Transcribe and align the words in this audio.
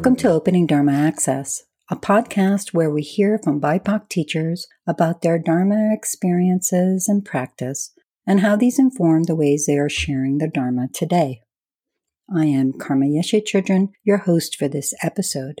Welcome 0.00 0.16
to 0.16 0.30
Opening 0.30 0.66
Dharma 0.66 0.92
Access, 0.92 1.64
a 1.90 1.94
podcast 1.94 2.72
where 2.72 2.88
we 2.88 3.02
hear 3.02 3.38
from 3.44 3.60
BIPOC 3.60 4.08
teachers 4.08 4.66
about 4.86 5.20
their 5.20 5.38
Dharma 5.38 5.90
experiences 5.92 7.06
and 7.06 7.22
practice 7.22 7.92
and 8.26 8.40
how 8.40 8.56
these 8.56 8.78
inform 8.78 9.24
the 9.24 9.34
ways 9.34 9.66
they 9.66 9.76
are 9.76 9.90
sharing 9.90 10.38
the 10.38 10.48
Dharma 10.48 10.88
today. 10.94 11.42
I 12.34 12.46
am 12.46 12.72
Karma 12.72 13.08
Yeshe 13.08 13.42
Chödrön, 13.44 13.90
your 14.02 14.16
host 14.16 14.56
for 14.56 14.68
this 14.68 14.94
episode. 15.02 15.60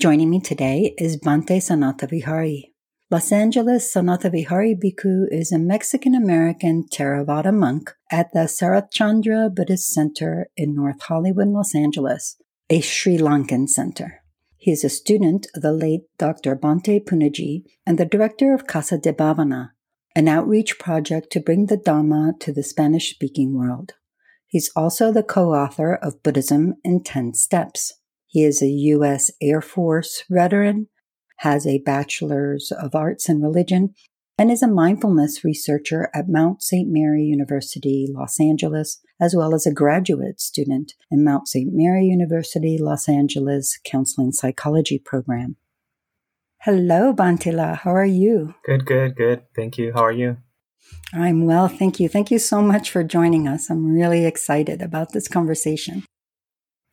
Joining 0.00 0.30
me 0.30 0.40
today 0.40 0.94
is 0.96 1.20
Bhante 1.20 1.58
Sanathavihari. 1.58 2.70
Los 3.10 3.30
Angeles 3.30 3.92
Sanathavihari 3.92 4.74
Bhikkhu 4.82 5.26
is 5.30 5.52
a 5.52 5.58
Mexican 5.58 6.14
American 6.14 6.86
Theravada 6.90 7.52
monk 7.52 7.92
at 8.10 8.32
the 8.32 8.48
Sarathchandra 8.48 9.54
Buddhist 9.54 9.92
Center 9.92 10.48
in 10.56 10.74
North 10.74 11.02
Hollywood, 11.02 11.48
Los 11.48 11.74
Angeles, 11.74 12.38
a 12.68 12.80
Sri 12.80 13.16
Lankan 13.16 13.68
center. 13.68 14.22
He 14.56 14.72
is 14.72 14.82
a 14.82 14.88
student 14.88 15.46
of 15.54 15.62
the 15.62 15.72
late 15.72 16.02
Dr. 16.18 16.56
Bhante 16.56 17.00
Punnaji 17.04 17.62
and 17.86 17.96
the 17.96 18.04
director 18.04 18.52
of 18.52 18.66
Casa 18.66 18.98
de 18.98 19.12
Bhavana, 19.12 19.70
an 20.16 20.26
outreach 20.26 20.76
project 20.76 21.30
to 21.30 21.40
bring 21.40 21.66
the 21.66 21.76
Dharma 21.76 22.32
to 22.40 22.52
the 22.52 22.64
Spanish 22.64 23.10
speaking 23.10 23.56
world. 23.56 23.92
He's 24.48 24.70
also 24.74 25.12
the 25.12 25.22
co 25.22 25.54
author 25.54 25.94
of 25.94 26.22
Buddhism 26.24 26.74
in 26.82 27.04
10 27.04 27.34
Steps. 27.34 27.92
He 28.26 28.42
is 28.42 28.60
a 28.60 28.66
U.S. 28.66 29.30
Air 29.40 29.60
Force 29.60 30.24
veteran, 30.28 30.88
has 31.38 31.68
a 31.68 31.78
Bachelor's 31.78 32.72
of 32.72 32.96
Arts 32.96 33.28
in 33.28 33.40
Religion, 33.40 33.94
and 34.38 34.50
is 34.50 34.62
a 34.62 34.68
mindfulness 34.68 35.44
researcher 35.44 36.10
at 36.14 36.28
Mount 36.28 36.62
St. 36.62 36.88
Mary 36.90 37.22
University, 37.22 38.06
Los 38.08 38.38
Angeles, 38.38 39.00
as 39.20 39.34
well 39.34 39.54
as 39.54 39.66
a 39.66 39.72
graduate 39.72 40.40
student 40.40 40.92
in 41.10 41.24
Mount 41.24 41.48
St. 41.48 41.70
Mary 41.72 42.04
University, 42.04 42.76
Los 42.78 43.08
Angeles 43.08 43.78
Counseling 43.84 44.32
Psychology 44.32 44.98
Program. 44.98 45.56
Hello, 46.62 47.14
Bhantila. 47.14 47.78
How 47.78 47.94
are 47.94 48.04
you? 48.04 48.54
Good, 48.64 48.84
good, 48.84 49.16
good. 49.16 49.42
Thank 49.54 49.78
you. 49.78 49.92
How 49.94 50.02
are 50.02 50.12
you? 50.12 50.38
I'm 51.14 51.46
well, 51.46 51.68
thank 51.68 51.98
you. 51.98 52.08
Thank 52.08 52.30
you 52.30 52.38
so 52.38 52.60
much 52.60 52.90
for 52.90 53.02
joining 53.02 53.48
us. 53.48 53.70
I'm 53.70 53.86
really 53.86 54.26
excited 54.26 54.82
about 54.82 55.12
this 55.12 55.28
conversation. 55.28 56.04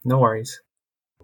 No 0.06 0.20
worries. 0.20 0.62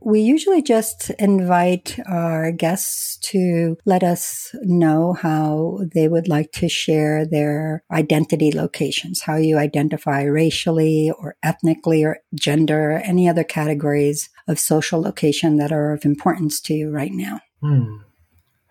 We 0.01 0.21
usually 0.21 0.61
just 0.61 1.09
invite 1.11 1.99
our 2.07 2.51
guests 2.51 3.17
to 3.31 3.77
let 3.85 4.03
us 4.03 4.55
know 4.61 5.13
how 5.13 5.79
they 5.93 6.07
would 6.07 6.27
like 6.27 6.51
to 6.53 6.69
share 6.69 7.25
their 7.25 7.83
identity 7.91 8.51
locations, 8.51 9.21
how 9.21 9.35
you 9.35 9.57
identify 9.57 10.23
racially 10.23 11.11
or 11.19 11.35
ethnically 11.43 12.03
or 12.03 12.19
gender, 12.33 13.01
any 13.03 13.27
other 13.27 13.43
categories 13.43 14.29
of 14.47 14.59
social 14.59 15.01
location 15.01 15.57
that 15.57 15.71
are 15.71 15.91
of 15.93 16.05
importance 16.05 16.61
to 16.61 16.73
you 16.73 16.89
right 16.89 17.11
now. 17.13 17.41
Hmm. 17.61 17.97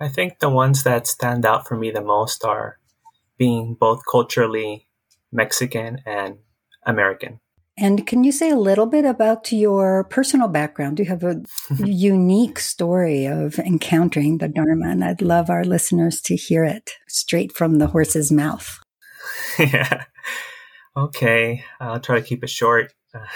I 0.01 0.09
think 0.09 0.39
the 0.39 0.49
ones 0.49 0.85
that 0.85 1.07
stand 1.07 1.45
out 1.45 1.67
for 1.67 1.77
me 1.77 1.91
the 1.91 2.01
most 2.01 2.45
are 2.45 2.79
being 3.37 3.75
both 3.75 4.03
culturally 4.11 4.87
Mexican 5.31 5.99
and 6.07 6.39
American. 6.87 7.41
And 7.81 8.07
can 8.07 8.25
you 8.25 8.33
say 8.33 8.51
a 8.51 8.57
little 8.57 8.87
bit 8.87 9.05
about 9.05 9.53
your 9.53 10.05
personal 10.05 10.49
background? 10.49 10.99
You 10.99 11.05
have 11.05 11.23
a 11.23 11.41
unique 11.85 12.59
story 12.59 13.27
of 13.27 13.59
encountering 13.61 14.39
the 14.39 14.49
Dharma, 14.49 14.89
and 14.89 15.05
I'd 15.05 15.23
love 15.23 15.49
our 15.49 15.65
listeners 15.65 16.21
to 16.23 16.35
hear 16.35 16.65
it 16.65 16.91
straight 17.07 17.53
from 17.53 17.79
the 17.79 17.87
horse's 17.87 18.33
mouth. 18.33 18.81
yeah. 19.59 20.05
Okay. 20.97 21.65
I'll 21.79 22.01
try 22.01 22.21
to 22.21 22.27
keep 22.27 22.43
it 22.43 22.51
short. 22.51 22.93
Uh, 23.15 23.27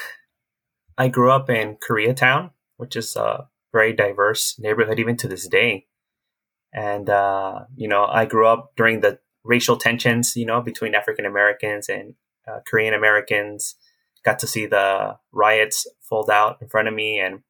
I 0.98 1.06
grew 1.06 1.30
up 1.30 1.48
in 1.48 1.76
Koreatown, 1.76 2.50
which 2.78 2.96
is 2.96 3.14
a 3.14 3.48
very 3.72 3.92
diverse 3.92 4.58
neighborhood 4.58 4.98
even 4.98 5.16
to 5.18 5.28
this 5.28 5.46
day. 5.46 5.86
And, 6.72 7.08
uh, 7.08 7.60
you 7.76 7.86
know, 7.86 8.06
I 8.06 8.24
grew 8.24 8.46
up 8.46 8.72
during 8.76 9.00
the 9.00 9.20
racial 9.44 9.76
tensions, 9.76 10.34
you 10.36 10.46
know, 10.46 10.60
between 10.60 10.94
African 10.94 11.26
Americans 11.26 11.88
and 11.88 12.14
uh, 12.48 12.60
Korean 12.66 12.94
Americans 12.94 13.76
got 14.24 14.38
to 14.40 14.46
see 14.46 14.66
the 14.66 15.16
riots 15.32 15.86
fold 16.00 16.30
out 16.30 16.58
in 16.60 16.68
front 16.68 16.88
of 16.88 16.94
me 16.94 17.18
and 17.18 17.40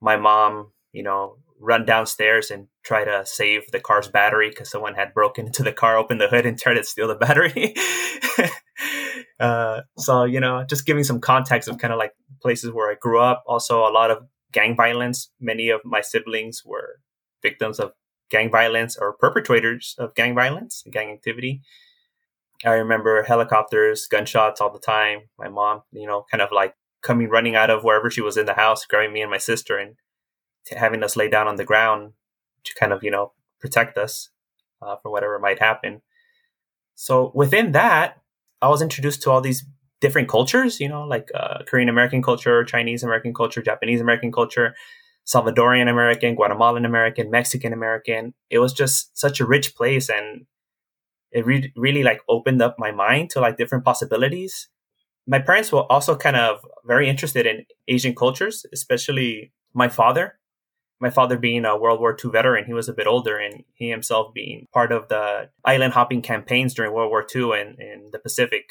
my 0.00 0.16
mom, 0.16 0.72
you 0.92 1.02
know, 1.02 1.36
run 1.60 1.84
downstairs 1.84 2.50
and 2.50 2.68
try 2.84 3.04
to 3.04 3.24
save 3.26 3.70
the 3.72 3.80
car's 3.80 4.08
battery 4.08 4.48
because 4.48 4.70
someone 4.70 4.94
had 4.94 5.12
broken 5.12 5.46
into 5.46 5.62
the 5.62 5.72
car, 5.72 5.96
opened 5.96 6.20
the 6.20 6.28
hood, 6.28 6.46
and 6.46 6.58
tried 6.58 6.74
to 6.74 6.84
steal 6.84 7.08
the 7.08 7.14
battery. 7.14 7.74
uh, 9.40 9.80
so, 9.98 10.24
you 10.24 10.40
know, 10.40 10.64
just 10.64 10.86
giving 10.86 11.04
some 11.04 11.20
context 11.20 11.68
of 11.68 11.78
kind 11.78 11.92
of 11.92 11.98
like 11.98 12.12
places 12.40 12.70
where 12.70 12.90
I 12.90 12.94
grew 12.94 13.20
up. 13.20 13.42
Also, 13.46 13.80
a 13.80 13.90
lot 13.90 14.10
of 14.10 14.24
gang 14.52 14.76
violence. 14.76 15.30
Many 15.40 15.68
of 15.70 15.80
my 15.84 16.00
siblings 16.00 16.62
were 16.64 17.00
victims 17.42 17.78
of 17.78 17.92
gang 18.30 18.50
violence 18.50 18.96
or 18.96 19.16
perpetrators 19.18 19.94
of 19.98 20.14
gang 20.14 20.34
violence, 20.34 20.84
gang 20.90 21.10
activity. 21.10 21.62
I 22.64 22.72
remember 22.72 23.22
helicopters, 23.22 24.06
gunshots 24.06 24.60
all 24.60 24.72
the 24.72 24.78
time. 24.78 25.28
My 25.38 25.48
mom, 25.48 25.82
you 25.92 26.06
know, 26.06 26.24
kind 26.30 26.42
of 26.42 26.50
like 26.52 26.74
coming 27.02 27.28
running 27.28 27.54
out 27.54 27.70
of 27.70 27.84
wherever 27.84 28.10
she 28.10 28.20
was 28.20 28.36
in 28.36 28.46
the 28.46 28.54
house, 28.54 28.84
grabbing 28.84 29.12
me 29.12 29.22
and 29.22 29.30
my 29.30 29.38
sister 29.38 29.78
and 29.78 29.96
having 30.76 31.02
us 31.02 31.16
lay 31.16 31.28
down 31.28 31.46
on 31.46 31.56
the 31.56 31.64
ground 31.64 32.12
to 32.64 32.74
kind 32.74 32.92
of, 32.92 33.02
you 33.04 33.10
know, 33.10 33.32
protect 33.60 33.96
us 33.96 34.30
uh, 34.82 34.96
from 34.96 35.12
whatever 35.12 35.38
might 35.38 35.60
happen. 35.60 36.02
So 36.94 37.30
within 37.34 37.72
that, 37.72 38.20
I 38.60 38.68
was 38.68 38.82
introduced 38.82 39.22
to 39.22 39.30
all 39.30 39.40
these 39.40 39.64
different 40.00 40.28
cultures, 40.28 40.80
you 40.80 40.88
know, 40.88 41.04
like 41.04 41.28
uh, 41.34 41.58
Korean 41.66 41.88
American 41.88 42.22
culture, 42.22 42.64
Chinese 42.64 43.04
American 43.04 43.32
culture, 43.32 43.62
Japanese 43.62 44.00
American 44.00 44.32
culture, 44.32 44.74
Salvadorian 45.26 45.88
American, 45.88 46.34
Guatemalan 46.34 46.84
American, 46.84 47.30
Mexican 47.30 47.72
American. 47.72 48.34
It 48.50 48.58
was 48.58 48.72
just 48.72 49.16
such 49.16 49.40
a 49.40 49.46
rich 49.46 49.76
place 49.76 50.08
and 50.08 50.46
it 51.32 51.46
re- 51.46 51.72
really 51.76 52.02
like 52.02 52.20
opened 52.28 52.62
up 52.62 52.76
my 52.78 52.90
mind 52.90 53.30
to 53.30 53.40
like 53.40 53.56
different 53.56 53.84
possibilities. 53.84 54.68
My 55.26 55.38
parents 55.38 55.70
were 55.72 55.90
also 55.92 56.16
kind 56.16 56.36
of 56.36 56.64
very 56.86 57.08
interested 57.08 57.46
in 57.46 57.64
Asian 57.86 58.14
cultures, 58.14 58.64
especially 58.72 59.52
my 59.74 59.88
father. 59.88 60.38
My 61.00 61.10
father 61.10 61.38
being 61.38 61.64
a 61.64 61.76
World 61.76 62.00
War 62.00 62.16
II 62.22 62.30
veteran, 62.32 62.64
he 62.64 62.72
was 62.72 62.88
a 62.88 62.92
bit 62.92 63.06
older, 63.06 63.38
and 63.38 63.62
he 63.74 63.88
himself 63.88 64.34
being 64.34 64.66
part 64.72 64.90
of 64.90 65.08
the 65.08 65.48
island 65.64 65.92
hopping 65.92 66.22
campaigns 66.22 66.74
during 66.74 66.92
World 66.92 67.10
War 67.10 67.24
II 67.32 67.52
in, 67.52 67.76
in 67.78 68.08
the 68.10 68.18
Pacific. 68.18 68.64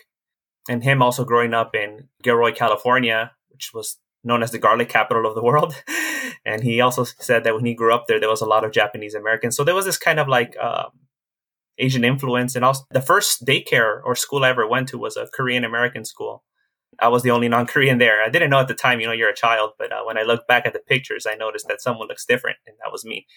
And 0.68 0.84
him 0.84 1.02
also 1.02 1.24
growing 1.24 1.54
up 1.54 1.74
in 1.74 2.10
Gilroy, 2.22 2.52
California, 2.52 3.32
which 3.50 3.72
was 3.74 3.98
known 4.26 4.44
as 4.44 4.52
the 4.52 4.60
garlic 4.60 4.90
capital 4.90 5.26
of 5.26 5.36
the 5.36 5.44
world. 5.44 5.82
and 6.46 6.64
he 6.64 6.82
also 6.82 7.06
said 7.06 7.46
that 7.46 7.56
when 7.56 7.66
he 7.66 7.74
grew 7.74 7.94
up 7.94 8.08
there, 8.08 8.20
there 8.20 8.30
was 8.30 8.42
a 8.42 8.46
lot 8.46 8.66
of 8.66 8.74
Japanese 8.74 9.14
Americans. 9.14 9.56
So 9.56 9.64
there 9.64 9.76
was 9.76 9.86
this 9.86 9.98
kind 9.98 10.20
of 10.20 10.28
like 10.28 10.58
um, 10.58 10.90
Asian 11.78 12.04
influence. 12.04 12.56
And 12.56 12.66
also, 12.66 12.86
the 12.92 13.02
first 13.02 13.46
daycare 13.46 14.02
or 14.04 14.16
school 14.16 14.44
I 14.44 14.50
ever 14.50 14.68
went 14.68 14.90
to 14.90 14.98
was 14.98 15.18
a 15.18 15.28
Korean 15.34 15.64
American 15.64 16.06
school. 16.06 16.44
I 17.00 17.10
was 17.10 17.24
the 17.24 17.32
only 17.32 17.48
non 17.48 17.68
Korean 17.68 17.98
there. 17.98 18.24
I 18.24 18.30
didn't 18.30 18.50
know 18.50 18.60
at 18.60 18.68
the 18.68 18.74
time, 18.74 19.00
you 19.00 19.08
know, 19.08 19.14
you're 19.14 19.30
a 19.30 19.36
child, 19.36 19.72
but 19.78 19.92
uh, 19.92 20.04
when 20.04 20.18
I 20.18 20.24
look 20.24 20.48
back 20.48 20.66
at 20.66 20.74
the 20.74 20.80
pictures, 20.80 21.28
I 21.30 21.36
noticed 21.36 21.68
that 21.68 21.82
someone 21.82 22.08
looks 22.08 22.26
different, 22.26 22.58
and 22.66 22.76
that 22.84 22.92
was 22.92 23.06
me. 23.06 23.28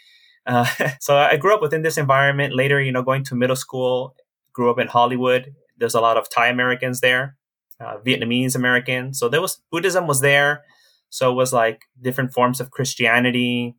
Uh, 0.47 0.67
so 1.01 1.17
I 1.17 1.37
grew 1.37 1.55
up 1.55 1.63
within 1.63 1.83
this 1.83 1.99
environment. 1.99 2.55
Later, 2.55 2.81
you 2.81 2.93
know, 2.93 3.03
going 3.03 3.25
to 3.25 3.35
middle 3.35 3.57
school, 3.57 4.15
grew 4.53 4.71
up 4.71 4.79
in 4.79 4.89
Hollywood. 4.89 5.55
There's 5.77 5.95
a 5.95 6.01
lot 6.01 6.17
of 6.17 6.29
Thai 6.29 6.49
Americans 6.49 7.01
there, 7.01 7.37
uh, 7.81 7.99
Vietnamese 7.99 8.55
American. 8.55 9.15
So 9.15 9.29
there 9.29 9.41
was 9.41 9.61
Buddhism 9.71 10.07
was 10.07 10.21
there. 10.21 10.65
So 11.11 11.31
it 11.31 11.35
was 11.35 11.53
like 11.53 11.83
different 12.01 12.33
forms 12.33 12.61
of 12.61 12.71
Christianity, 12.71 13.75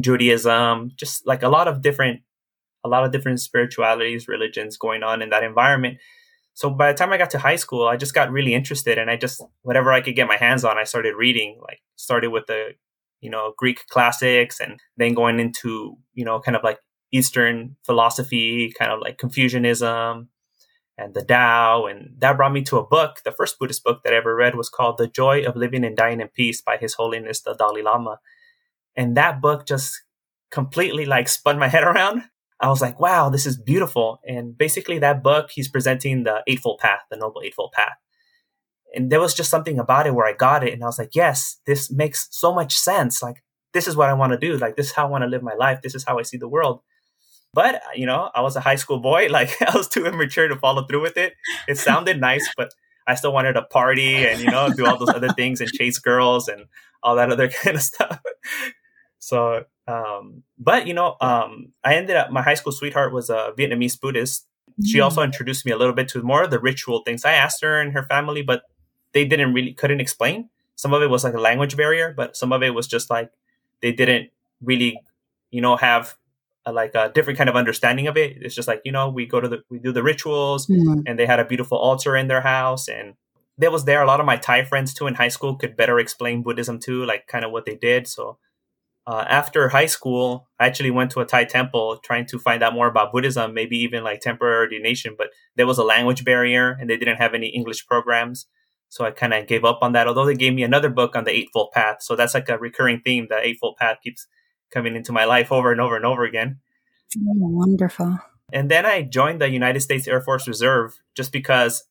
Judaism, 0.00 0.92
just 0.96 1.26
like 1.26 1.42
a 1.42 1.48
lot 1.48 1.68
of 1.68 1.82
different 1.82 2.22
a 2.84 2.88
lot 2.88 3.04
of 3.04 3.12
different 3.12 3.40
spiritualities, 3.40 4.28
religions 4.28 4.76
going 4.76 5.02
on 5.02 5.22
in 5.22 5.30
that 5.30 5.42
environment. 5.42 5.98
So 6.52 6.70
by 6.70 6.92
the 6.92 6.96
time 6.96 7.12
I 7.12 7.16
got 7.16 7.30
to 7.30 7.38
high 7.38 7.56
school, 7.56 7.88
I 7.88 7.96
just 7.96 8.14
got 8.14 8.30
really 8.30 8.54
interested 8.54 8.98
and 8.98 9.10
I 9.10 9.16
just 9.16 9.42
whatever 9.62 9.92
I 9.92 10.00
could 10.00 10.14
get 10.14 10.28
my 10.28 10.36
hands 10.36 10.64
on, 10.64 10.78
I 10.78 10.84
started 10.84 11.16
reading. 11.16 11.58
Like 11.60 11.80
started 11.96 12.30
with 12.30 12.46
the, 12.46 12.70
you 13.20 13.30
know, 13.30 13.54
Greek 13.56 13.86
classics 13.88 14.60
and 14.60 14.78
then 14.96 15.14
going 15.14 15.40
into, 15.40 15.96
you 16.12 16.24
know, 16.24 16.38
kind 16.38 16.56
of 16.56 16.62
like 16.62 16.78
Eastern 17.10 17.76
philosophy, 17.84 18.72
kind 18.78 18.92
of 18.92 19.00
like 19.00 19.18
Confucianism 19.18 20.28
and 20.96 21.14
the 21.14 21.24
Tao. 21.24 21.86
And 21.86 22.14
that 22.18 22.36
brought 22.36 22.52
me 22.52 22.62
to 22.64 22.78
a 22.78 22.86
book. 22.86 23.20
The 23.24 23.32
first 23.32 23.58
Buddhist 23.58 23.82
book 23.82 24.02
that 24.04 24.12
I 24.12 24.16
ever 24.16 24.36
read 24.36 24.54
was 24.54 24.68
called 24.68 24.98
The 24.98 25.08
Joy 25.08 25.44
of 25.44 25.56
Living 25.56 25.84
and 25.84 25.96
Dying 25.96 26.20
in 26.20 26.28
Peace 26.28 26.62
by 26.62 26.76
His 26.76 26.94
Holiness 26.94 27.40
the 27.40 27.54
Dalai 27.54 27.82
Lama. 27.82 28.20
And 28.94 29.16
that 29.16 29.40
book 29.40 29.66
just 29.66 30.02
completely 30.52 31.04
like 31.04 31.28
spun 31.28 31.58
my 31.58 31.68
head 31.74 31.82
around 31.82 32.24
I 32.60 32.68
was 32.68 32.80
like, 32.80 33.00
wow, 33.00 33.28
this 33.28 33.46
is 33.46 33.60
beautiful. 33.60 34.20
And 34.26 34.56
basically, 34.56 34.98
that 35.00 35.22
book, 35.22 35.50
he's 35.52 35.68
presenting 35.68 36.22
the 36.22 36.42
Eightfold 36.46 36.78
Path, 36.80 37.00
the 37.10 37.16
Noble 37.16 37.42
Eightfold 37.42 37.72
Path. 37.72 37.96
And 38.94 39.10
there 39.10 39.20
was 39.20 39.34
just 39.34 39.50
something 39.50 39.78
about 39.78 40.06
it 40.06 40.14
where 40.14 40.26
I 40.26 40.34
got 40.34 40.64
it. 40.64 40.72
And 40.72 40.82
I 40.82 40.86
was 40.86 40.98
like, 40.98 41.14
yes, 41.14 41.58
this 41.66 41.90
makes 41.90 42.28
so 42.30 42.54
much 42.54 42.74
sense. 42.74 43.22
Like, 43.22 43.42
this 43.72 43.88
is 43.88 43.96
what 43.96 44.08
I 44.08 44.14
want 44.14 44.32
to 44.32 44.38
do. 44.38 44.56
Like, 44.56 44.76
this 44.76 44.86
is 44.86 44.92
how 44.92 45.06
I 45.06 45.10
want 45.10 45.22
to 45.22 45.28
live 45.28 45.42
my 45.42 45.54
life. 45.54 45.82
This 45.82 45.96
is 45.96 46.04
how 46.04 46.18
I 46.18 46.22
see 46.22 46.36
the 46.36 46.48
world. 46.48 46.80
But, 47.52 47.76
uh, 47.76 47.78
you 47.94 48.06
know, 48.06 48.30
I 48.34 48.40
was 48.40 48.56
a 48.56 48.60
high 48.60 48.76
school 48.76 49.00
boy. 49.00 49.28
Like, 49.30 49.60
I 49.60 49.76
was 49.76 49.88
too 49.88 50.06
immature 50.06 50.48
to 50.48 50.56
follow 50.56 50.86
through 50.86 51.02
with 51.02 51.16
it. 51.16 51.34
It 51.68 51.78
sounded 51.78 52.20
nice, 52.20 52.48
but 52.56 52.70
I 53.06 53.16
still 53.16 53.32
wanted 53.32 53.54
to 53.54 53.62
party 53.62 54.26
and, 54.26 54.40
you 54.40 54.50
know, 54.50 54.72
do 54.72 54.86
all 54.86 54.96
those 54.96 55.10
other 55.10 55.32
things 55.32 55.60
and 55.60 55.70
chase 55.70 55.98
girls 55.98 56.48
and 56.48 56.66
all 57.02 57.16
that 57.16 57.30
other 57.30 57.48
kind 57.62 57.76
of 57.76 57.82
stuff. 57.82 58.20
So, 59.24 59.64
um, 59.88 60.42
but 60.58 60.86
you 60.86 60.92
know, 60.92 61.16
um, 61.22 61.72
I 61.82 61.94
ended 61.94 62.14
up. 62.14 62.30
My 62.30 62.42
high 62.42 62.54
school 62.54 62.72
sweetheart 62.72 63.10
was 63.10 63.30
a 63.30 63.54
Vietnamese 63.56 63.98
Buddhist. 63.98 64.46
She 64.84 65.00
also 65.00 65.22
mm. 65.22 65.24
introduced 65.24 65.64
me 65.64 65.72
a 65.72 65.78
little 65.78 65.94
bit 65.94 66.08
to 66.08 66.22
more 66.22 66.42
of 66.42 66.50
the 66.50 66.58
ritual 66.58 67.00
things. 67.00 67.24
I 67.24 67.32
asked 67.32 67.62
her 67.62 67.80
and 67.80 67.94
her 67.94 68.02
family, 68.02 68.42
but 68.42 68.64
they 69.12 69.24
didn't 69.24 69.54
really 69.54 69.72
couldn't 69.72 70.00
explain. 70.00 70.50
Some 70.76 70.92
of 70.92 71.00
it 71.00 71.08
was 71.08 71.24
like 71.24 71.32
a 71.32 71.40
language 71.40 71.74
barrier, 71.74 72.12
but 72.14 72.36
some 72.36 72.52
of 72.52 72.62
it 72.62 72.74
was 72.74 72.86
just 72.86 73.08
like 73.08 73.30
they 73.80 73.92
didn't 73.92 74.30
really, 74.60 75.00
you 75.50 75.62
know, 75.62 75.76
have 75.76 76.16
a, 76.66 76.72
like 76.72 76.94
a 76.94 77.10
different 77.14 77.38
kind 77.38 77.48
of 77.48 77.56
understanding 77.56 78.06
of 78.08 78.18
it. 78.18 78.36
It's 78.42 78.54
just 78.54 78.68
like 78.68 78.82
you 78.84 78.92
know, 78.92 79.08
we 79.08 79.24
go 79.24 79.40
to 79.40 79.48
the 79.48 79.62
we 79.70 79.78
do 79.78 79.92
the 79.92 80.02
rituals, 80.02 80.66
mm-hmm. 80.66 81.00
and 81.06 81.18
they 81.18 81.24
had 81.24 81.40
a 81.40 81.46
beautiful 81.46 81.78
altar 81.78 82.14
in 82.14 82.28
their 82.28 82.42
house, 82.42 82.88
and 82.88 83.14
that 83.56 83.72
was 83.72 83.86
there. 83.86 84.02
A 84.02 84.06
lot 84.06 84.20
of 84.20 84.26
my 84.26 84.36
Thai 84.36 84.64
friends 84.64 84.92
too 84.92 85.06
in 85.06 85.14
high 85.14 85.28
school 85.28 85.56
could 85.56 85.78
better 85.78 85.98
explain 85.98 86.42
Buddhism 86.42 86.78
too, 86.78 87.06
like 87.06 87.26
kind 87.26 87.46
of 87.46 87.52
what 87.52 87.64
they 87.64 87.76
did. 87.76 88.06
So 88.06 88.36
uh, 89.06 89.24
after 89.28 89.68
high 89.68 89.86
school, 89.86 90.48
I 90.58 90.66
actually 90.66 90.90
went 90.90 91.10
to 91.12 91.20
a 91.20 91.26
Thai 91.26 91.44
temple 91.44 91.98
trying 92.02 92.26
to 92.26 92.38
find 92.38 92.62
out 92.62 92.72
more 92.72 92.86
about 92.86 93.12
Buddhism, 93.12 93.52
maybe 93.52 93.76
even 93.78 94.02
like 94.02 94.20
temporary 94.20 94.58
ordination. 94.58 95.14
But 95.16 95.28
there 95.56 95.66
was 95.66 95.78
a 95.78 95.84
language 95.84 96.24
barrier, 96.24 96.76
and 96.80 96.88
they 96.88 96.96
didn't 96.96 97.18
have 97.18 97.34
any 97.34 97.48
English 97.48 97.86
programs. 97.86 98.46
So 98.88 99.04
I 99.04 99.10
kind 99.10 99.34
of 99.34 99.46
gave 99.46 99.64
up 99.64 99.80
on 99.82 99.92
that. 99.92 100.06
Although 100.06 100.24
they 100.24 100.34
gave 100.34 100.54
me 100.54 100.62
another 100.62 100.88
book 100.88 101.16
on 101.16 101.24
the 101.24 101.32
Eightfold 101.32 101.72
Path, 101.72 101.98
so 102.00 102.16
that's 102.16 102.32
like 102.32 102.48
a 102.48 102.58
recurring 102.58 103.00
theme. 103.04 103.26
The 103.28 103.38
Eightfold 103.38 103.76
Path 103.76 103.98
keeps 104.02 104.26
coming 104.72 104.96
into 104.96 105.12
my 105.12 105.24
life 105.24 105.52
over 105.52 105.70
and 105.70 105.80
over 105.80 105.96
and 105.96 106.06
over 106.06 106.24
again. 106.24 106.60
Oh, 107.16 107.34
wonderful. 107.36 108.18
And 108.52 108.70
then 108.70 108.86
I 108.86 109.02
joined 109.02 109.40
the 109.40 109.50
United 109.50 109.80
States 109.80 110.08
Air 110.08 110.20
Force 110.20 110.48
Reserve 110.48 110.98
just 111.14 111.30
because 111.30 111.84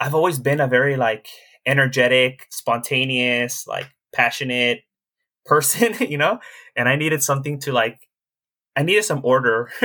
I've 0.00 0.14
always 0.14 0.38
been 0.38 0.60
a 0.60 0.66
very 0.66 0.96
like 0.96 1.28
energetic, 1.66 2.46
spontaneous, 2.50 3.66
like 3.66 3.88
passionate 4.12 4.80
person, 5.48 5.94
you 6.08 6.18
know? 6.18 6.38
And 6.76 6.88
I 6.88 6.96
needed 6.96 7.22
something 7.22 7.58
to 7.60 7.72
like 7.72 8.08
I 8.76 8.82
needed 8.82 9.04
some 9.04 9.22
order. 9.24 9.70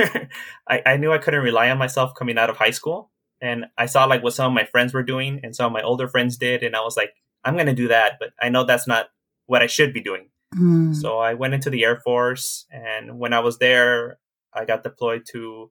I, 0.68 0.82
I 0.86 0.96
knew 0.96 1.12
I 1.12 1.18
couldn't 1.18 1.42
rely 1.42 1.68
on 1.68 1.78
myself 1.78 2.14
coming 2.14 2.38
out 2.38 2.48
of 2.48 2.56
high 2.56 2.70
school. 2.70 3.10
And 3.40 3.64
I 3.76 3.86
saw 3.86 4.04
like 4.04 4.22
what 4.22 4.34
some 4.34 4.46
of 4.46 4.54
my 4.54 4.66
friends 4.66 4.94
were 4.94 5.02
doing 5.02 5.40
and 5.42 5.56
some 5.56 5.66
of 5.66 5.72
my 5.72 5.82
older 5.82 6.06
friends 6.06 6.36
did. 6.36 6.62
And 6.62 6.76
I 6.76 6.80
was 6.82 6.96
like, 6.96 7.12
I'm 7.44 7.56
gonna 7.56 7.74
do 7.74 7.88
that, 7.88 8.14
but 8.20 8.30
I 8.40 8.50
know 8.50 8.64
that's 8.64 8.86
not 8.86 9.06
what 9.46 9.62
I 9.62 9.66
should 9.66 9.92
be 9.92 10.00
doing. 10.00 10.28
Mm. 10.54 10.94
So 10.94 11.18
I 11.18 11.34
went 11.34 11.54
into 11.54 11.70
the 11.70 11.84
Air 11.84 11.96
Force, 11.96 12.66
and 12.70 13.18
when 13.18 13.32
I 13.32 13.40
was 13.40 13.58
there, 13.58 14.18
I 14.52 14.64
got 14.64 14.84
deployed 14.84 15.24
to 15.32 15.70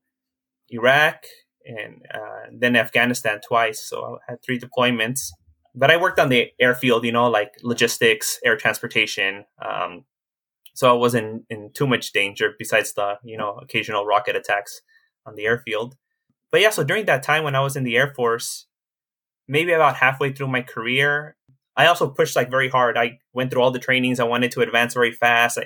Iraq 0.70 1.24
and 1.66 2.06
uh, 2.14 2.50
then 2.52 2.76
Afghanistan 2.76 3.40
twice. 3.46 3.82
So 3.82 4.20
I 4.28 4.32
had 4.32 4.44
three 4.44 4.60
deployments. 4.60 5.30
But 5.76 5.90
I 5.90 5.98
worked 5.98 6.20
on 6.20 6.30
the 6.30 6.52
airfield, 6.60 7.04
you 7.04 7.12
know, 7.12 7.30
like 7.30 7.54
logistics, 7.64 8.40
air 8.46 8.58
transportation. 8.58 9.46
Um, 9.64 10.06
so 10.76 10.90
I 10.90 10.94
wasn't 10.94 11.46
in 11.50 11.72
too 11.74 11.88
much 11.88 12.12
danger 12.12 12.54
besides 12.58 12.94
the, 12.94 13.18
you 13.24 13.38
know, 13.38 13.58
occasional 13.62 14.06
rocket 14.06 14.36
attacks 14.36 14.82
on 15.26 15.36
the 15.36 15.46
airfield. 15.46 15.96
But 16.52 16.62
yeah, 16.62 16.70
so 16.70 16.84
during 16.84 17.06
that 17.06 17.24
time 17.24 17.44
when 17.44 17.56
I 17.56 17.62
was 17.62 17.76
in 17.76 17.84
the 17.84 17.98
Air 17.98 18.14
Force, 18.16 18.68
maybe 19.48 19.72
about 19.72 19.96
halfway 19.96 20.32
through 20.32 20.50
my 20.50 20.62
career, 20.62 21.36
I 21.76 21.88
also 21.88 22.10
pushed 22.10 22.36
like 22.36 22.52
very 22.52 22.70
hard. 22.70 22.98
I 22.98 23.20
went 23.34 23.52
through 23.52 23.64
all 23.64 23.72
the 23.72 23.80
trainings. 23.80 24.20
I 24.20 24.26
wanted 24.26 24.52
to 24.52 24.62
advance 24.62 24.94
very 24.94 25.12
fast. 25.12 25.58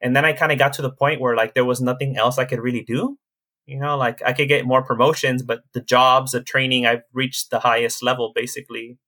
And 0.00 0.14
then 0.14 0.24
I 0.24 0.32
kind 0.32 0.52
of 0.52 0.58
got 0.58 0.74
to 0.74 0.82
the 0.82 0.92
point 0.92 1.20
where 1.20 1.34
like 1.34 1.54
there 1.54 1.64
was 1.64 1.80
nothing 1.80 2.16
else 2.16 2.38
I 2.38 2.44
could 2.44 2.60
really 2.60 2.82
do. 2.82 3.18
You 3.66 3.80
know, 3.80 3.96
like 3.96 4.22
I 4.24 4.32
could 4.32 4.46
get 4.46 4.64
more 4.64 4.84
promotions, 4.84 5.42
but 5.42 5.62
the 5.72 5.80
jobs, 5.80 6.30
the 6.30 6.40
training, 6.40 6.86
I've 6.86 7.02
reached 7.12 7.50
the 7.50 7.58
highest 7.58 8.00
level 8.00 8.32
basically 8.32 8.98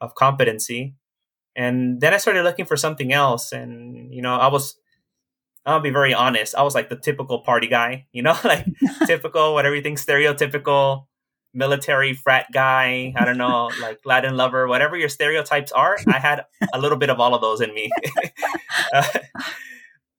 of 0.00 0.14
competency. 0.14 0.94
And 1.56 2.00
then 2.00 2.12
I 2.12 2.18
started 2.18 2.42
looking 2.42 2.64
for 2.64 2.76
something 2.76 3.12
else. 3.12 3.52
And, 3.52 4.12
you 4.12 4.22
know, 4.22 4.34
I 4.34 4.48
was, 4.48 4.76
I'll 5.64 5.80
be 5.80 5.90
very 5.90 6.12
honest. 6.12 6.54
I 6.54 6.62
was 6.62 6.74
like 6.74 6.88
the 6.88 6.96
typical 6.96 7.40
party 7.40 7.68
guy, 7.68 8.06
you 8.12 8.22
know, 8.22 8.36
like 8.44 8.66
typical, 9.06 9.54
what 9.54 9.66
everything 9.66 9.96
stereotypical 9.96 11.06
military 11.54 12.12
frat 12.12 12.46
guy, 12.52 13.12
I 13.16 13.24
don't 13.24 13.38
know, 13.38 13.70
like 13.80 14.00
Latin 14.04 14.36
lover, 14.36 14.66
whatever 14.66 14.96
your 14.96 15.08
stereotypes 15.08 15.72
are, 15.72 15.96
I 16.06 16.18
had 16.18 16.44
a 16.72 16.80
little 16.80 16.98
bit 16.98 17.10
of 17.10 17.20
all 17.20 17.34
of 17.34 17.40
those 17.40 17.60
in 17.60 17.72
me. 17.72 17.90
uh, 18.92 19.06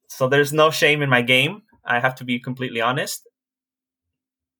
so 0.07 0.27
there's 0.27 0.53
no 0.53 0.71
shame 0.71 1.01
in 1.01 1.09
my 1.09 1.21
game. 1.21 1.63
I 1.83 1.99
have 1.99 2.15
to 2.15 2.23
be 2.23 2.39
completely 2.39 2.81
honest. 2.81 3.27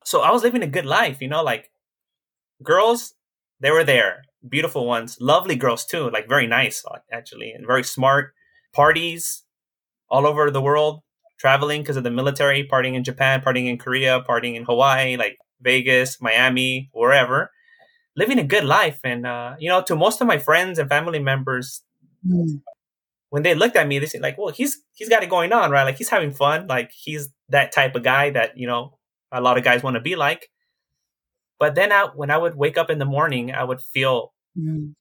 So 0.04 0.22
I 0.22 0.32
was 0.32 0.44
living 0.44 0.62
a 0.62 0.68
good 0.68 0.86
life, 0.86 1.22
you 1.22 1.28
know, 1.28 1.42
like 1.42 1.72
girls, 2.62 3.16
they 3.60 3.72
were 3.72 3.84
there, 3.84 4.24
beautiful 4.48 4.86
ones, 4.86 5.18
lovely 5.20 5.56
girls 5.56 5.86
too, 5.86 6.10
like 6.10 6.28
very 6.30 6.48
nice 6.48 6.84
actually, 7.12 7.52
and 7.52 7.66
very 7.66 7.84
smart. 7.84 8.34
Parties 8.74 9.44
all 10.10 10.28
over 10.28 10.52
the 10.52 10.62
world, 10.62 11.02
traveling 11.40 11.82
because 11.82 11.98
of 11.98 12.04
the 12.04 12.12
military, 12.12 12.68
partying 12.68 12.94
in 12.94 13.04
Japan, 13.04 13.42
partying 13.42 13.68
in 13.68 13.78
Korea, 13.78 14.22
partying 14.28 14.56
in 14.56 14.66
Hawaii, 14.66 15.18
like 15.18 15.38
Vegas, 15.62 16.22
Miami, 16.22 16.90
wherever, 16.94 17.52
living 18.16 18.40
a 18.40 18.44
good 18.44 18.64
life. 18.64 19.00
And, 19.04 19.26
uh, 19.26 19.56
you 19.60 19.70
know, 19.70 19.82
to 19.84 19.96
most 19.96 20.22
of 20.22 20.28
my 20.28 20.38
friends 20.38 20.78
and 20.80 20.90
family 20.90 21.20
members, 21.20 21.82
mm. 22.26 22.62
when 23.30 23.44
they 23.44 23.56
looked 23.56 23.76
at 23.76 23.88
me, 23.88 24.00
they 24.00 24.06
said 24.06 24.22
like, 24.22 24.38
well, 24.38 24.54
he's, 24.54 24.82
he's 24.94 25.10
got 25.10 25.24
it 25.24 25.30
going 25.30 25.52
on, 25.54 25.72
right? 25.72 25.84
Like 25.84 25.98
he's 25.98 26.10
having 26.10 26.32
fun. 26.32 26.68
Like 26.68 26.92
he's 26.92 27.30
that 27.50 27.72
type 27.72 27.96
of 27.96 28.04
guy 28.04 28.30
that, 28.32 28.58
you 28.58 28.68
know, 28.68 29.00
a 29.32 29.42
lot 29.42 29.58
of 29.58 29.64
guys 29.64 29.84
want 29.84 29.96
to 29.96 30.02
be 30.02 30.16
like. 30.16 30.50
But 31.60 31.76
then 31.76 31.92
I, 31.92 32.08
when 32.14 32.32
I 32.32 32.38
would 32.38 32.56
wake 32.56 32.78
up 32.78 32.90
in 32.90 33.00
the 33.00 33.06
morning, 33.06 33.54
I 33.54 33.64
would 33.64 33.82
feel 33.82 34.34
mm. 34.58 34.94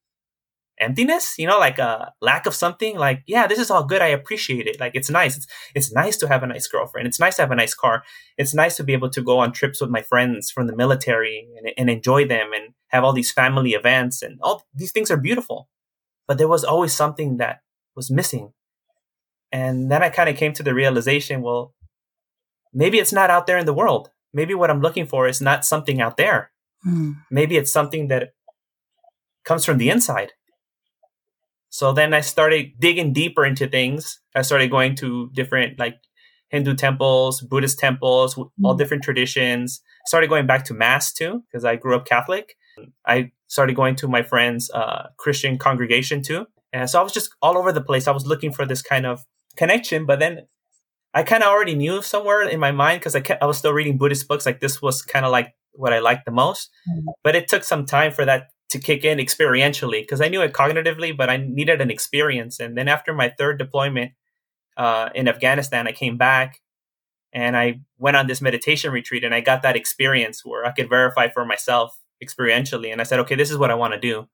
Emptiness 0.80 1.36
you 1.38 1.46
know 1.46 1.58
like 1.58 1.78
a 1.78 2.12
lack 2.20 2.46
of 2.46 2.54
something 2.54 2.98
like 2.98 3.22
yeah 3.28 3.46
this 3.46 3.60
is 3.60 3.70
all 3.70 3.84
good 3.84 4.02
i 4.02 4.08
appreciate 4.08 4.66
it 4.66 4.80
like 4.80 4.90
it's 4.96 5.08
nice 5.08 5.36
it's, 5.36 5.46
it's 5.72 5.92
nice 5.92 6.16
to 6.16 6.26
have 6.26 6.42
a 6.42 6.48
nice 6.48 6.66
girlfriend 6.66 7.06
it's 7.06 7.20
nice 7.20 7.36
to 7.36 7.42
have 7.42 7.52
a 7.52 7.54
nice 7.54 7.74
car 7.74 8.02
it's 8.38 8.52
nice 8.52 8.74
to 8.76 8.82
be 8.82 8.92
able 8.92 9.08
to 9.08 9.22
go 9.22 9.38
on 9.38 9.52
trips 9.52 9.80
with 9.80 9.88
my 9.88 10.02
friends 10.02 10.50
from 10.50 10.66
the 10.66 10.74
military 10.74 11.46
and, 11.56 11.72
and 11.78 11.88
enjoy 11.88 12.26
them 12.26 12.50
and 12.52 12.74
have 12.94 13.04
all 13.04 13.12
these 13.12 13.32
family 13.32 13.70
events 13.70 14.22
and 14.22 14.38
all 14.40 14.62
these 14.72 14.92
things 14.92 15.10
are 15.10 15.16
beautiful. 15.16 15.68
But 16.28 16.38
there 16.38 16.48
was 16.48 16.64
always 16.64 16.94
something 16.94 17.36
that 17.38 17.60
was 17.96 18.10
missing. 18.10 18.52
And 19.52 19.90
then 19.90 20.02
i 20.02 20.08
kind 20.08 20.28
of 20.28 20.36
came 20.36 20.52
to 20.54 20.62
the 20.62 20.74
realization 20.74 21.42
well 21.42 21.74
maybe 22.72 22.98
it's 22.98 23.12
not 23.12 23.30
out 23.30 23.46
there 23.46 23.58
in 23.58 23.66
the 23.66 23.74
world. 23.80 24.10
Maybe 24.32 24.54
what 24.54 24.70
i'm 24.70 24.80
looking 24.80 25.06
for 25.06 25.28
is 25.28 25.40
not 25.40 25.64
something 25.64 26.00
out 26.00 26.16
there. 26.16 26.50
Mm. 26.86 27.14
maybe 27.30 27.56
it's 27.56 27.72
something 27.72 28.08
that 28.08 28.34
comes 29.44 29.64
from 29.64 29.78
the 29.78 29.90
inside 29.90 30.32
so 31.74 31.92
then 31.92 32.14
I 32.14 32.20
started 32.20 32.74
digging 32.78 33.12
deeper 33.12 33.44
into 33.44 33.66
things. 33.66 34.20
I 34.32 34.42
started 34.42 34.70
going 34.70 34.94
to 34.94 35.28
different 35.32 35.76
like 35.76 35.96
Hindu 36.50 36.76
temples, 36.76 37.40
Buddhist 37.40 37.80
temples, 37.80 38.38
all 38.62 38.74
different 38.76 39.02
traditions. 39.02 39.82
Started 40.06 40.28
going 40.28 40.46
back 40.46 40.64
to 40.66 40.72
mass 40.72 41.12
too 41.12 41.42
because 41.42 41.64
I 41.64 41.74
grew 41.74 41.96
up 41.96 42.06
Catholic. 42.06 42.54
I 43.04 43.32
started 43.48 43.74
going 43.74 43.96
to 43.96 44.06
my 44.06 44.22
friend's 44.22 44.70
uh, 44.70 45.08
Christian 45.16 45.58
congregation 45.58 46.22
too, 46.22 46.46
and 46.72 46.88
so 46.88 47.00
I 47.00 47.02
was 47.02 47.12
just 47.12 47.30
all 47.42 47.58
over 47.58 47.72
the 47.72 47.82
place. 47.82 48.06
I 48.06 48.12
was 48.12 48.24
looking 48.24 48.52
for 48.52 48.64
this 48.64 48.80
kind 48.80 49.04
of 49.04 49.24
connection, 49.56 50.06
but 50.06 50.20
then 50.20 50.46
I 51.12 51.24
kind 51.24 51.42
of 51.42 51.48
already 51.48 51.74
knew 51.74 52.02
somewhere 52.02 52.48
in 52.48 52.60
my 52.60 52.70
mind 52.70 53.00
because 53.00 53.16
I 53.16 53.20
kept, 53.20 53.42
I 53.42 53.46
was 53.46 53.58
still 53.58 53.72
reading 53.72 53.98
Buddhist 53.98 54.28
books. 54.28 54.46
Like 54.46 54.60
this 54.60 54.80
was 54.80 55.02
kind 55.02 55.24
of 55.24 55.32
like 55.32 55.56
what 55.72 55.92
I 55.92 55.98
liked 55.98 56.24
the 56.24 56.30
most, 56.30 56.70
mm-hmm. 56.88 57.08
but 57.24 57.34
it 57.34 57.48
took 57.48 57.64
some 57.64 57.84
time 57.84 58.12
for 58.12 58.24
that 58.24 58.44
to 58.70 58.78
kick 58.78 59.04
in 59.04 59.18
experientially 59.18 60.02
because 60.02 60.20
I 60.20 60.28
knew 60.28 60.42
it 60.42 60.52
cognitively, 60.52 61.16
but 61.16 61.30
I 61.30 61.36
needed 61.36 61.80
an 61.80 61.90
experience. 61.90 62.60
And 62.60 62.76
then 62.76 62.88
after 62.88 63.12
my 63.12 63.28
third 63.28 63.58
deployment 63.58 64.12
uh, 64.76 65.10
in 65.14 65.28
Afghanistan, 65.28 65.86
I 65.86 65.92
came 65.92 66.16
back 66.16 66.60
and 67.32 67.56
I 67.56 67.80
went 67.98 68.16
on 68.16 68.26
this 68.26 68.40
meditation 68.40 68.92
retreat 68.92 69.24
and 69.24 69.34
I 69.34 69.40
got 69.40 69.62
that 69.62 69.76
experience 69.76 70.44
where 70.44 70.64
I 70.64 70.72
could 70.72 70.88
verify 70.88 71.28
for 71.28 71.44
myself 71.44 71.98
experientially. 72.22 72.90
And 72.90 73.00
I 73.00 73.04
said, 73.04 73.20
okay, 73.20 73.34
this 73.34 73.50
is 73.50 73.58
what 73.58 73.70
I 73.70 73.74
want 73.74 73.94
to 73.94 74.00
do. 74.00 74.28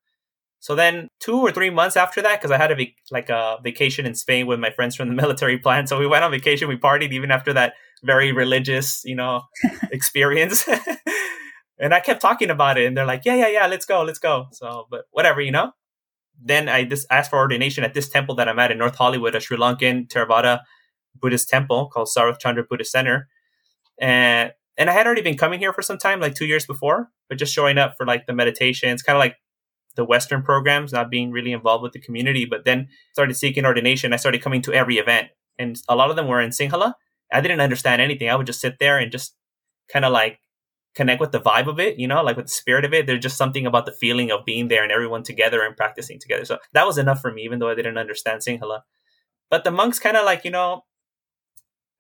So 0.63 0.75
then, 0.75 1.09
two 1.21 1.39
or 1.39 1.51
three 1.51 1.71
months 1.71 1.97
after 1.97 2.21
that, 2.21 2.39
because 2.39 2.51
I 2.51 2.59
had 2.59 2.71
a 2.71 2.75
vac- 2.75 2.97
like 3.11 3.31
a 3.31 3.57
vacation 3.65 4.05
in 4.05 4.15
Spain 4.15 4.47
with 4.47 4.61
my 4.61 4.71
friends 4.71 4.95
from 4.95 5.09
the 5.09 5.15
military 5.23 5.59
plan, 5.59 5.87
so 5.87 5.99
we 5.99 6.07
went 6.07 6.23
on 6.23 6.31
vacation. 6.31 6.69
We 6.69 6.77
partied 6.77 7.13
even 7.13 7.31
after 7.31 7.55
that 7.55 7.73
very 8.03 8.31
religious, 8.31 9.03
you 9.05 9.15
know, 9.15 9.43
experience. 9.91 10.69
And 11.81 11.95
I 11.95 12.01
kept 12.01 12.21
talking 12.21 12.51
about 12.51 12.79
it, 12.79 12.87
and 12.87 12.97
they're 12.97 13.07
like, 13.07 13.25
"Yeah, 13.25 13.35
yeah, 13.35 13.49
yeah, 13.49 13.67
let's 13.67 13.87
go, 13.87 14.03
let's 14.03 14.19
go." 14.19 14.49
So, 14.53 14.87
but 14.91 15.07
whatever, 15.11 15.41
you 15.41 15.51
know. 15.51 15.73
Then 16.43 16.69
I 16.69 16.85
just 16.85 17.07
asked 17.11 17.31
for 17.31 17.39
ordination 17.39 17.85
at 17.85 17.95
this 17.95 18.09
temple 18.09 18.35
that 18.37 18.49
I'm 18.49 18.59
at 18.59 18.71
in 18.71 18.79
North 18.79 18.97
Hollywood, 18.97 19.35
a 19.35 19.41
Sri 19.41 19.57
Lankan 19.57 20.09
Theravada 20.09 20.61
Buddhist 21.21 21.49
temple 21.49 21.89
called 21.89 22.09
Sarathchandra 22.09 22.69
Buddhist 22.69 22.93
Center, 22.93 23.29
and 24.01 24.53
and 24.77 24.89
I 24.89 24.93
had 24.93 25.07
already 25.07 25.23
been 25.23 25.37
coming 25.37 25.59
here 25.59 25.73
for 25.73 25.83
some 25.83 25.99
time, 25.99 26.21
like 26.21 26.35
two 26.35 26.47
years 26.47 26.67
before, 26.67 27.11
but 27.29 27.39
just 27.39 27.53
showing 27.55 27.79
up 27.79 27.97
for 27.97 28.07
like 28.07 28.27
the 28.27 28.33
meditations, 28.33 29.03
kind 29.03 29.17
of 29.17 29.21
like 29.21 29.37
the 29.97 30.05
Western 30.05 30.43
programs, 30.43 30.93
not 30.93 31.11
being 31.11 31.31
really 31.31 31.53
involved 31.53 31.83
with 31.83 31.93
the 31.93 32.01
community. 32.01 32.45
But 32.45 32.65
then 32.65 32.89
started 33.13 33.35
seeking 33.35 33.67
ordination. 33.67 34.13
I 34.13 34.17
started 34.17 34.43
coming 34.43 34.63
to 34.63 34.73
every 34.73 34.99
event, 34.99 35.29
and 35.59 35.81
a 35.89 35.97
lot 35.97 36.11
of 36.11 36.17
them 36.17 36.29
were 36.29 36.41
in 36.41 36.51
Sinhala. 36.51 36.95
I 37.33 37.41
didn't 37.41 37.61
understand 37.61 38.01
anything. 38.03 38.29
I 38.29 38.37
would 38.37 38.47
just 38.47 38.61
sit 38.61 38.79
there 38.79 38.99
and 38.99 39.13
just 39.13 39.35
kind 39.93 40.05
of 40.05 40.13
like 40.13 40.41
connect 40.95 41.21
with 41.21 41.33
the 41.33 41.41
vibe 41.41 41.69
of 41.69 41.79
it, 41.79 41.99
you 41.99 42.09
know, 42.09 42.23
like 42.23 42.37
with 42.37 42.47
the 42.47 42.53
spirit 42.53 42.85
of 42.85 42.93
it. 42.93 43.07
There's 43.07 43.23
just 43.23 43.37
something 43.37 43.67
about 43.67 43.87
the 43.87 43.93
feeling 43.93 44.31
of 44.31 44.45
being 44.45 44.69
there 44.69 44.83
and 44.83 44.93
everyone 44.93 45.23
together 45.23 45.63
and 45.63 45.77
practicing 45.77 46.19
together. 46.19 46.45
So 46.45 46.59
that 46.73 46.87
was 46.87 46.99
enough 46.99 47.21
for 47.21 47.33
me, 47.33 47.43
even 47.43 47.59
though 47.59 47.69
I 47.69 47.75
didn't 47.75 47.99
understand 47.99 48.41
Sinhala. 48.41 48.83
but 49.51 49.65
the 49.65 49.71
monks 49.71 49.99
kind 49.99 50.17
of 50.17 50.25
like, 50.25 50.45
you 50.45 50.51
know, 50.51 50.85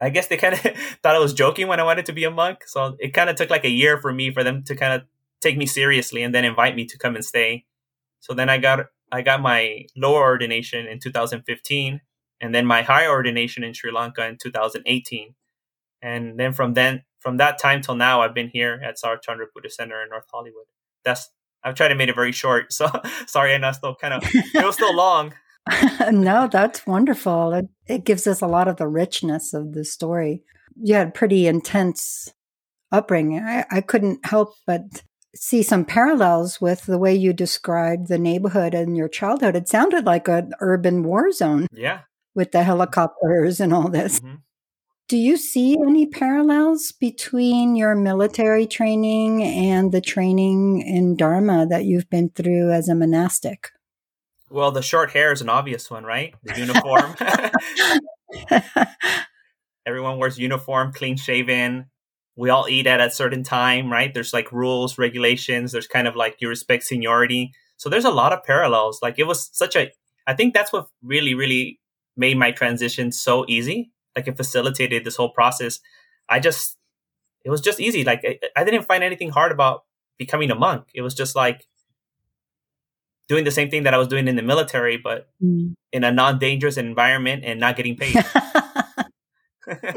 I 0.00 0.10
guess 0.10 0.28
they 0.28 0.36
kind 0.36 0.54
of 0.54 0.60
thought 1.02 1.16
I 1.16 1.18
was 1.18 1.34
joking 1.34 1.68
when 1.68 1.80
I 1.80 1.84
wanted 1.84 2.06
to 2.06 2.12
be 2.12 2.24
a 2.24 2.30
monk. 2.30 2.64
So 2.66 2.96
it 2.98 3.12
kind 3.14 3.30
of 3.30 3.36
took 3.36 3.50
like 3.50 3.64
a 3.64 3.70
year 3.70 3.98
for 4.00 4.12
me 4.12 4.32
for 4.32 4.42
them 4.42 4.62
to 4.64 4.74
kind 4.74 4.94
of 4.94 5.06
take 5.40 5.56
me 5.56 5.66
seriously 5.66 6.22
and 6.22 6.34
then 6.34 6.44
invite 6.44 6.76
me 6.76 6.86
to 6.86 6.98
come 6.98 7.14
and 7.14 7.24
stay. 7.24 7.64
So 8.20 8.34
then 8.34 8.48
I 8.48 8.58
got 8.58 8.86
I 9.12 9.22
got 9.22 9.40
my 9.40 9.86
lower 9.96 10.22
ordination 10.22 10.86
in 10.86 11.00
2015 11.00 12.00
and 12.40 12.54
then 12.54 12.64
my 12.64 12.82
higher 12.82 13.10
ordination 13.10 13.64
in 13.64 13.74
Sri 13.74 13.90
Lanka 13.90 14.26
in 14.26 14.38
2018. 14.38 15.34
And 16.02 16.38
then 16.38 16.52
from 16.52 16.74
then 16.74 17.02
from 17.20 17.36
that 17.36 17.58
time 17.58 17.80
till 17.82 17.94
now 17.94 18.22
I've 18.22 18.34
been 18.34 18.50
here 18.52 18.80
at 18.84 18.96
Sarathchandra 18.96 19.46
Buddhist 19.54 19.76
Center 19.76 20.02
in 20.02 20.08
North 20.08 20.24
Hollywood. 20.32 20.66
That's 21.04 21.30
I've 21.62 21.74
tried 21.74 21.88
to 21.88 21.94
make 21.94 22.08
it 22.08 22.14
very 22.14 22.32
short. 22.32 22.72
So 22.72 22.88
sorry, 23.26 23.54
I 23.54 23.58
know 23.58 23.72
still 23.72 23.94
kind 23.94 24.14
of 24.14 24.22
it 24.24 24.64
was 24.64 24.74
still 24.74 24.94
long. 24.94 25.34
no, 26.10 26.48
that's 26.50 26.86
wonderful. 26.86 27.52
It, 27.52 27.68
it 27.86 28.04
gives 28.04 28.26
us 28.26 28.40
a 28.40 28.46
lot 28.46 28.68
of 28.68 28.76
the 28.76 28.88
richness 28.88 29.54
of 29.54 29.72
the 29.72 29.84
story. 29.84 30.42
You 30.76 30.94
had 30.94 31.14
pretty 31.14 31.46
intense 31.46 32.32
upbringing. 32.90 33.40
I, 33.40 33.66
I 33.70 33.80
couldn't 33.80 34.24
help 34.24 34.54
but 34.66 35.02
see 35.34 35.62
some 35.62 35.84
parallels 35.84 36.60
with 36.60 36.86
the 36.86 36.98
way 36.98 37.14
you 37.14 37.32
described 37.32 38.08
the 38.08 38.18
neighborhood 38.18 38.74
in 38.74 38.94
your 38.94 39.08
childhood. 39.08 39.54
It 39.54 39.68
sounded 39.68 40.06
like 40.06 40.28
an 40.28 40.52
urban 40.60 41.02
war 41.02 41.30
zone. 41.30 41.66
Yeah. 41.72 42.00
With 42.34 42.52
the 42.52 42.62
helicopters 42.62 43.60
and 43.60 43.74
all 43.74 43.88
this. 43.88 44.20
Mm-hmm. 44.20 44.36
Do 45.10 45.16
you 45.16 45.36
see 45.36 45.76
any 45.76 46.06
parallels 46.06 46.92
between 46.92 47.74
your 47.74 47.96
military 47.96 48.64
training 48.64 49.42
and 49.42 49.90
the 49.90 50.00
training 50.00 50.82
in 50.82 51.16
Dharma 51.16 51.66
that 51.66 51.84
you've 51.84 52.08
been 52.08 52.28
through 52.28 52.70
as 52.70 52.88
a 52.88 52.94
monastic? 52.94 53.70
Well, 54.50 54.70
the 54.70 54.82
short 54.82 55.10
hair 55.10 55.32
is 55.32 55.40
an 55.40 55.48
obvious 55.48 55.90
one, 55.90 56.04
right? 56.04 56.36
The 56.44 56.60
uniform. 56.60 57.16
Everyone 59.84 60.18
wears 60.18 60.38
uniform, 60.38 60.92
clean 60.92 61.16
shaven. 61.16 61.86
We 62.36 62.50
all 62.50 62.68
eat 62.68 62.86
at 62.86 63.00
a 63.00 63.10
certain 63.10 63.42
time, 63.42 63.90
right? 63.90 64.14
There's 64.14 64.32
like 64.32 64.52
rules, 64.52 64.96
regulations. 64.96 65.72
There's 65.72 65.88
kind 65.88 66.06
of 66.06 66.14
like 66.14 66.36
you 66.38 66.48
respect 66.48 66.84
seniority. 66.84 67.50
So 67.78 67.88
there's 67.88 68.04
a 68.04 68.10
lot 68.10 68.32
of 68.32 68.44
parallels. 68.44 69.00
Like 69.02 69.18
it 69.18 69.26
was 69.26 69.50
such 69.52 69.74
a, 69.74 69.90
I 70.28 70.34
think 70.34 70.54
that's 70.54 70.72
what 70.72 70.86
really, 71.02 71.34
really 71.34 71.80
made 72.16 72.38
my 72.38 72.52
transition 72.52 73.10
so 73.10 73.44
easy. 73.48 73.90
Like 74.16 74.28
it 74.28 74.36
facilitated 74.36 75.04
this 75.04 75.16
whole 75.16 75.30
process. 75.30 75.80
I 76.28 76.40
just, 76.40 76.76
it 77.44 77.50
was 77.50 77.60
just 77.60 77.80
easy. 77.80 78.04
Like 78.04 78.24
I, 78.24 78.38
I 78.56 78.64
didn't 78.64 78.84
find 78.84 79.02
anything 79.04 79.30
hard 79.30 79.52
about 79.52 79.84
becoming 80.18 80.50
a 80.50 80.54
monk. 80.54 80.88
It 80.94 81.02
was 81.02 81.14
just 81.14 81.34
like, 81.34 81.66
doing 83.30 83.44
the 83.44 83.50
same 83.52 83.70
thing 83.70 83.84
that 83.84 83.94
I 83.94 83.96
was 83.96 84.08
doing 84.08 84.26
in 84.26 84.34
the 84.34 84.42
military, 84.42 84.96
but 84.96 85.28
mm. 85.40 85.72
in 85.92 86.02
a 86.02 86.10
non 86.10 86.40
dangerous 86.40 86.76
environment 86.76 87.44
and 87.46 87.60
not 87.60 87.76
getting 87.76 87.96
paid. 87.96 88.16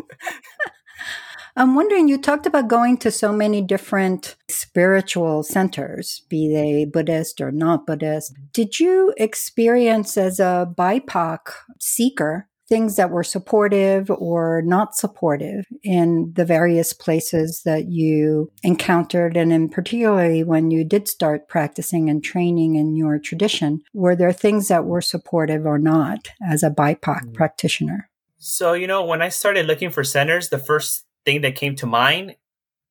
I'm 1.56 1.74
wondering, 1.76 2.08
you 2.08 2.20
talked 2.20 2.46
about 2.46 2.68
going 2.68 2.98
to 3.00 3.10
so 3.10 3.32
many 3.32 3.62
different 3.62 4.36
spiritual 4.50 5.42
centers, 5.42 6.22
be 6.30 6.52
they 6.52 6.86
Buddhist 6.86 7.42
or 7.42 7.52
not 7.52 7.88
Buddhist. 7.88 8.34
Did 8.54 8.80
you 8.80 9.16
experience 9.18 10.16
as 10.16 10.40
a 10.40 10.72
BIPOC 10.78 11.40
seeker 11.80 12.48
things 12.68 12.96
that 12.96 13.10
were 13.10 13.24
supportive 13.24 14.10
or 14.10 14.62
not 14.66 14.96
supportive 14.96 15.66
in 15.84 16.32
the 16.36 16.46
various 16.46 16.94
places 16.94 17.62
that 17.66 17.90
you 17.90 18.52
encountered 18.64 19.36
and 19.36 19.52
in 19.52 19.70
particularly 19.70 20.44
when 20.44 20.72
you 20.72 20.84
did 20.84 21.08
start 21.08 21.48
practicing 21.48 22.10
and 22.10 22.24
training 22.24 22.76
in 22.76 22.96
your 22.96 23.20
tradition 23.20 23.82
were 23.94 24.16
there 24.16 24.32
things 24.32 24.68
that 24.70 24.86
were 24.86 25.02
supportive 25.02 25.66
or 25.66 25.78
not 25.78 26.30
as 26.48 26.64
a 26.64 26.70
bipoc 26.70 27.00
mm-hmm. 27.00 27.34
practitioner 27.34 28.10
so 28.38 28.74
you 28.74 28.88
know 28.88 29.04
when 29.04 29.22
i 29.22 29.30
started 29.30 29.66
looking 29.66 29.90
for 29.90 30.04
centers 30.04 30.50
the 30.50 30.58
first 30.58 31.06
thing 31.26 31.42
that 31.42 31.56
came 31.56 31.76
to 31.76 31.86
mind 31.86 32.36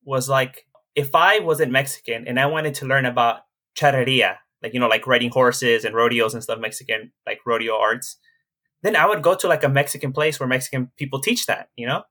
was 0.03 0.29
like 0.29 0.65
if 0.95 1.15
i 1.15 1.39
wasn't 1.39 1.71
mexican 1.71 2.27
and 2.27 2.39
i 2.39 2.45
wanted 2.45 2.73
to 2.73 2.85
learn 2.85 3.05
about 3.05 3.41
charreria 3.75 4.37
like 4.61 4.73
you 4.73 4.79
know 4.79 4.87
like 4.87 5.07
riding 5.07 5.31
horses 5.31 5.83
and 5.83 5.95
rodeos 5.95 6.33
and 6.33 6.43
stuff 6.43 6.59
mexican 6.59 7.11
like 7.25 7.39
rodeo 7.45 7.75
arts 7.75 8.17
then 8.83 8.95
I 8.95 9.07
would 9.07 9.23
go 9.23 9.33
to 9.33 9.47
like 9.47 9.63
a 9.63 9.69
Mexican 9.69 10.11
place 10.11 10.39
where 10.39 10.47
Mexican 10.47 10.91
people 10.97 11.19
teach 11.19 11.47
that, 11.47 11.69
you 11.75 11.87
know? 11.87 12.03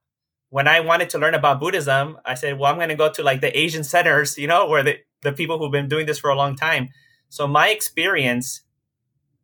When 0.48 0.66
I 0.66 0.80
wanted 0.80 1.10
to 1.10 1.18
learn 1.18 1.34
about 1.34 1.60
Buddhism, 1.60 2.18
I 2.24 2.34
said, 2.34 2.58
well, 2.58 2.70
I'm 2.70 2.78
going 2.78 2.88
to 2.88 2.94
go 2.94 3.10
to 3.10 3.22
like 3.22 3.40
the 3.40 3.56
Asian 3.56 3.84
centers, 3.84 4.36
you 4.42 4.46
know, 4.46 4.66
where 4.66 4.82
the, 4.82 4.96
the 5.22 5.32
people 5.32 5.58
who've 5.58 5.70
been 5.70 5.88
doing 5.88 6.06
this 6.06 6.18
for 6.18 6.30
a 6.30 6.34
long 6.34 6.56
time. 6.56 6.88
So 7.28 7.46
my 7.46 7.68
experience, 7.68 8.62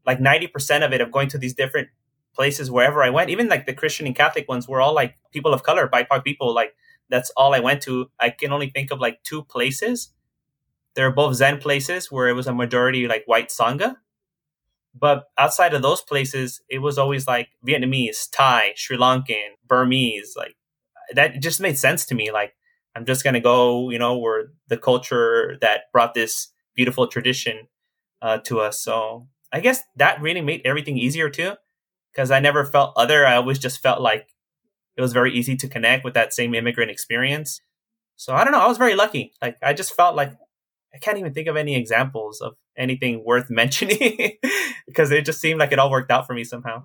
like 0.05 0.19
90% 0.19 0.85
of 0.85 0.93
it 0.93 1.01
of 1.01 1.13
going 1.13 1.29
to 1.29 1.39
these 1.39 1.55
different 1.55 1.89
places 2.35 2.71
wherever 2.71 3.03
I 3.03 3.11
went, 3.11 3.31
even 3.31 3.49
like 3.49 3.67
the 3.67 3.75
Christian 3.75 4.07
and 4.07 4.17
Catholic 4.17 4.49
ones 4.49 4.69
were 4.69 4.81
all 4.81 4.95
like 4.95 5.17
people 5.33 5.53
of 5.53 5.63
color, 5.63 5.89
BIPOC 5.89 6.25
people. 6.25 6.55
Like 6.55 6.75
that's 7.11 7.31
all 7.37 7.55
I 7.55 7.61
went 7.61 7.83
to. 7.83 8.11
I 8.19 8.31
can 8.31 8.53
only 8.53 8.71
think 8.71 8.91
of 8.91 9.01
like 9.01 9.23
two 9.23 9.43
places. 9.45 10.13
They're 10.95 11.13
both 11.13 11.37
Zen 11.37 11.59
places 11.59 12.11
where 12.11 12.29
it 12.29 12.35
was 12.35 12.47
a 12.47 12.55
majority 12.55 13.07
like 13.07 13.25
white 13.27 13.49
Sangha 13.49 13.97
but 14.95 15.25
outside 15.39 15.75
of 15.75 15.83
those 15.83 16.03
places, 16.03 16.61
it 16.69 16.79
was 16.79 16.99
always 16.99 17.27
like 17.27 17.49
Vietnamese, 17.67 18.29
Thai, 18.33 18.73
Sri 18.77 18.97
Lankan, 18.97 19.57
Burmese. 19.67 20.35
Like 20.37 20.57
that 21.15 21.41
just 21.41 21.61
made 21.61 21.79
sense 21.79 22.07
to 22.07 22.15
me. 22.15 22.31
Like 22.33 22.55
I'm 22.95 23.05
just 23.05 23.25
gonna 23.25 23.41
go, 23.41 23.91
you 23.91 23.99
know, 23.99 24.19
where 24.19 24.49
the 24.69 24.77
culture 24.77 25.57
that 25.61 25.85
brought 25.93 26.15
this 26.15 26.49
beautiful 26.75 27.07
tradition 27.07 27.69
uh, 28.23 28.39
to 28.39 28.61
us. 28.61 28.81
So 28.81 29.29
I 29.53 29.61
guess 29.61 29.81
that 29.97 30.21
really 30.21 30.41
made 30.41 30.63
everything 30.65 30.99
easier 30.99 31.31
too, 31.31 31.55
because 32.13 32.31
I 32.31 32.41
never 32.41 32.65
felt 32.65 32.95
other. 32.97 33.27
I 33.27 33.37
always 33.37 33.59
just 33.59 33.81
felt 33.81 34.01
like 34.01 34.29
it 34.97 35.01
was 35.01 35.13
very 35.13 35.33
easy 35.33 35.57
to 35.57 35.69
connect 35.69 36.05
with 36.05 36.15
that 36.15 36.35
same 36.35 36.55
immigrant 36.55 36.91
experience. 36.91 37.61
So 38.17 38.35
I 38.35 38.43
don't 38.43 38.53
know. 38.53 38.61
I 38.61 38.67
was 38.67 38.79
very 38.79 38.97
lucky. 38.97 39.33
Like 39.41 39.57
I 39.63 39.73
just 39.73 39.95
felt 39.95 40.17
like 40.17 40.33
I 40.95 40.99
can't 40.99 41.19
even 41.19 41.35
think 41.35 41.49
of 41.49 41.57
any 41.57 41.77
examples 41.77 42.41
of 42.41 42.55
anything 42.77 43.25
worth 43.25 43.51
mentioning 43.51 44.33
because 44.87 45.11
it 45.11 45.25
just 45.25 45.41
seemed 45.41 45.61
like 45.61 45.73
it 45.73 45.79
all 45.79 45.91
worked 45.91 46.11
out 46.11 46.27
for 46.27 46.35
me 46.35 46.45
somehow 46.45 46.85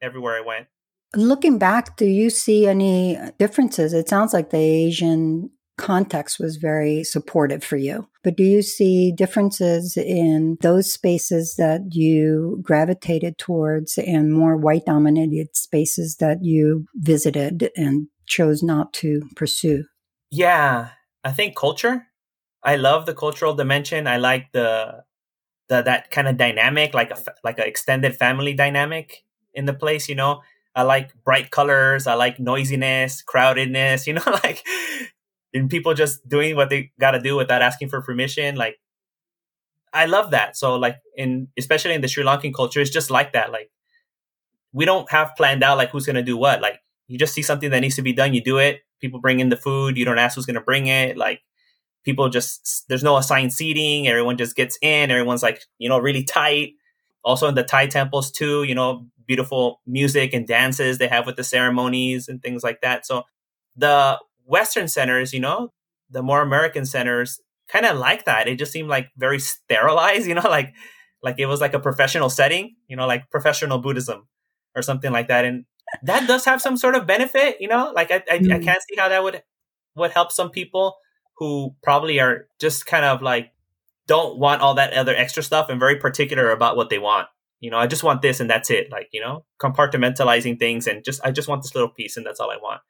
everywhere 0.00 0.36
I 0.36 0.40
went. 0.40 0.66
Looking 1.14 1.58
back, 1.58 1.96
do 1.96 2.06
you 2.06 2.30
see 2.30 2.66
any 2.66 3.18
differences? 3.38 3.92
It 3.92 4.08
sounds 4.08 4.32
like 4.32 4.50
the 4.50 4.58
Asian 4.58 5.50
context 5.76 6.38
was 6.38 6.56
very 6.56 7.02
supportive 7.04 7.62
for 7.64 7.76
you. 7.76 8.08
But 8.22 8.36
do 8.36 8.44
you 8.44 8.62
see 8.62 9.12
differences 9.12 9.96
in 9.96 10.56
those 10.60 10.92
spaces 10.92 11.56
that 11.56 11.80
you 11.90 12.60
gravitated 12.62 13.38
towards 13.38 13.98
and 13.98 14.32
more 14.32 14.56
white 14.56 14.86
dominated 14.86 15.56
spaces 15.56 16.16
that 16.16 16.38
you 16.42 16.86
visited 16.94 17.70
and 17.76 18.08
chose 18.26 18.62
not 18.62 18.92
to 18.94 19.22
pursue? 19.34 19.84
Yeah, 20.30 20.90
I 21.24 21.32
think 21.32 21.56
culture. 21.56 22.06
I 22.64 22.76
love 22.76 23.06
the 23.06 23.14
cultural 23.14 23.54
dimension. 23.54 24.06
I 24.06 24.16
like 24.18 24.52
the 24.52 25.04
the 25.68 25.82
that 25.82 26.10
kind 26.10 26.28
of 26.28 26.36
dynamic, 26.36 26.94
like 26.94 27.10
a 27.10 27.18
like 27.44 27.58
an 27.58 27.66
extended 27.66 28.16
family 28.16 28.54
dynamic 28.54 29.24
in 29.54 29.66
the 29.66 29.74
place. 29.74 30.08
You 30.08 30.14
know, 30.16 30.42
I 30.74 30.82
like 30.82 31.12
bright 31.24 31.50
colors. 31.50 32.06
I 32.06 32.14
like 32.14 32.38
noisiness, 32.40 33.22
crowdedness. 33.24 34.06
You 34.08 34.14
know, 34.14 34.38
like 34.44 34.64
and 35.54 35.70
people 35.70 35.94
just 35.94 36.26
doing 36.28 36.56
what 36.56 36.70
they 36.70 36.92
got 37.00 37.12
to 37.12 37.20
do 37.20 37.36
without 37.36 37.62
asking 37.62 37.88
for 37.90 38.00
permission. 38.02 38.56
Like 38.56 38.78
I 39.92 40.06
love 40.06 40.30
that. 40.30 40.56
So 40.56 40.76
like 40.76 40.98
in 41.16 41.48
especially 41.58 41.94
in 41.94 42.00
the 42.00 42.08
Sri 42.08 42.24
Lankan 42.24 42.54
culture, 42.54 42.80
it's 42.80 42.90
just 42.90 43.10
like 43.10 43.32
that. 43.34 43.52
Like 43.52 43.70
we 44.72 44.84
don't 44.84 45.10
have 45.10 45.34
planned 45.36 45.62
out 45.62 45.76
like 45.76 45.90
who's 45.90 46.06
gonna 46.06 46.22
do 46.22 46.36
what. 46.36 46.60
Like 46.62 46.80
you 47.08 47.18
just 47.18 47.34
see 47.34 47.42
something 47.42 47.70
that 47.70 47.80
needs 47.80 47.96
to 47.96 48.02
be 48.02 48.12
done, 48.12 48.34
you 48.34 48.42
do 48.42 48.58
it. 48.58 48.80
People 49.00 49.20
bring 49.20 49.40
in 49.40 49.48
the 49.50 49.56
food. 49.56 49.96
You 49.96 50.04
don't 50.04 50.18
ask 50.18 50.36
who's 50.36 50.46
gonna 50.46 50.60
bring 50.62 50.86
it. 50.86 51.16
Like 51.16 51.42
people 52.04 52.28
just 52.28 52.84
there's 52.88 53.02
no 53.02 53.16
assigned 53.16 53.52
seating. 53.52 54.08
Everyone 54.08 54.36
just 54.36 54.56
gets 54.56 54.78
in. 54.82 55.10
Everyone's 55.10 55.42
like 55.42 55.62
you 55.78 55.88
know 55.88 55.98
really 55.98 56.24
tight. 56.24 56.74
Also 57.24 57.48
in 57.48 57.54
the 57.54 57.62
thai 57.62 57.86
temples 57.86 58.30
too 58.30 58.64
you 58.64 58.74
know 58.74 59.06
beautiful 59.26 59.80
music 59.86 60.32
and 60.32 60.46
dances 60.46 60.98
they 60.98 61.08
have 61.08 61.26
with 61.26 61.36
the 61.36 61.44
ceremonies 61.44 62.28
and 62.28 62.42
things 62.42 62.62
like 62.62 62.80
that. 62.80 63.06
So 63.06 63.22
the 63.76 64.18
western 64.44 64.88
centers 64.88 65.32
you 65.32 65.40
know 65.40 65.72
the 66.10 66.20
more 66.20 66.42
american 66.42 66.84
centers 66.84 67.40
kind 67.68 67.86
of 67.86 67.96
like 67.96 68.24
that. 68.24 68.48
It 68.48 68.58
just 68.58 68.72
seemed 68.72 68.88
like 68.88 69.08
very 69.16 69.38
sterilized 69.38 70.26
you 70.28 70.34
know 70.34 70.48
like 70.48 70.74
like 71.22 71.36
it 71.38 71.46
was 71.46 71.60
like 71.60 71.74
a 71.74 71.80
professional 71.80 72.28
setting 72.28 72.76
you 72.88 72.96
know 72.96 73.06
like 73.06 73.30
professional 73.30 73.78
buddhism 73.78 74.28
or 74.74 74.82
something 74.82 75.12
like 75.12 75.28
that. 75.28 75.44
And 75.44 75.64
that 76.02 76.26
does 76.26 76.44
have 76.44 76.62
some 76.62 76.76
sort 76.76 76.94
of 76.94 77.06
benefit 77.06 77.56
you 77.60 77.68
know 77.68 77.92
like 77.94 78.10
i, 78.10 78.22
I, 78.30 78.38
mm. 78.38 78.52
I 78.52 78.58
can't 78.58 78.82
see 78.88 78.96
how 78.96 79.08
that 79.08 79.22
would 79.22 79.42
would 79.96 80.12
help 80.12 80.32
some 80.32 80.50
people 80.50 80.96
who 81.42 81.74
probably 81.82 82.20
are 82.20 82.46
just 82.60 82.86
kind 82.86 83.04
of 83.04 83.20
like 83.20 83.50
don't 84.06 84.38
want 84.38 84.62
all 84.62 84.74
that 84.74 84.92
other 84.92 85.12
extra 85.12 85.42
stuff 85.42 85.68
and 85.68 85.80
very 85.80 85.96
particular 85.96 86.52
about 86.52 86.76
what 86.76 86.88
they 86.88 87.00
want. 87.00 87.26
You 87.58 87.68
know, 87.68 87.78
I 87.78 87.88
just 87.88 88.04
want 88.04 88.22
this 88.22 88.38
and 88.38 88.48
that's 88.48 88.70
it. 88.70 88.92
Like, 88.92 89.08
you 89.12 89.20
know, 89.20 89.44
compartmentalizing 89.60 90.60
things 90.60 90.86
and 90.86 91.02
just, 91.04 91.20
I 91.24 91.32
just 91.32 91.48
want 91.48 91.62
this 91.62 91.74
little 91.74 91.88
piece 91.88 92.16
and 92.16 92.24
that's 92.24 92.38
all 92.38 92.48
I 92.48 92.58
want. 92.58 92.80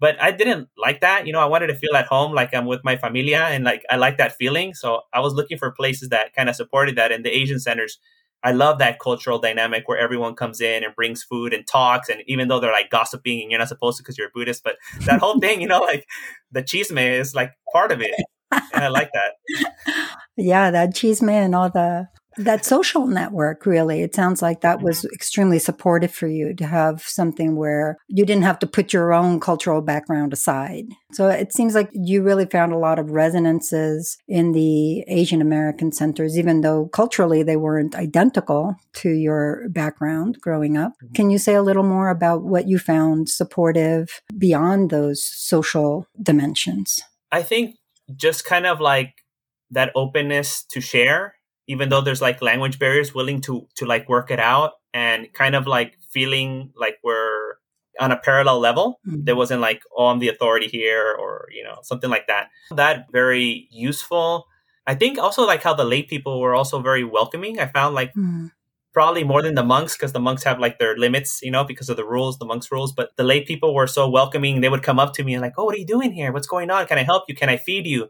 But 0.00 0.20
I 0.20 0.32
didn't 0.32 0.68
like 0.76 1.00
that. 1.00 1.26
You 1.26 1.32
know, 1.32 1.40
I 1.40 1.46
wanted 1.46 1.68
to 1.68 1.74
feel 1.74 1.96
at 1.96 2.04
home 2.04 2.34
like 2.34 2.52
I'm 2.52 2.66
with 2.66 2.84
my 2.84 2.98
familia 2.98 3.40
and 3.40 3.64
like 3.64 3.84
I 3.90 3.96
like 3.96 4.18
that 4.18 4.36
feeling. 4.36 4.74
So 4.74 5.00
I 5.14 5.20
was 5.20 5.32
looking 5.32 5.56
for 5.56 5.70
places 5.70 6.10
that 6.10 6.34
kind 6.34 6.50
of 6.50 6.56
supported 6.56 6.96
that. 6.96 7.10
And 7.10 7.24
the 7.24 7.34
Asian 7.34 7.58
centers, 7.58 7.98
I 8.44 8.52
love 8.52 8.78
that 8.78 9.00
cultural 9.00 9.38
dynamic 9.38 9.88
where 9.88 9.96
everyone 9.96 10.34
comes 10.34 10.60
in 10.60 10.84
and 10.84 10.94
brings 10.94 11.22
food 11.22 11.54
and 11.54 11.66
talks. 11.66 12.10
And 12.10 12.22
even 12.26 12.48
though 12.48 12.60
they're 12.60 12.70
like 12.70 12.90
gossiping 12.90 13.40
and 13.40 13.50
you're 13.50 13.58
not 13.58 13.68
supposed 13.68 13.96
to 13.96 14.02
because 14.02 14.18
you're 14.18 14.26
a 14.28 14.34
Buddhist, 14.34 14.62
but 14.62 14.76
that 15.06 15.18
whole 15.18 15.40
thing, 15.40 15.62
you 15.62 15.66
know, 15.66 15.80
like 15.80 16.06
the 16.54 16.62
chisme 16.62 17.20
is 17.20 17.34
like 17.34 17.52
part 17.72 17.92
of 17.92 18.00
it. 18.00 18.14
And 18.50 18.84
I 18.84 18.88
like 18.88 19.10
that. 19.12 19.34
Yeah, 20.36 20.72
that 20.72 20.96
chisme 20.96 21.30
and 21.30 21.54
all 21.54 21.70
the 21.70 22.08
that 22.36 22.64
social 22.64 23.06
network 23.06 23.66
really 23.66 24.02
it 24.02 24.14
sounds 24.14 24.42
like 24.42 24.60
that 24.60 24.80
was 24.80 25.00
mm-hmm. 25.00 25.14
extremely 25.14 25.58
supportive 25.58 26.12
for 26.12 26.26
you 26.26 26.54
to 26.54 26.66
have 26.66 27.02
something 27.02 27.56
where 27.56 27.96
you 28.08 28.24
didn't 28.24 28.42
have 28.42 28.58
to 28.58 28.66
put 28.66 28.92
your 28.92 29.12
own 29.12 29.40
cultural 29.40 29.80
background 29.80 30.32
aside 30.32 30.86
so 31.12 31.28
it 31.28 31.52
seems 31.52 31.74
like 31.74 31.88
you 31.92 32.22
really 32.22 32.46
found 32.46 32.72
a 32.72 32.78
lot 32.78 32.98
of 32.98 33.10
resonances 33.10 34.18
in 34.28 34.52
the 34.52 35.00
asian 35.08 35.40
american 35.40 35.92
centers 35.92 36.38
even 36.38 36.60
though 36.60 36.86
culturally 36.86 37.42
they 37.42 37.56
weren't 37.56 37.94
identical 37.94 38.74
to 38.92 39.10
your 39.10 39.68
background 39.70 40.38
growing 40.40 40.76
up 40.76 40.92
mm-hmm. 41.02 41.12
can 41.12 41.30
you 41.30 41.38
say 41.38 41.54
a 41.54 41.62
little 41.62 41.82
more 41.82 42.08
about 42.08 42.42
what 42.42 42.68
you 42.68 42.78
found 42.78 43.28
supportive 43.28 44.22
beyond 44.38 44.90
those 44.90 45.22
social 45.22 46.06
dimensions 46.22 47.00
i 47.32 47.42
think 47.42 47.76
just 48.16 48.44
kind 48.44 48.66
of 48.66 48.80
like 48.80 49.24
that 49.70 49.90
openness 49.94 50.62
to 50.62 50.80
share 50.80 51.34
even 51.66 51.88
though 51.88 52.00
there's 52.00 52.22
like 52.22 52.42
language 52.42 52.78
barriers 52.78 53.14
willing 53.14 53.40
to 53.42 53.66
to 53.76 53.86
like 53.86 54.08
work 54.08 54.30
it 54.30 54.40
out 54.40 54.72
and 54.92 55.32
kind 55.32 55.54
of 55.54 55.66
like 55.66 55.98
feeling 56.10 56.72
like 56.76 56.96
we're 57.02 57.54
on 58.00 58.10
a 58.10 58.16
parallel 58.16 58.58
level 58.58 59.00
mm-hmm. 59.06 59.22
there 59.24 59.36
wasn't 59.36 59.60
like 59.60 59.82
oh 59.96 60.06
i'm 60.06 60.18
the 60.18 60.28
authority 60.28 60.66
here 60.68 61.14
or 61.18 61.46
you 61.52 61.62
know 61.62 61.78
something 61.82 62.10
like 62.10 62.26
that. 62.26 62.48
That 62.70 63.06
very 63.12 63.68
useful. 63.70 64.46
I 64.86 64.94
think 64.94 65.18
also 65.18 65.46
like 65.46 65.62
how 65.62 65.74
the 65.74 65.84
lay 65.84 66.02
people 66.02 66.40
were 66.40 66.54
also 66.54 66.80
very 66.80 67.04
welcoming. 67.04 67.58
I 67.58 67.66
found 67.66 67.94
like 67.94 68.10
mm-hmm. 68.10 68.48
probably 68.92 69.24
more 69.24 69.40
than 69.40 69.54
the 69.54 69.64
monks 69.64 69.96
because 69.96 70.12
the 70.12 70.20
monks 70.20 70.44
have 70.44 70.58
like 70.58 70.78
their 70.78 70.96
limits 70.96 71.40
you 71.42 71.50
know 71.50 71.64
because 71.64 71.88
of 71.88 71.96
the 71.96 72.04
rules 72.04 72.38
the 72.38 72.44
monks 72.44 72.70
rules 72.70 72.92
but 72.92 73.10
the 73.16 73.24
lay 73.24 73.44
people 73.44 73.74
were 73.74 73.86
so 73.86 74.08
welcoming. 74.08 74.60
They 74.60 74.68
would 74.68 74.82
come 74.82 74.98
up 74.98 75.14
to 75.14 75.24
me 75.24 75.34
and 75.34 75.42
like 75.42 75.54
oh 75.56 75.64
what 75.64 75.74
are 75.74 75.78
you 75.78 75.86
doing 75.86 76.12
here? 76.12 76.32
What's 76.32 76.46
going 76.46 76.70
on? 76.70 76.86
Can 76.86 76.98
i 76.98 77.02
help 77.04 77.24
you? 77.28 77.34
Can 77.34 77.48
i 77.48 77.56
feed 77.56 77.86
you? 77.86 78.08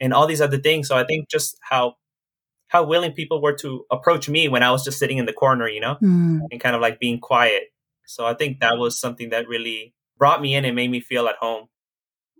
and 0.00 0.12
all 0.12 0.26
these 0.26 0.40
other 0.40 0.58
things. 0.58 0.88
So 0.88 0.96
i 0.96 1.04
think 1.04 1.28
just 1.28 1.56
how 1.62 1.94
how 2.74 2.82
willing 2.82 3.12
people 3.12 3.40
were 3.40 3.52
to 3.52 3.86
approach 3.92 4.28
me 4.28 4.48
when 4.48 4.64
I 4.64 4.72
was 4.72 4.82
just 4.82 4.98
sitting 4.98 5.18
in 5.18 5.26
the 5.26 5.32
corner, 5.32 5.68
you 5.68 5.78
know, 5.78 5.96
mm. 6.02 6.40
and 6.50 6.60
kind 6.60 6.74
of 6.74 6.82
like 6.82 6.98
being 6.98 7.20
quiet. 7.20 7.72
So 8.04 8.26
I 8.26 8.34
think 8.34 8.58
that 8.58 8.78
was 8.78 8.98
something 8.98 9.30
that 9.30 9.46
really 9.46 9.94
brought 10.18 10.42
me 10.42 10.56
in 10.56 10.64
and 10.64 10.74
made 10.74 10.90
me 10.90 10.98
feel 10.98 11.28
at 11.28 11.36
home. 11.36 11.68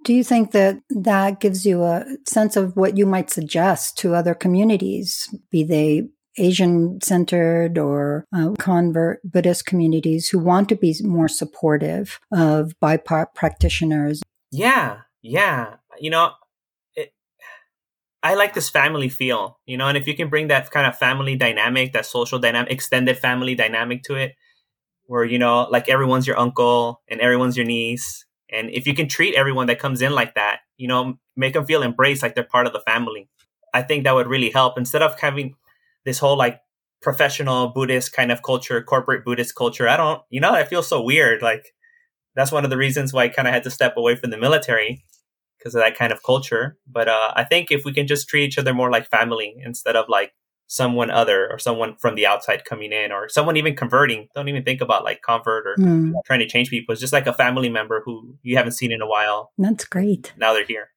Do 0.03 0.12
you 0.12 0.25
think 0.25 0.50
that 0.50 0.81
that 0.91 1.38
gives 1.38 1.64
you 1.64 1.85
a 1.85 2.05
sense 2.26 2.57
of 2.57 2.76
what 2.76 2.99
you 2.99 3.07
might 3.07 3.31
suggest 3.31 3.97
to 3.99 4.17
other 4.17 4.35
communities, 4.35 5.33
be 5.53 5.62
they 5.62 6.09
Asian 6.37 7.00
centered 7.00 7.79
or 7.79 8.25
uh, 8.37 8.50
convert 8.59 9.23
Buddhist 9.23 9.67
communities 9.67 10.29
who 10.29 10.41
want 10.41 10.69
to 10.69 10.75
be 10.75 10.97
more 11.05 11.29
supportive 11.29 12.19
of 12.33 12.75
BIPOC 12.83 13.35
practitioners? 13.37 14.21
Yeah, 14.50 15.03
yeah. 15.23 15.76
You 16.00 16.11
know, 16.11 16.33
I 18.25 18.35
like 18.35 18.54
this 18.54 18.71
family 18.71 19.11
feel, 19.11 19.61
you 19.66 19.76
know, 19.76 19.87
and 19.87 19.99
if 19.99 20.09
you 20.09 20.16
can 20.16 20.31
bring 20.31 20.49
that 20.49 20.71
kind 20.71 20.87
of 20.87 20.97
family 20.97 21.37
dynamic, 21.37 21.93
that 21.93 22.07
social 22.07 22.38
dynamic, 22.38 22.73
extended 22.73 23.19
family 23.19 23.54
dynamic 23.54 24.02
to 24.04 24.14
it, 24.14 24.33
where, 25.04 25.26
you 25.26 25.38
know, 25.38 25.69
like 25.71 25.90
everyone's 25.90 26.26
your 26.26 26.38
uncle 26.38 27.02
and 27.07 27.21
everyone's 27.21 27.54
your 27.54 27.66
niece. 27.66 28.25
And 28.50 28.71
if 28.71 28.87
you 28.87 28.95
can 28.95 29.09
treat 29.09 29.35
everyone 29.35 29.66
that 29.66 29.78
comes 29.78 30.00
in 30.00 30.12
like 30.14 30.37
that, 30.37 30.61
you 30.78 30.88
know, 30.88 31.19
make 31.37 31.52
them 31.52 31.66
feel 31.66 31.83
embraced 31.83 32.23
like 32.23 32.35
they're 32.35 32.45
part 32.45 32.66
of 32.66 32.73
the 32.73 32.81
family. 32.81 33.28
I 33.75 33.83
think 33.83 34.04
that 34.04 34.14
would 34.14 34.26
really 34.26 34.50
help 34.50 34.78
instead 34.78 35.02
of 35.02 35.21
having 35.21 35.54
this 36.07 36.18
whole 36.18 36.38
like 36.38 36.61
professional 37.03 37.68
Buddhist 37.68 38.14
kind 38.14 38.33
of 38.33 38.42
culture, 38.42 38.83
corporate 38.83 39.27
Buddhist 39.27 39.55
culture. 39.55 39.87
I 39.87 39.98
don't, 39.98 40.22
you 40.31 40.40
know, 40.40 40.53
I 40.53 40.64
feel 40.64 40.83
so 40.83 41.03
weird. 41.03 41.42
Like 41.42 41.75
that's 42.35 42.53
one 42.53 42.64
of 42.64 42.70
the 42.70 42.79
reasons 42.79 43.12
why 43.12 43.25
I 43.25 43.29
kind 43.29 43.46
of 43.46 43.53
had 43.53 43.64
to 43.64 43.70
step 43.70 43.98
away 43.98 44.16
from 44.16 44.31
the 44.31 44.38
military 44.38 45.05
because 45.64 45.74
of 45.74 45.81
that 45.81 45.96
kind 45.96 46.12
of 46.12 46.22
culture. 46.22 46.77
But 46.87 47.09
uh, 47.09 47.33
I 47.35 47.44
think 47.44 47.70
if 47.70 47.85
we 47.85 47.94
can 47.94 48.07
just 48.07 48.29
treat 48.29 48.44
each 48.44 48.59
other 48.59 48.74
more 48.74 48.90
like 48.90 49.09
family 49.09 49.57
instead 49.64 49.96
of 49.96 50.11
like 50.11 50.33
someone 50.66 51.11
other 51.11 51.48
or 51.50 51.59
someone 51.59 51.96
from 51.96 52.16
the 52.16 52.27
outside 52.27 52.64
coming 52.66 52.92
in 52.92 53.12
or 53.12 53.31
someone 53.31 53.57
even 53.57 53.74
converting, 53.74 54.29
don't 54.35 54.48
even 54.48 54.62
think 54.62 54.83
about 54.83 55.05
like 55.05 55.22
convert 55.22 55.66
or 55.66 55.77
mm. 55.79 56.12
trying 56.27 56.40
to 56.40 56.46
change 56.48 56.68
people. 56.68 56.92
It's 56.92 57.00
just 57.00 57.14
like 57.14 57.27
a 57.27 57.33
family 57.33 57.70
member 57.70 58.03
who 58.05 58.35
you 58.42 58.57
haven't 58.57 58.72
seen 58.72 58.92
in 58.92 59.00
a 59.00 59.07
while. 59.07 59.53
That's 59.57 59.87
great. 59.87 60.35
Now 60.37 60.53
they're 60.53 60.64
here. 60.66 60.90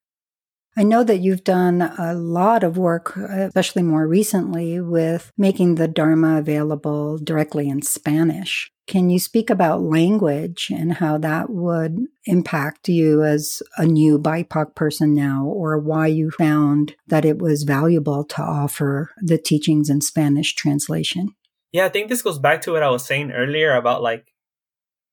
I 0.75 0.83
know 0.83 1.03
that 1.03 1.21
you've 1.21 1.43
done 1.43 1.81
a 1.81 2.13
lot 2.13 2.63
of 2.63 2.77
work, 2.77 3.17
especially 3.17 3.81
more 3.81 4.05
recently, 4.05 4.79
with 4.79 5.31
making 5.35 5.75
the 5.75 5.87
Dharma 5.87 6.37
available 6.37 7.17
directly 7.17 7.67
in 7.67 7.81
Spanish. 7.81 8.71
Can 8.87 9.09
you 9.09 9.19
speak 9.19 9.49
about 9.49 9.83
language 9.83 10.71
and 10.73 10.93
how 10.93 11.17
that 11.17 11.49
would 11.49 12.07
impact 12.25 12.87
you 12.87 13.21
as 13.21 13.61
a 13.77 13.85
new 13.85 14.17
BIPOC 14.17 14.75
person 14.75 15.13
now, 15.13 15.45
or 15.45 15.77
why 15.77 16.07
you 16.07 16.31
found 16.31 16.95
that 17.05 17.25
it 17.25 17.37
was 17.37 17.63
valuable 17.63 18.23
to 18.23 18.41
offer 18.41 19.11
the 19.21 19.37
teachings 19.37 19.89
in 19.89 19.99
Spanish 19.99 20.55
translation? 20.55 21.35
Yeah, 21.73 21.85
I 21.85 21.89
think 21.89 22.07
this 22.07 22.21
goes 22.21 22.39
back 22.39 22.61
to 22.61 22.71
what 22.71 22.83
I 22.83 22.89
was 22.89 23.05
saying 23.05 23.31
earlier 23.31 23.75
about 23.75 24.01
like 24.01 24.33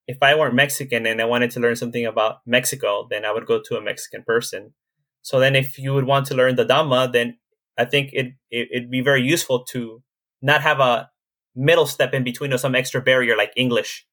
if 0.07 0.19
I 0.23 0.35
weren't 0.37 0.55
Mexican 0.55 1.05
and 1.05 1.21
I 1.21 1.25
wanted 1.25 1.51
to 1.53 1.61
learn 1.61 1.77
something 1.77 2.07
about 2.07 2.39
Mexico, 2.47 3.09
then 3.11 3.25
I 3.25 3.33
would 3.33 3.47
go 3.47 3.61
to 3.61 3.77
a 3.77 3.83
Mexican 3.83 4.23
person. 4.23 4.75
So 5.23 5.41
then 5.41 5.57
if 5.57 5.79
you 5.79 5.95
would 5.95 6.05
want 6.05 6.27
to 6.27 6.35
learn 6.35 6.57
the 6.57 6.67
Dhamma, 6.67 7.13
then 7.13 7.39
I 7.77 7.87
think 7.87 8.11
it, 8.13 8.35
it 8.51 8.69
it'd 8.71 8.91
be 8.91 9.01
very 9.01 9.23
useful 9.23 9.65
to 9.73 10.03
not 10.43 10.61
have 10.61 10.79
a 10.79 11.11
middle 11.55 11.87
step 11.87 12.15
in 12.15 12.25
between 12.25 12.53
or 12.53 12.59
some 12.59 12.75
extra 12.75 13.01
barrier 13.01 13.37
like 13.37 13.53
English. 13.57 14.07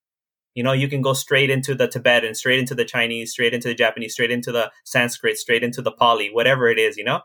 You 0.54 0.64
know, 0.64 0.74
you 0.74 0.90
can 0.90 1.02
go 1.02 1.14
straight 1.14 1.50
into 1.50 1.76
the 1.76 1.88
Tibetan, 1.88 2.36
straight 2.36 2.60
into 2.60 2.76
the 2.76 2.86
Chinese, 2.86 3.32
straight 3.32 3.54
into 3.54 3.70
the 3.70 3.76
Japanese, 3.76 4.14
straight 4.14 4.32
into 4.32 4.52
the 4.52 4.72
Sanskrit, 4.84 5.38
straight 5.38 5.64
into 5.64 5.82
the 5.82 5.92
Pali, 5.92 6.30
whatever 6.30 6.68
it 6.68 6.78
is, 6.78 6.98
you 6.98 7.06
know? 7.06 7.22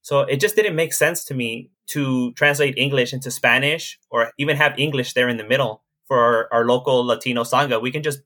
So 0.00 0.20
it 0.20 0.40
just 0.40 0.56
didn't 0.56 0.74
make 0.74 0.92
sense 0.92 1.24
to 1.24 1.34
me 1.34 1.70
to 1.88 2.32
translate 2.32 2.78
English 2.78 3.12
into 3.12 3.30
Spanish 3.30 3.98
or 4.10 4.32
even 4.38 4.56
have 4.56 4.78
English 4.78 5.12
there 5.12 5.28
in 5.28 5.36
the 5.36 5.46
middle 5.46 5.84
for 6.06 6.18
our, 6.18 6.48
our 6.52 6.64
local 6.64 7.04
Latino 7.04 7.44
Sangha. 7.44 7.80
We 7.80 7.92
can 7.92 8.02
just 8.02 8.20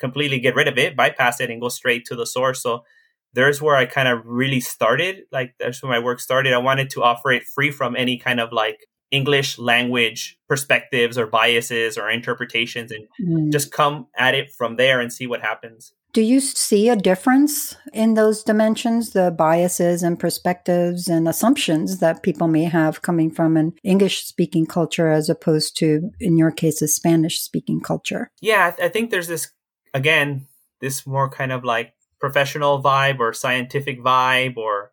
completely 0.00 0.40
get 0.40 0.56
rid 0.56 0.66
of 0.66 0.78
it, 0.78 0.96
bypass 0.96 1.40
it, 1.40 1.50
and 1.50 1.60
go 1.60 1.68
straight 1.68 2.04
to 2.06 2.16
the 2.16 2.26
source. 2.26 2.62
So 2.62 2.84
there's 3.32 3.62
where 3.62 3.76
I 3.76 3.86
kind 3.86 4.08
of 4.08 4.20
really 4.24 4.60
started. 4.60 5.22
Like, 5.30 5.54
that's 5.60 5.82
where 5.82 5.92
my 5.92 5.98
work 5.98 6.20
started. 6.20 6.52
I 6.52 6.58
wanted 6.58 6.90
to 6.90 7.02
offer 7.02 7.30
it 7.30 7.44
free 7.44 7.70
from 7.70 7.94
any 7.96 8.18
kind 8.18 8.40
of 8.40 8.52
like 8.52 8.86
English 9.14 9.58
language 9.58 10.36
perspectives 10.48 11.16
or 11.16 11.26
biases 11.26 11.96
or 11.96 12.10
interpretations 12.10 12.90
and 12.90 13.06
mm. 13.20 13.52
just 13.52 13.70
come 13.70 14.08
at 14.16 14.34
it 14.34 14.50
from 14.50 14.74
there 14.74 15.00
and 15.00 15.12
see 15.12 15.26
what 15.26 15.40
happens. 15.40 15.92
Do 16.12 16.20
you 16.20 16.40
see 16.40 16.88
a 16.88 16.96
difference 16.96 17.76
in 17.92 18.14
those 18.14 18.42
dimensions, 18.42 19.12
the 19.12 19.30
biases 19.30 20.02
and 20.02 20.18
perspectives 20.18 21.08
and 21.08 21.28
assumptions 21.28 21.98
that 21.98 22.22
people 22.22 22.48
may 22.48 22.64
have 22.64 23.02
coming 23.02 23.30
from 23.30 23.56
an 23.56 23.72
English 23.82 24.24
speaking 24.24 24.66
culture 24.66 25.08
as 25.08 25.28
opposed 25.28 25.76
to, 25.78 26.10
in 26.20 26.36
your 26.36 26.50
case, 26.50 26.82
a 26.82 26.88
Spanish 26.88 27.40
speaking 27.40 27.80
culture? 27.80 28.30
Yeah, 28.40 28.74
I 28.80 28.88
think 28.88 29.10
there's 29.10 29.28
this, 29.28 29.50
again, 29.92 30.46
this 30.80 31.06
more 31.06 31.28
kind 31.28 31.52
of 31.52 31.64
like 31.64 31.94
professional 32.20 32.82
vibe 32.82 33.18
or 33.18 33.32
scientific 33.32 34.00
vibe 34.00 34.56
or 34.56 34.92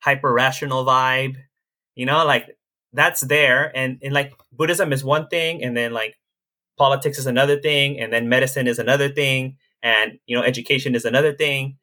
hyper 0.00 0.32
rational 0.32 0.84
vibe. 0.84 1.36
You 1.94 2.06
know, 2.06 2.24
like 2.24 2.57
that's 2.92 3.20
there. 3.20 3.70
And, 3.76 3.98
and 4.02 4.12
like 4.12 4.32
buddhism 4.52 4.92
is 4.92 5.04
one 5.04 5.28
thing 5.28 5.62
and 5.62 5.76
then 5.76 5.92
like 5.92 6.16
politics 6.76 7.18
is 7.18 7.26
another 7.26 7.60
thing 7.60 8.00
and 8.00 8.12
then 8.12 8.28
medicine 8.28 8.66
is 8.66 8.78
another 8.78 9.08
thing 9.08 9.56
and 9.82 10.18
you 10.26 10.36
know 10.36 10.42
education 10.42 10.94
is 10.94 11.04
another 11.04 11.32
thing. 11.32 11.76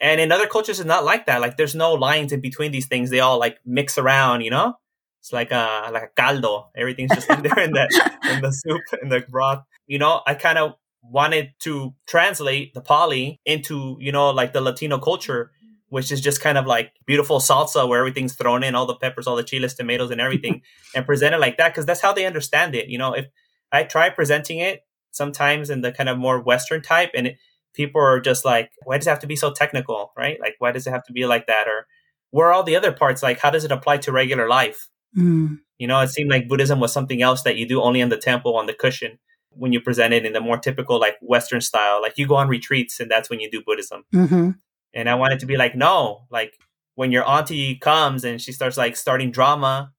And 0.00 0.20
in 0.20 0.30
other 0.32 0.46
cultures 0.46 0.78
it's 0.78 0.86
not 0.86 1.04
like 1.04 1.26
that. 1.26 1.40
Like 1.40 1.56
there's 1.56 1.74
no 1.74 1.94
lines 1.94 2.32
in 2.32 2.40
between 2.40 2.72
these 2.72 2.86
things. 2.86 3.10
They 3.10 3.20
all 3.20 3.38
like 3.38 3.58
mix 3.64 3.98
around 3.98 4.42
you 4.42 4.50
know? 4.50 4.74
It's 5.20 5.32
like 5.32 5.50
a 5.50 5.90
like 5.92 6.04
a 6.04 6.22
caldo. 6.22 6.68
Everything's 6.76 7.14
just 7.14 7.28
in 7.30 7.42
there 7.42 7.58
in 7.58 7.72
the 7.72 8.18
in 8.32 8.42
the 8.42 8.52
soup 8.52 8.82
in 9.02 9.08
the 9.08 9.20
broth. 9.28 9.62
You 9.86 9.98
know 9.98 10.22
i 10.26 10.34
kind 10.34 10.58
of 10.58 10.74
wanted 11.10 11.52
to 11.60 11.94
translate 12.06 12.74
the 12.74 12.80
pali 12.80 13.40
into 13.44 13.96
you 14.00 14.12
know 14.12 14.30
like 14.30 14.52
the 14.52 14.60
latino 14.60 14.98
culture 14.98 15.52
which 15.88 16.10
is 16.10 16.20
just 16.20 16.40
kind 16.40 16.58
of 16.58 16.66
like 16.66 16.92
beautiful 17.06 17.38
salsa 17.38 17.88
where 17.88 17.98
everything's 17.98 18.34
thrown 18.34 18.62
in, 18.62 18.74
all 18.74 18.86
the 18.86 18.96
peppers, 18.96 19.26
all 19.26 19.36
the 19.36 19.44
chiles, 19.44 19.74
tomatoes, 19.74 20.10
and 20.10 20.20
everything, 20.20 20.62
and 20.94 21.06
present 21.06 21.34
it 21.34 21.38
like 21.38 21.56
that 21.58 21.72
because 21.72 21.86
that's 21.86 22.00
how 22.00 22.12
they 22.12 22.26
understand 22.26 22.74
it. 22.74 22.88
You 22.88 22.98
know, 22.98 23.12
if 23.12 23.26
I 23.72 23.84
try 23.84 24.10
presenting 24.10 24.58
it 24.58 24.80
sometimes 25.12 25.70
in 25.70 25.80
the 25.80 25.92
kind 25.92 26.08
of 26.08 26.18
more 26.18 26.40
Western 26.40 26.82
type, 26.82 27.10
and 27.14 27.28
it, 27.28 27.36
people 27.74 28.00
are 28.00 28.20
just 28.20 28.44
like, 28.44 28.70
why 28.84 28.98
does 28.98 29.06
it 29.06 29.10
have 29.10 29.20
to 29.20 29.26
be 29.26 29.36
so 29.36 29.52
technical, 29.52 30.12
right? 30.16 30.40
Like, 30.40 30.56
why 30.58 30.72
does 30.72 30.86
it 30.86 30.90
have 30.90 31.04
to 31.04 31.12
be 31.12 31.26
like 31.26 31.46
that? 31.46 31.68
Or 31.68 31.86
where 32.30 32.48
are 32.48 32.52
all 32.52 32.62
the 32.62 32.76
other 32.76 32.92
parts? 32.92 33.22
Like, 33.22 33.38
how 33.38 33.50
does 33.50 33.64
it 33.64 33.72
apply 33.72 33.98
to 33.98 34.12
regular 34.12 34.48
life? 34.48 34.88
Mm. 35.16 35.60
You 35.78 35.86
know, 35.86 36.00
it 36.00 36.08
seemed 36.08 36.30
like 36.30 36.48
Buddhism 36.48 36.80
was 36.80 36.92
something 36.92 37.22
else 37.22 37.42
that 37.42 37.56
you 37.56 37.68
do 37.68 37.82
only 37.82 38.00
in 38.00 38.08
the 38.08 38.16
temple 38.16 38.56
on 38.56 38.66
the 38.66 38.72
cushion 38.72 39.18
when 39.50 39.72
you 39.72 39.80
present 39.80 40.12
it 40.12 40.26
in 40.26 40.32
the 40.32 40.40
more 40.40 40.58
typical 40.58 40.98
like 40.98 41.16
Western 41.20 41.60
style. 41.60 42.00
Like 42.02 42.18
you 42.18 42.26
go 42.26 42.36
on 42.36 42.48
retreats 42.48 43.00
and 43.00 43.10
that's 43.10 43.30
when 43.30 43.40
you 43.40 43.50
do 43.50 43.62
Buddhism. 43.64 44.04
Mm-hmm. 44.14 44.50
And 44.96 45.08
I 45.08 45.14
wanted 45.14 45.40
to 45.40 45.46
be 45.46 45.56
like, 45.56 45.76
no, 45.76 46.26
like 46.30 46.58
when 46.94 47.12
your 47.12 47.28
auntie 47.28 47.76
comes 47.76 48.24
and 48.24 48.40
she 48.40 48.50
starts 48.50 48.78
like 48.78 48.96
starting 48.96 49.30
drama, 49.30 49.92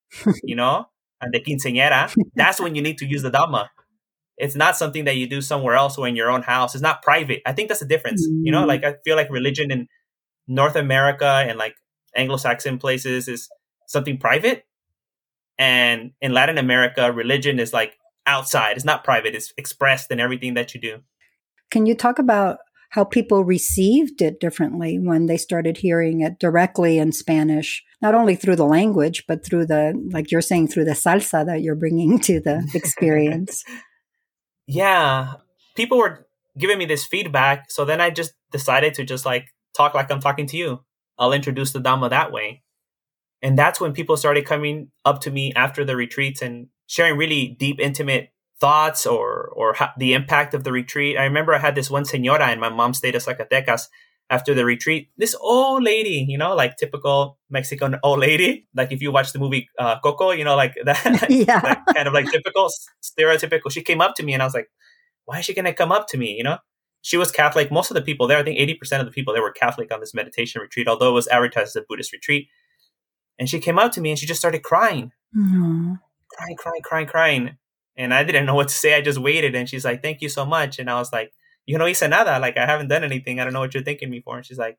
you 0.44 0.56
know, 0.56 0.88
and 1.22 1.32
the 1.32 1.40
quinceañera, 1.40 2.12
that's 2.36 2.60
when 2.60 2.74
you 2.74 2.82
need 2.82 2.98
to 2.98 3.06
use 3.06 3.22
the 3.22 3.32
Dhamma. 3.32 3.68
It's 4.38 4.56
not 4.56 4.76
something 4.76 5.06
that 5.06 5.16
you 5.16 5.28
do 5.28 5.40
somewhere 5.42 5.76
else 5.76 5.98
or 5.98 6.08
in 6.08 6.16
your 6.16 6.32
own 6.32 6.42
house. 6.42 6.76
It's 6.76 6.82
not 6.82 7.04
private. 7.04 7.42
I 7.46 7.54
think 7.54 7.70
that's 7.70 7.80
the 7.80 7.88
difference. 7.88 8.28
Mm. 8.28 8.42
You 8.44 8.52
know, 8.52 8.66
like 8.66 8.84
I 8.84 8.96
feel 9.06 9.16
like 9.16 9.30
religion 9.30 9.72
in 9.72 9.88
North 10.48 10.76
America 10.76 11.26
and 11.48 11.58
like 11.58 11.76
Anglo-Saxon 12.16 12.80
places 12.80 13.28
is 13.28 13.50
something 13.88 14.18
private. 14.18 14.66
And 15.60 16.12
in 16.22 16.34
Latin 16.34 16.58
America, 16.58 17.12
religion 17.12 17.60
is 17.60 17.72
like 17.72 17.98
outside. 18.26 18.76
It's 18.76 18.86
not 18.86 19.04
private. 19.04 19.36
It's 19.36 19.54
expressed 19.58 20.12
in 20.12 20.20
everything 20.20 20.56
that 20.56 20.74
you 20.74 20.82
do. 20.82 21.02
Can 21.70 21.86
you 21.86 21.96
talk 21.96 22.20
about 22.20 22.58
how 22.90 23.04
people 23.04 23.44
received 23.44 24.22
it 24.22 24.40
differently 24.40 24.98
when 24.98 25.26
they 25.26 25.38
started 25.38 25.78
hearing 25.78 26.22
it 26.22 26.40
directly 26.40 26.98
in 26.98 27.12
Spanish, 27.12 27.84
not 28.02 28.16
only 28.16 28.36
through 28.36 28.56
the 28.56 28.66
language, 28.66 29.26
but 29.28 29.46
through 29.46 29.66
the, 29.66 29.94
like 30.12 30.32
you're 30.32 30.42
saying, 30.42 30.68
through 30.68 30.86
the 30.86 30.92
salsa 30.92 31.46
that 31.46 31.62
you're 31.62 31.76
bringing 31.76 32.20
to 32.20 32.40
the 32.40 32.70
experience? 32.76 33.64
yeah. 34.68 35.34
People 35.76 35.98
were 35.98 36.28
giving 36.58 36.78
me 36.78 36.86
this 36.86 37.06
feedback. 37.06 37.70
So 37.70 37.86
then 37.86 38.02
I 38.02 38.10
just 38.10 38.34
decided 38.52 38.94
to 38.96 39.04
just 39.04 39.26
like 39.26 39.48
talk 39.76 39.94
like 39.94 40.12
I'm 40.12 40.20
talking 40.20 40.48
to 40.48 40.58
you. 40.58 40.84
I'll 41.20 41.34
introduce 41.34 41.72
the 41.72 41.80
Dhamma 41.80 42.10
that 42.10 42.32
way. 42.32 42.64
And 43.42 43.58
that's 43.58 43.80
when 43.80 43.94
people 43.94 44.18
started 44.18 44.46
coming 44.46 44.92
up 45.06 45.22
to 45.22 45.32
me 45.32 45.54
after 45.56 45.86
the 45.86 45.96
retreats 45.96 46.42
and 46.42 46.68
sharing 46.88 47.18
really 47.18 47.56
deep, 47.60 47.80
intimate 47.80 48.30
thoughts 48.60 49.06
or 49.06 49.50
or 49.50 49.74
ha- 49.74 49.94
the 49.98 50.14
impact 50.14 50.54
of 50.54 50.64
the 50.64 50.72
retreat. 50.72 51.18
I 51.18 51.24
remember 51.24 51.54
I 51.54 51.60
had 51.60 51.76
this 51.76 51.90
one 51.90 52.04
señora 52.04 52.48
and 52.48 52.62
my 52.62 52.70
mom 52.70 52.94
stayed 52.94 53.16
at 53.16 53.22
Zacatecas 53.22 53.88
after 54.30 54.54
the 54.54 54.66
retreat. 54.66 55.10
This 55.18 55.36
old 55.40 55.84
lady, 55.84 56.26
you 56.28 56.38
know, 56.38 56.56
like 56.56 56.78
typical 56.78 57.38
Mexican 57.50 57.98
old 58.04 58.20
lady. 58.20 58.68
Like 58.76 58.92
if 58.92 59.02
you 59.02 59.12
watch 59.12 59.32
the 59.32 59.40
movie 59.40 59.70
uh, 59.80 60.00
Coco, 60.00 60.32
you 60.32 60.44
know, 60.44 60.56
like 60.56 60.76
that, 60.86 61.28
yeah. 61.30 61.62
like 61.64 61.96
kind 61.96 62.08
of 62.08 62.14
like 62.14 62.30
typical, 62.32 62.70
stereotypical. 63.02 63.72
She 63.72 63.82
came 63.82 64.02
up 64.02 64.16
to 64.16 64.24
me 64.24 64.34
and 64.34 64.42
I 64.42 64.46
was 64.46 64.54
like, 64.54 64.70
why 65.26 65.40
is 65.40 65.46
she 65.46 65.54
going 65.54 65.66
to 65.66 65.74
come 65.74 65.92
up 65.92 66.08
to 66.10 66.18
me? 66.18 66.32
You 66.32 66.44
know, 66.44 66.58
she 67.02 67.18
was 67.18 67.32
Catholic. 67.32 67.72
Most 67.72 67.92
of 67.92 67.96
the 67.96 68.02
people 68.02 68.28
there, 68.28 68.38
I 68.38 68.44
think 68.44 68.60
80% 68.60 69.00
of 69.00 69.06
the 69.06 69.12
people 69.12 69.34
there 69.34 69.44
were 69.44 69.52
Catholic 69.52 69.94
on 69.94 70.00
this 70.00 70.14
meditation 70.14 70.62
retreat, 70.62 70.88
although 70.88 71.10
it 71.10 71.14
was 71.14 71.28
advertised 71.28 71.70
as 71.70 71.76
a 71.78 71.86
Buddhist 71.88 72.12
retreat. 72.12 72.48
And 73.40 73.50
she 73.50 73.60
came 73.60 73.78
up 73.78 73.92
to 73.94 74.02
me 74.02 74.10
and 74.10 74.20
she 74.20 74.26
just 74.26 74.40
started 74.40 74.64
crying, 74.64 75.12
mm-hmm. 75.38 75.94
crying, 76.34 76.56
crying, 76.58 76.82
crying, 76.82 77.08
crying. 77.08 77.58
And 77.98 78.14
I 78.14 78.24
didn't 78.24 78.46
know 78.46 78.56
what 78.56 78.68
to 78.68 78.76
say. 78.76 78.94
I 78.96 79.02
just 79.02 79.18
waited. 79.20 79.56
And 79.56 79.68
she's 79.68 79.84
like, 79.84 80.04
thank 80.04 80.22
you 80.22 80.30
so 80.30 80.46
much. 80.46 80.78
And 80.80 80.90
I 80.90 81.00
was 81.00 81.12
like, 81.12 81.34
you 81.66 81.78
know, 81.78 81.86
hice 81.86 82.04
nada. 82.04 82.40
Like, 82.40 82.58
I 82.58 82.66
haven't 82.66 82.88
done 82.88 83.04
anything. 83.04 83.40
I 83.40 83.44
don't 83.44 83.54
know 83.54 83.60
what 83.60 83.74
you're 83.74 83.84
thanking 83.84 84.10
me 84.10 84.22
for. 84.22 84.38
And 84.38 84.46
she's 84.46 84.58
like, 84.58 84.78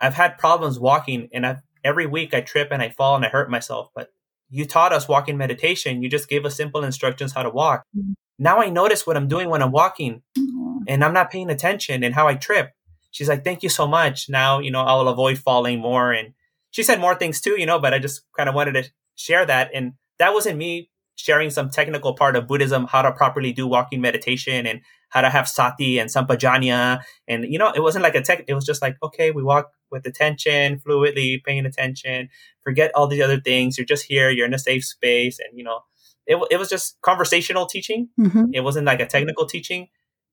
I've 0.00 0.14
had 0.14 0.38
problems 0.38 0.78
walking 0.78 1.28
and 1.32 1.44
I've, 1.44 1.62
every 1.82 2.06
week 2.06 2.34
I 2.34 2.40
trip 2.40 2.68
and 2.70 2.82
I 2.82 2.90
fall 2.90 3.16
and 3.16 3.24
I 3.24 3.28
hurt 3.28 3.50
myself. 3.50 3.90
But 3.94 4.12
you 4.48 4.64
taught 4.64 4.92
us 4.92 5.08
walking 5.08 5.36
meditation. 5.36 6.02
You 6.02 6.08
just 6.08 6.28
gave 6.28 6.44
us 6.46 6.56
simple 6.56 6.84
instructions 6.84 7.32
how 7.32 7.42
to 7.42 7.50
walk. 7.50 7.84
Mm-hmm. 7.96 8.12
Now 8.38 8.60
I 8.60 8.68
notice 8.68 9.06
what 9.06 9.16
I'm 9.16 9.28
doing 9.28 9.50
when 9.50 9.62
I'm 9.62 9.72
walking 9.72 10.22
mm-hmm. 10.38 10.84
and 10.86 11.02
I'm 11.02 11.14
not 11.14 11.30
paying 11.30 11.50
attention 11.50 12.04
and 12.04 12.14
how 12.14 12.28
I 12.28 12.34
trip. 12.34 12.72
She's 13.10 13.28
like, 13.28 13.44
thank 13.44 13.62
you 13.62 13.68
so 13.68 13.86
much. 13.86 14.28
Now, 14.28 14.58
you 14.60 14.70
know, 14.70 14.82
I'll 14.82 15.08
avoid 15.08 15.38
falling 15.38 15.80
more. 15.80 16.12
And 16.12 16.34
she 16.70 16.82
said 16.82 17.00
more 17.00 17.14
things 17.14 17.40
too, 17.40 17.58
you 17.58 17.64
know, 17.66 17.78
but 17.78 17.94
I 17.94 17.98
just 17.98 18.22
kind 18.36 18.48
of 18.48 18.54
wanted 18.54 18.72
to 18.72 18.90
share 19.14 19.46
that. 19.46 19.70
And 19.74 19.94
that 20.18 20.34
wasn't 20.34 20.58
me 20.58 20.90
sharing 21.16 21.50
some 21.50 21.70
technical 21.70 22.14
part 22.14 22.36
of 22.36 22.46
Buddhism, 22.46 22.86
how 22.86 23.02
to 23.02 23.10
properly 23.10 23.52
do 23.52 23.66
walking 23.66 24.00
meditation 24.00 24.66
and 24.66 24.80
how 25.08 25.22
to 25.22 25.30
have 25.30 25.48
sati 25.48 25.98
and 25.98 26.10
sampajanya. 26.10 27.00
And, 27.26 27.44
you 27.44 27.58
know, 27.58 27.72
it 27.74 27.80
wasn't 27.80 28.02
like 28.02 28.14
a 28.14 28.22
tech, 28.22 28.44
it 28.46 28.54
was 28.54 28.66
just 28.66 28.82
like, 28.82 28.96
okay, 29.02 29.30
we 29.30 29.42
walk 29.42 29.70
with 29.90 30.06
attention, 30.06 30.78
fluidly, 30.78 31.42
paying 31.42 31.64
attention, 31.64 32.28
forget 32.62 32.90
all 32.94 33.06
these 33.06 33.22
other 33.22 33.40
things. 33.40 33.78
You're 33.78 33.86
just 33.86 34.04
here, 34.04 34.30
you're 34.30 34.46
in 34.46 34.54
a 34.54 34.58
safe 34.58 34.84
space. 34.84 35.38
And, 35.38 35.56
you 35.56 35.64
know, 35.64 35.80
it, 36.26 36.36
it 36.50 36.58
was 36.58 36.68
just 36.68 37.00
conversational 37.00 37.66
teaching. 37.66 38.10
Mm-hmm. 38.20 38.46
It 38.52 38.60
wasn't 38.60 38.86
like 38.86 39.00
a 39.00 39.06
technical 39.06 39.46
teaching. 39.46 39.88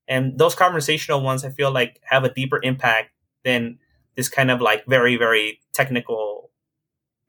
And 0.08 0.38
those 0.38 0.54
conversational 0.54 1.22
ones, 1.22 1.46
I 1.46 1.50
feel 1.50 1.72
like 1.72 2.02
have 2.04 2.26
a 2.26 2.34
deeper 2.34 2.60
impact 2.62 3.12
than 3.46 3.80
this 4.18 4.28
kind 4.28 4.52
of 4.52 4.60
like 4.60 4.86
very, 4.86 5.16
very 5.16 5.60
technical 5.74 6.52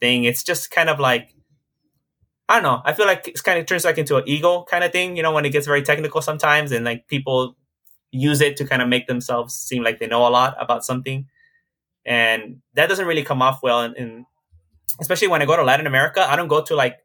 thing. 0.00 0.24
It's 0.24 0.42
just 0.42 0.70
kind 0.72 0.88
of 0.88 0.98
like, 0.98 1.30
I 2.48 2.54
don't 2.54 2.62
know. 2.62 2.82
I 2.84 2.92
feel 2.92 3.06
like 3.06 3.26
it 3.26 3.42
kind 3.42 3.58
of 3.58 3.66
turns 3.66 3.84
like 3.84 3.98
into 3.98 4.16
an 4.16 4.24
ego 4.26 4.64
kind 4.64 4.84
of 4.84 4.92
thing, 4.92 5.16
you 5.16 5.22
know, 5.22 5.32
when 5.32 5.44
it 5.46 5.50
gets 5.50 5.66
very 5.66 5.82
technical 5.82 6.20
sometimes 6.20 6.72
and 6.72 6.84
like 6.84 7.08
people 7.08 7.56
use 8.10 8.40
it 8.40 8.56
to 8.58 8.66
kind 8.66 8.82
of 8.82 8.88
make 8.88 9.06
themselves 9.06 9.54
seem 9.54 9.82
like 9.82 9.98
they 9.98 10.06
know 10.06 10.26
a 10.26 10.28
lot 10.28 10.54
about 10.60 10.84
something. 10.84 11.26
And 12.04 12.60
that 12.74 12.88
doesn't 12.88 13.06
really 13.06 13.22
come 13.22 13.40
off 13.40 13.62
well. 13.62 13.80
And, 13.80 13.96
and 13.96 14.26
especially 15.00 15.28
when 15.28 15.40
I 15.40 15.46
go 15.46 15.56
to 15.56 15.64
Latin 15.64 15.86
America, 15.86 16.20
I 16.28 16.36
don't 16.36 16.48
go 16.48 16.62
to 16.62 16.76
like 16.76 16.98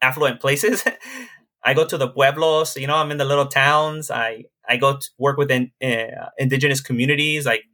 affluent 0.00 0.40
places. 0.40 0.84
I 1.64 1.74
go 1.74 1.86
to 1.86 1.96
the 1.96 2.08
pueblos, 2.08 2.76
you 2.76 2.86
know, 2.86 2.96
I'm 2.96 3.10
in 3.10 3.16
the 3.16 3.24
little 3.24 3.46
towns. 3.46 4.10
I, 4.10 4.44
I 4.68 4.76
go 4.76 4.98
to 4.98 5.10
work 5.18 5.38
with 5.38 5.50
in, 5.50 5.70
uh, 5.82 6.28
indigenous 6.38 6.80
communities. 6.80 7.46
Like 7.46 7.64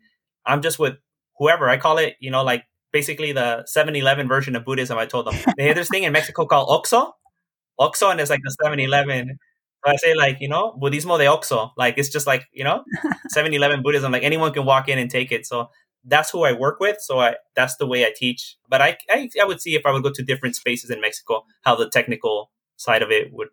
I'm 0.47 0.63
just 0.63 0.79
with 0.79 0.95
whoever 1.39 1.69
I 1.69 1.77
call 1.77 1.99
it, 1.99 2.17
you 2.21 2.31
know, 2.31 2.43
like 2.43 2.65
basically 2.93 3.33
the 3.33 3.67
7-Eleven 3.75 4.29
version 4.29 4.57
of 4.57 4.65
Buddhism. 4.65 4.99
I 4.99 5.07
told 5.07 5.27
them 5.27 5.35
they 5.57 5.67
have 5.69 5.77
this 5.77 5.89
thing 5.89 6.05
in 6.05 6.13
Mexico 6.13 6.47
called 6.47 6.69
Oxxo. 6.69 7.13
Oxxo, 7.79 8.11
and 8.11 8.21
it's 8.21 8.31
like 8.31 8.41
the 8.43 8.55
7-Eleven. 8.63 9.39
So 9.85 9.93
I 9.93 9.97
say 9.97 10.15
like, 10.15 10.39
you 10.41 10.49
know, 10.49 10.79
Budismo 10.81 11.19
de 11.19 11.25
Oxxo. 11.25 11.71
Like 11.77 11.95
it's 11.97 12.11
just 12.11 12.27
like, 12.27 12.47
you 12.53 12.65
know, 12.65 12.85
7-Eleven 13.37 13.83
Buddhism. 13.83 14.13
Like 14.13 14.23
anyone 14.23 14.53
can 14.53 14.65
walk 14.65 14.89
in 14.89 14.99
and 14.99 15.11
take 15.11 15.33
it. 15.33 15.47
So 15.47 15.71
that's 16.05 16.31
who 16.31 16.43
I 16.45 16.53
work 16.53 16.81
with. 16.81 16.99
So 17.01 17.21
I, 17.21 17.37
that's 17.55 17.77
the 17.77 17.87
way 17.87 18.05
I 18.05 18.13
teach. 18.15 18.57
But 18.69 18.81
I, 18.83 18.99
I, 19.09 19.29
I 19.41 19.45
would 19.45 19.61
see 19.61 19.75
if 19.75 19.87
I 19.87 19.93
would 19.93 20.03
go 20.03 20.11
to 20.11 20.23
different 20.23 20.57
spaces 20.57 20.91
in 20.91 21.01
Mexico, 21.01 21.45
how 21.63 21.77
the 21.77 21.89
technical 21.89 22.51
side 22.77 23.03
of 23.03 23.11
it 23.11 23.33
would, 23.33 23.49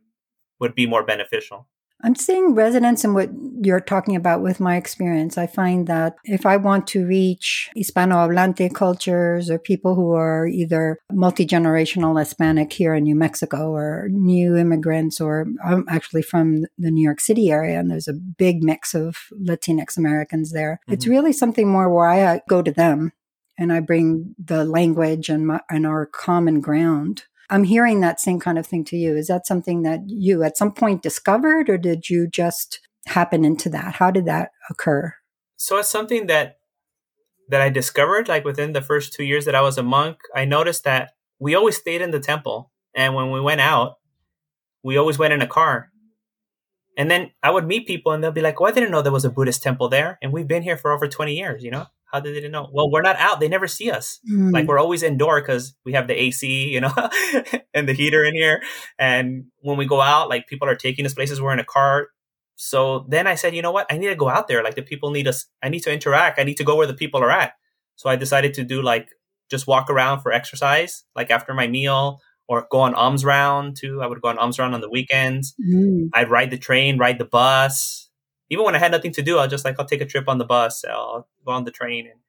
would 0.60 0.76
be 0.76 0.88
more 0.88 1.06
beneficial. 1.06 1.68
I'm 2.04 2.16
seeing 2.16 2.54
resonance 2.54 3.04
in 3.04 3.14
what 3.14 3.30
you're 3.62 3.80
talking 3.80 4.16
about 4.16 4.42
with 4.42 4.60
my 4.60 4.76
experience. 4.76 5.38
I 5.38 5.48
find 5.48 5.88
that 5.88 6.16
if 6.24 6.46
I 6.46 6.58
want 6.58 6.86
to 6.88 7.08
reach 7.08 7.72
Hispanohablante 7.76 8.74
cultures 8.74 9.50
or 9.50 9.58
people 9.58 9.96
who 9.96 10.12
are 10.12 10.46
either 10.48 11.00
multi 11.12 11.46
generational 11.46 12.20
Hispanic 12.20 12.72
here 12.72 12.94
in 12.94 13.04
New 13.04 13.16
Mexico 13.16 13.72
or 13.72 14.10
new 14.12 14.56
immigrants, 14.56 15.20
or 15.20 15.48
I'm 15.66 15.86
actually 15.90 16.22
from 16.22 16.66
the 16.78 16.92
New 16.92 17.04
York 17.04 17.20
City 17.20 17.50
area 17.50 17.80
and 17.80 17.90
there's 17.90 18.08
a 18.08 18.14
big 18.14 18.64
mix 18.64 18.94
of 18.94 19.18
Latinx 19.34 19.98
Americans 19.98 20.52
there, 20.52 20.80
mm-hmm. 20.84 20.94
it's 20.94 21.08
really 21.08 21.34
something 21.34 21.68
more 21.68 21.92
where 21.92 22.08
I 22.08 22.42
go 22.48 22.62
to 22.62 22.72
them 22.72 23.12
and 23.58 23.74
I 23.74 23.80
bring 23.80 24.36
the 24.38 24.64
language 24.66 25.30
and, 25.30 25.48
my, 25.48 25.62
and 25.68 25.88
our 25.88 26.06
common 26.06 26.62
ground 26.62 27.24
I'm 27.50 27.64
hearing 27.64 28.02
that 28.02 28.20
same 28.20 28.40
kind 28.40 28.58
of 28.58 28.68
thing 28.68 28.84
to 28.86 28.98
you. 28.98 29.16
Is 29.16 29.28
that 29.28 29.48
something 29.48 29.84
that 29.84 30.02
you 30.08 30.44
at 30.44 30.58
some 30.58 30.74
point 30.74 31.02
discovered 31.02 31.70
or 31.70 31.78
did 31.78 32.10
you 32.10 32.28
just 32.28 32.80
happen 33.08 33.46
into 33.46 33.70
that? 33.70 33.96
How 33.96 34.12
did 34.12 34.26
that 34.26 34.52
occur? 34.70 35.14
So 35.56 35.78
it's 35.78 35.90
something 35.90 36.28
that 36.28 36.56
that 37.50 37.62
I 37.62 37.70
discovered 37.70 38.28
like 38.28 38.44
within 38.44 38.74
the 38.74 38.82
first 38.82 39.14
2 39.14 39.24
years 39.24 39.46
that 39.46 39.56
I 39.56 39.62
was 39.62 39.78
a 39.78 39.84
monk. 39.84 40.18
I 40.36 40.44
noticed 40.44 40.84
that 40.84 41.12
we 41.40 41.56
always 41.56 41.78
stayed 41.78 42.02
in 42.02 42.12
the 42.12 42.20
temple 42.20 42.72
and 42.94 43.16
when 43.16 43.32
we 43.32 43.40
went 43.40 43.62
out, 43.62 43.96
we 44.84 44.98
always 44.98 45.18
went 45.18 45.34
in 45.34 45.42
a 45.42 45.48
car. 45.48 45.90
And 46.98 47.10
then 47.10 47.32
I 47.42 47.52
would 47.52 47.66
meet 47.66 47.88
people 47.88 48.12
and 48.12 48.22
they'll 48.24 48.32
be 48.32 48.42
like, 48.42 48.60
"Well, 48.60 48.70
I 48.70 48.74
didn't 48.74 48.92
know 48.92 49.02
there 49.02 49.12
was 49.12 49.24
a 49.24 49.30
Buddhist 49.30 49.64
temple 49.64 49.88
there 49.88 50.18
and 50.22 50.34
we've 50.34 50.48
been 50.48 50.64
here 50.64 50.78
for 50.78 50.92
over 50.92 51.08
20 51.08 51.34
years, 51.36 51.64
you 51.64 51.72
know?" 51.72 51.86
How 52.12 52.22
did 52.22 52.42
they 52.42 52.48
know? 52.48 52.70
Well, 52.72 52.90
we're 52.90 53.02
not 53.02 53.18
out. 53.18 53.40
They 53.40 53.50
never 53.50 53.68
see 53.68 53.92
us. 53.92 54.20
Mm. 54.32 54.54
Like 54.54 54.68
we're 54.68 54.80
always 54.80 55.04
indoor 55.04 55.42
because 55.42 55.76
we 55.86 55.94
have 55.94 56.08
the 56.08 56.20
AC, 56.20 56.70
you 56.70 56.80
know, 56.80 56.94
and 57.74 57.88
the 57.88 57.94
heater 57.94 58.24
in 58.24 58.34
here. 58.34 58.62
And 58.98 59.46
when 59.60 59.78
we 59.78 59.86
go 59.86 60.00
out, 60.00 60.30
like 60.30 60.48
people 60.48 60.70
are 60.70 60.76
taking 60.76 61.06
us 61.06 61.14
places. 61.14 61.42
We're 61.42 61.54
in 61.54 61.60
a 61.60 61.66
car. 61.66 62.08
So 62.56 63.06
then 63.10 63.28
I 63.28 63.36
said, 63.36 63.54
you 63.54 63.62
know 63.62 63.72
what? 63.72 63.88
I 63.92 63.98
need 63.98 64.08
to 64.08 64.16
go 64.16 64.30
out 64.30 64.48
there. 64.48 64.64
Like 64.64 64.76
the 64.76 64.82
people 64.82 65.12
need 65.12 65.28
us. 65.28 65.46
I 65.62 65.70
need 65.70 65.82
to 65.82 65.92
interact. 65.92 66.40
I 66.40 66.44
need 66.44 66.58
to 66.58 66.64
go 66.64 66.78
where 66.78 66.88
the 66.88 66.94
people 66.94 67.22
are 67.22 67.32
at. 67.32 67.54
So 67.98 68.10
I 68.10 68.16
decided 68.16 68.54
to 68.56 68.64
do 68.64 68.82
like 68.82 69.10
just 69.52 69.68
walk 69.68 69.90
around 69.90 70.22
for 70.22 70.32
exercise, 70.32 71.04
like 71.16 71.30
after 71.30 71.54
my 71.54 71.68
meal, 71.68 72.20
or 72.48 72.68
go 72.72 72.80
on 72.80 72.94
alms 72.94 73.26
round 73.26 73.76
too. 73.76 74.02
I 74.02 74.08
would 74.08 74.22
go 74.22 74.30
on 74.30 74.38
alms 74.38 74.58
round 74.58 74.74
on 74.74 74.82
the 74.82 74.90
weekends. 74.90 75.54
Mm. 75.62 76.10
I'd 76.14 76.30
ride 76.30 76.52
the 76.52 76.58
train, 76.58 76.98
ride 76.98 77.20
the 77.20 77.26
bus 77.26 78.07
even 78.50 78.66
when 78.66 78.76
I 78.76 78.80
had 78.80 78.92
nothing 78.92 79.12
to 79.14 79.22
do, 79.22 79.38
I'll 79.38 79.48
just 79.48 79.66
like 79.66 79.76
I'll 79.80 79.86
take 79.86 80.02
a 80.02 80.06
trip 80.06 80.28
on 80.28 80.38
the 80.38 80.46
bus, 80.46 80.84
I'll 80.86 81.28
go 81.46 81.52
on 81.52 81.64
the 81.64 81.72
train 81.72 82.08
and 82.08 82.20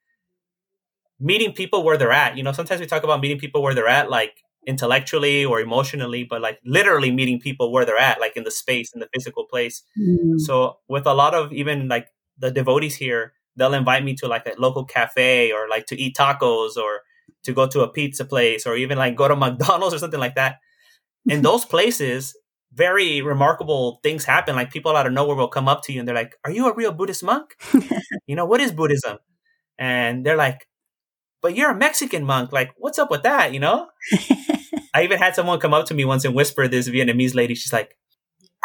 meeting 1.19 1.53
people 1.53 1.83
where 1.83 1.97
they're 1.97 2.11
at. 2.11 2.37
You 2.37 2.43
know, 2.43 2.51
sometimes 2.51 2.79
we 2.79 2.87
talk 2.87 3.03
about 3.03 3.21
meeting 3.21 3.39
people 3.39 3.61
where 3.61 3.73
they're 3.73 3.87
at, 3.87 4.09
like 4.09 4.43
intellectually 4.67 5.45
or 5.45 5.59
emotionally, 5.59 6.23
but 6.23 6.41
like 6.41 6.59
literally 6.65 7.11
meeting 7.11 7.39
people 7.39 7.71
where 7.71 7.85
they're 7.85 7.97
at, 7.97 8.19
like 8.19 8.35
in 8.37 8.43
the 8.43 8.51
space, 8.51 8.93
in 8.93 8.99
the 8.99 9.09
physical 9.13 9.45
place. 9.45 9.83
Mm. 9.97 10.39
So 10.39 10.77
with 10.87 11.05
a 11.05 11.13
lot 11.13 11.33
of 11.33 11.51
even 11.53 11.87
like 11.87 12.07
the 12.37 12.51
devotees 12.51 12.95
here, 12.95 13.33
they'll 13.55 13.73
invite 13.73 14.03
me 14.03 14.15
to 14.15 14.27
like 14.27 14.45
a 14.45 14.53
local 14.57 14.85
cafe 14.85 15.51
or 15.51 15.67
like 15.67 15.85
to 15.87 15.99
eat 15.99 16.15
tacos 16.15 16.77
or 16.77 17.01
to 17.43 17.53
go 17.53 17.67
to 17.67 17.81
a 17.81 17.87
pizza 17.87 18.25
place 18.25 18.65
or 18.65 18.75
even 18.75 18.97
like 18.97 19.15
go 19.15 19.27
to 19.27 19.35
McDonald's 19.43 19.95
or 19.95 19.99
something 19.99 20.19
like 20.19 20.35
that. 20.35 20.57
In 21.27 21.41
those 21.47 21.65
places, 21.65 22.35
very 22.73 23.21
remarkable 23.21 23.99
things 24.03 24.25
happen. 24.25 24.55
Like 24.55 24.71
people 24.71 24.95
out 24.95 25.07
of 25.07 25.13
nowhere 25.13 25.35
will 25.35 25.47
come 25.47 25.67
up 25.67 25.83
to 25.83 25.93
you 25.93 25.99
and 25.99 26.07
they're 26.07 26.15
like, 26.15 26.35
Are 26.45 26.51
you 26.51 26.67
a 26.67 26.73
real 26.73 26.91
Buddhist 26.91 27.23
monk? 27.23 27.55
you 28.27 28.35
know, 28.35 28.45
what 28.45 28.61
is 28.61 28.71
Buddhism? 28.71 29.17
And 29.77 30.25
they're 30.25 30.37
like, 30.37 30.67
But 31.41 31.55
you're 31.55 31.71
a 31.71 31.75
Mexican 31.75 32.23
monk. 32.25 32.51
Like, 32.51 32.71
what's 32.77 32.99
up 32.99 33.11
with 33.11 33.23
that? 33.23 33.53
You 33.53 33.59
know? 33.59 33.87
I 34.93 35.03
even 35.03 35.19
had 35.19 35.35
someone 35.35 35.59
come 35.59 35.73
up 35.73 35.85
to 35.87 35.93
me 35.93 36.05
once 36.05 36.25
and 36.25 36.35
whisper 36.35 36.67
this 36.67 36.89
Vietnamese 36.89 37.35
lady. 37.35 37.55
She's 37.55 37.73
like, 37.73 37.97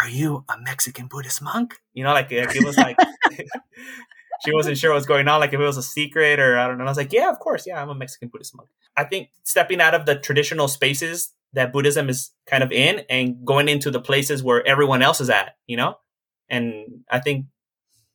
"Are 0.01 0.09
you 0.09 0.45
a 0.49 0.59
Mexican 0.59 1.07
Buddhist 1.07 1.43
monk?" 1.43 1.81
You 1.93 2.05
know, 2.05 2.12
like, 2.12 2.31
like 2.31 2.57
it 2.57 2.64
was 2.64 2.77
like 2.77 2.97
she 4.45 4.53
wasn't 4.53 4.79
sure 4.79 4.93
what's 4.93 5.07
going 5.07 5.29
on, 5.29 5.40
like 5.40 5.53
if 5.53 5.61
it 5.61 5.64
was 5.64 5.77
a 5.77 5.83
secret 5.83 6.40
or 6.40 6.59
I 6.59 6.67
don't 6.67 6.79
know. 6.79 6.83
And 6.83 6.88
I 6.88 6.90
was 6.90 6.97
like, 6.97 7.12
"Yeah, 7.12 7.31
of 7.31 7.38
course, 7.38 7.67
yeah, 7.67 7.81
I'm 7.81 7.90
a 7.90 7.95
Mexican 7.95 8.29
Buddhist 8.29 8.57
monk." 8.57 8.69
I 8.97 9.05
think 9.05 9.31
stepping 9.45 9.81
out 9.81 9.95
of 9.95 10.07
the 10.07 10.17
traditional 10.17 10.69
spaces 10.69 11.33
that 11.55 11.73
Buddhism 11.73 12.09
is 12.09 12.31
kind 12.47 12.62
of 12.62 12.73
in 12.73 13.03
and 13.09 13.45
going 13.45 13.69
into 13.69 13.90
the 13.90 14.01
places 14.01 14.43
where 14.43 14.67
everyone 14.67 15.03
else 15.03 15.21
is 15.21 15.31
at, 15.31 15.57
you 15.67 15.77
know, 15.77 15.97
and 16.49 17.03
I 17.11 17.21
think 17.21 17.47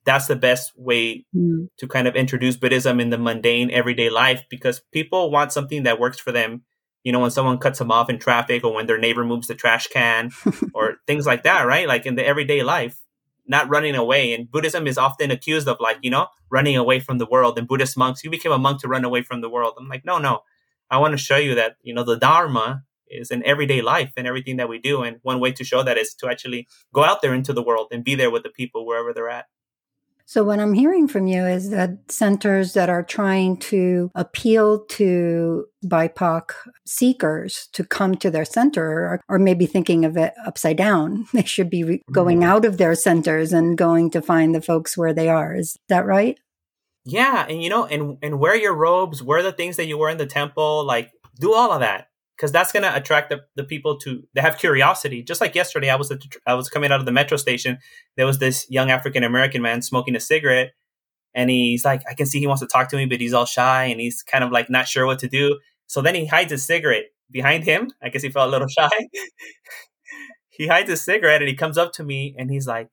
that's 0.06 0.28
the 0.28 0.36
best 0.36 0.71
way 0.75 1.25
mm. 1.36 1.67
to 1.78 1.88
kind 1.88 2.08
of 2.08 2.15
introduce 2.15 2.58
Buddhism 2.58 2.99
in 2.99 3.10
the 3.10 3.17
mundane 3.17 3.71
everyday 3.71 4.10
life 4.10 4.43
because 4.49 4.82
people 4.91 5.32
want 5.32 5.52
something 5.52 5.84
that 5.84 5.99
works 5.99 6.19
for 6.19 6.32
them. 6.32 6.63
You 7.04 7.12
know, 7.12 7.19
when 7.19 7.32
someone 7.32 7.60
cuts 7.60 7.80
them 7.80 7.91
off 7.91 8.10
in 8.10 8.19
traffic 8.19 8.63
or 8.63 8.73
when 8.73 8.86
their 8.86 8.97
neighbor 8.97 9.23
moves 9.23 9.47
the 9.47 9.56
trash 9.56 9.88
can 9.88 10.32
or 10.73 10.97
things 11.08 11.25
like 11.25 11.43
that, 11.43 11.65
right? 11.65 11.88
Like 11.88 12.06
in 12.06 12.15
the 12.15 12.25
everyday 12.25 12.62
life, 12.62 12.99
not 13.47 13.69
running 13.69 13.95
away. 13.95 14.34
And 14.34 14.49
Buddhism 14.49 14.86
is 14.86 14.97
often 14.97 15.32
accused 15.32 15.67
of 15.67 15.78
like, 15.80 15.97
you 16.02 16.10
know, 16.10 16.28
running 16.49 16.75
away 16.75 16.99
from 16.99 17.17
the 17.17 17.25
world. 17.25 17.58
And 17.58 17.67
Buddhist 17.67 17.97
monks, 17.97 18.23
you 18.23 18.30
became 18.30 18.52
a 18.52 18.60
monk 18.60 18.82
to 18.82 18.88
run 18.88 19.06
away 19.06 19.21
from 19.21 19.41
the 19.41 19.49
world. 19.49 19.73
I'm 19.78 19.88
like, 19.88 20.06
no, 20.06 20.17
no. 20.17 20.41
I 20.91 20.97
want 20.97 21.12
to 21.13 21.17
show 21.17 21.38
you 21.38 21.56
that, 21.56 21.75
you 21.84 21.93
know, 21.93 22.04
the 22.04 22.17
Dharma 22.17 22.84
is 23.10 23.32
in 23.32 23.45
everyday 23.45 23.82
life 23.82 24.12
and 24.17 24.28
everything 24.28 24.58
that 24.58 24.69
we 24.69 24.80
do. 24.80 25.04
And 25.04 25.17
one 25.24 25.39
way 25.39 25.52
to 25.54 25.63
show 25.63 25.84
that 25.84 25.98
is 25.98 26.13
to 26.15 26.28
actually 26.28 26.67
go 26.93 27.04
out 27.04 27.22
there 27.22 27.34
into 27.34 27.54
the 27.54 27.63
world 27.63 27.88
and 27.91 28.04
be 28.04 28.15
there 28.15 28.32
with 28.32 28.43
the 28.43 28.50
people 28.50 28.86
wherever 28.86 29.13
they're 29.13 29.30
at. 29.30 29.45
So, 30.30 30.43
what 30.43 30.60
I'm 30.60 30.74
hearing 30.74 31.08
from 31.08 31.26
you 31.26 31.43
is 31.43 31.72
that 31.72 32.12
centers 32.12 32.74
that 32.74 32.88
are 32.88 33.02
trying 33.02 33.58
to 33.72 34.12
appeal 34.13 34.86
to 34.86 35.65
BIPOC 35.84 36.52
seekers 36.86 37.67
to 37.74 37.84
come 37.84 38.13
to 38.17 38.30
their 38.30 38.45
center 38.45 39.24
are, 39.28 39.39
maybe 39.39 39.65
thinking 39.65 40.06
of 40.06 40.17
it 40.17 40.36
upside 40.45 40.78
down. 40.78 41.26
They 41.34 41.45
should 41.45 41.72
be 41.72 41.84
re- 41.84 42.04
going 42.12 42.41
mm-hmm. 42.41 42.50
out 42.52 42.63
of 42.63 42.78
their 42.78 42.93
centers 42.93 43.52
and 43.54 43.76
going 43.76 44.12
to 44.12 44.22
find 44.22 44.54
the 44.54 44.62
folks 44.62 44.95
where 44.95 45.15
they 45.15 45.30
are. 45.30 45.56
Is 45.56 45.80
that 45.88 46.06
right? 46.06 46.39
Yeah, 47.06 47.48
and 47.50 47.63
you 47.63 47.69
know, 47.72 47.88
and 47.88 48.19
and 48.22 48.39
wear 48.39 48.56
your 48.56 48.76
robes, 48.76 49.24
wear 49.24 49.41
the 49.41 49.52
things 49.52 49.78
that 49.78 49.88
you 49.88 49.98
wear 49.98 50.12
in 50.12 50.19
the 50.19 50.28
temple, 50.28 50.84
like 50.86 51.10
do 51.39 51.56
all 51.56 51.72
of 51.72 51.80
that 51.80 52.09
because 52.39 52.54
that's 52.54 52.71
going 52.71 52.84
to 52.84 52.95
attract 52.95 53.30
the, 53.30 53.41
the 53.56 53.65
people 53.65 53.97
to 53.97 54.23
they 54.34 54.41
have 54.41 54.58
curiosity. 54.58 55.21
Just 55.21 55.41
like 55.41 55.56
yesterday 55.56 55.89
i 55.89 55.95
was 55.95 56.10
at, 56.12 56.21
i 56.47 56.54
was 56.54 56.69
coming 56.69 56.91
out 56.91 56.99
of 56.99 57.06
the 57.06 57.12
metro 57.12 57.38
station. 57.38 57.78
There 58.15 58.25
was 58.25 58.39
this 58.39 58.65
young 58.69 58.89
african 58.91 59.23
american 59.23 59.62
man 59.62 59.82
smoking 59.82 60.15
a 60.15 60.19
cigarette 60.19 60.71
and 61.36 61.49
he's 61.49 61.84
like 61.84 62.02
i 62.10 62.13
can 62.13 62.25
see 62.25 62.39
he 62.39 62.47
wants 62.47 62.62
to 62.62 62.67
talk 62.67 62.89
to 62.89 62.95
me 62.95 63.06
but 63.06 63.19
he's 63.19 63.34
all 63.34 63.45
shy 63.45 63.86
and 63.86 63.99
he's 63.99 64.23
kind 64.23 64.43
of 64.43 64.52
like 64.52 64.69
not 64.69 64.88
sure 64.88 65.06
what 65.06 65.19
to 65.19 65.28
do. 65.28 65.60
So 65.88 66.02
then 66.02 66.15
he 66.15 66.25
hides 66.25 66.52
his 66.52 66.63
cigarette 66.63 67.06
behind 67.32 67.63
him. 67.63 67.91
I 68.02 68.10
guess 68.10 68.21
he 68.21 68.30
felt 68.30 68.47
a 68.47 68.52
little 68.52 68.67
shy. 68.80 68.89
He 70.49 70.67
hides 70.67 70.89
his 70.89 71.02
cigarette 71.02 71.41
and 71.41 71.49
he 71.49 71.56
comes 71.56 71.78
up 71.78 71.93
to 71.93 72.04
me 72.04 72.36
and 72.38 72.49
he's 72.49 72.67
like 72.67 72.89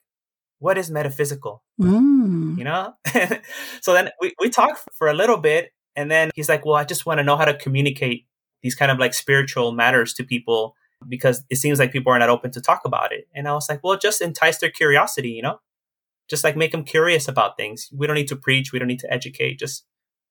what 0.59 0.79
is 0.79 0.91
metaphysical? 0.91 1.63
Mm. 1.81 2.57
you 2.57 2.65
know? 2.65 2.95
So 3.83 3.93
then 3.93 4.09
we, 4.21 4.33
we 4.41 4.49
talk 4.49 4.81
for 4.95 5.09
a 5.09 5.15
little 5.15 5.37
bit 5.37 5.71
and 5.95 6.11
then 6.11 6.31
he's 6.35 6.49
like 6.49 6.65
well 6.67 6.75
i 6.75 6.85
just 6.85 7.07
want 7.07 7.19
to 7.19 7.25
know 7.25 7.37
how 7.37 7.45
to 7.45 7.55
communicate 7.55 8.27
these 8.67 8.75
kind 8.75 8.91
of 8.91 8.99
like 8.99 9.15
spiritual 9.15 9.71
matters 9.71 10.13
to 10.13 10.25
people 10.25 10.75
because 11.09 11.45
it 11.51 11.57
seems 11.57 11.79
like 11.79 11.93
people 11.93 12.13
are 12.13 12.19
not 12.19 12.29
open 12.29 12.51
to 12.51 12.61
talk 12.61 12.81
about 12.85 13.13
it. 13.13 13.29
And 13.33 13.47
I 13.47 13.53
was 13.53 13.69
like, 13.69 13.79
well, 13.85 13.97
just 13.97 14.21
entice 14.21 14.59
their 14.59 14.71
curiosity, 14.71 15.31
you 15.31 15.41
know? 15.41 15.61
Just 16.29 16.43
like 16.43 16.57
make 16.57 16.73
them 16.73 16.83
curious 16.83 17.29
about 17.29 17.57
things. 17.57 17.89
We 17.93 18.09
don't 18.09 18.17
need 18.17 18.27
to 18.27 18.35
preach, 18.35 18.73
we 18.73 18.81
don't 18.81 18.89
need 18.89 18.99
to 19.01 19.13
educate, 19.13 19.61
just 19.61 19.85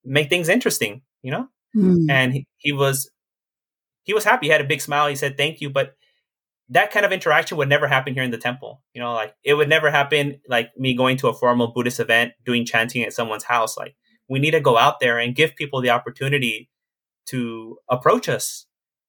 make 0.04 0.28
things 0.28 0.50
interesting, 0.50 1.00
you 1.22 1.30
know? 1.30 1.48
Mm. 1.74 2.10
And 2.10 2.32
he, 2.34 2.46
he 2.58 2.72
was 2.72 3.10
he 4.02 4.12
was 4.12 4.24
happy, 4.24 4.46
he 4.46 4.52
had 4.52 4.60
a 4.60 4.64
big 4.64 4.82
smile, 4.82 5.08
he 5.08 5.16
said 5.16 5.38
thank 5.38 5.62
you, 5.62 5.70
but 5.70 5.94
that 6.68 6.90
kind 6.90 7.06
of 7.06 7.12
interaction 7.12 7.56
would 7.56 7.70
never 7.70 7.86
happen 7.88 8.12
here 8.12 8.22
in 8.22 8.30
the 8.30 8.36
temple. 8.36 8.82
You 8.92 9.00
know, 9.00 9.14
like 9.14 9.34
it 9.44 9.54
would 9.54 9.70
never 9.70 9.90
happen 9.90 10.42
like 10.46 10.76
me 10.76 10.94
going 10.94 11.16
to 11.18 11.28
a 11.28 11.34
formal 11.34 11.68
Buddhist 11.68 12.00
event, 12.00 12.34
doing 12.44 12.66
chanting 12.66 13.02
at 13.02 13.14
someone's 13.14 13.44
house. 13.44 13.78
Like 13.78 13.96
we 14.28 14.40
need 14.40 14.50
to 14.50 14.60
go 14.60 14.76
out 14.76 15.00
there 15.00 15.18
and 15.18 15.34
give 15.34 15.56
people 15.56 15.80
the 15.80 15.90
opportunity 15.90 16.68
to 17.26 17.78
approach 17.90 18.28
us. 18.28 18.66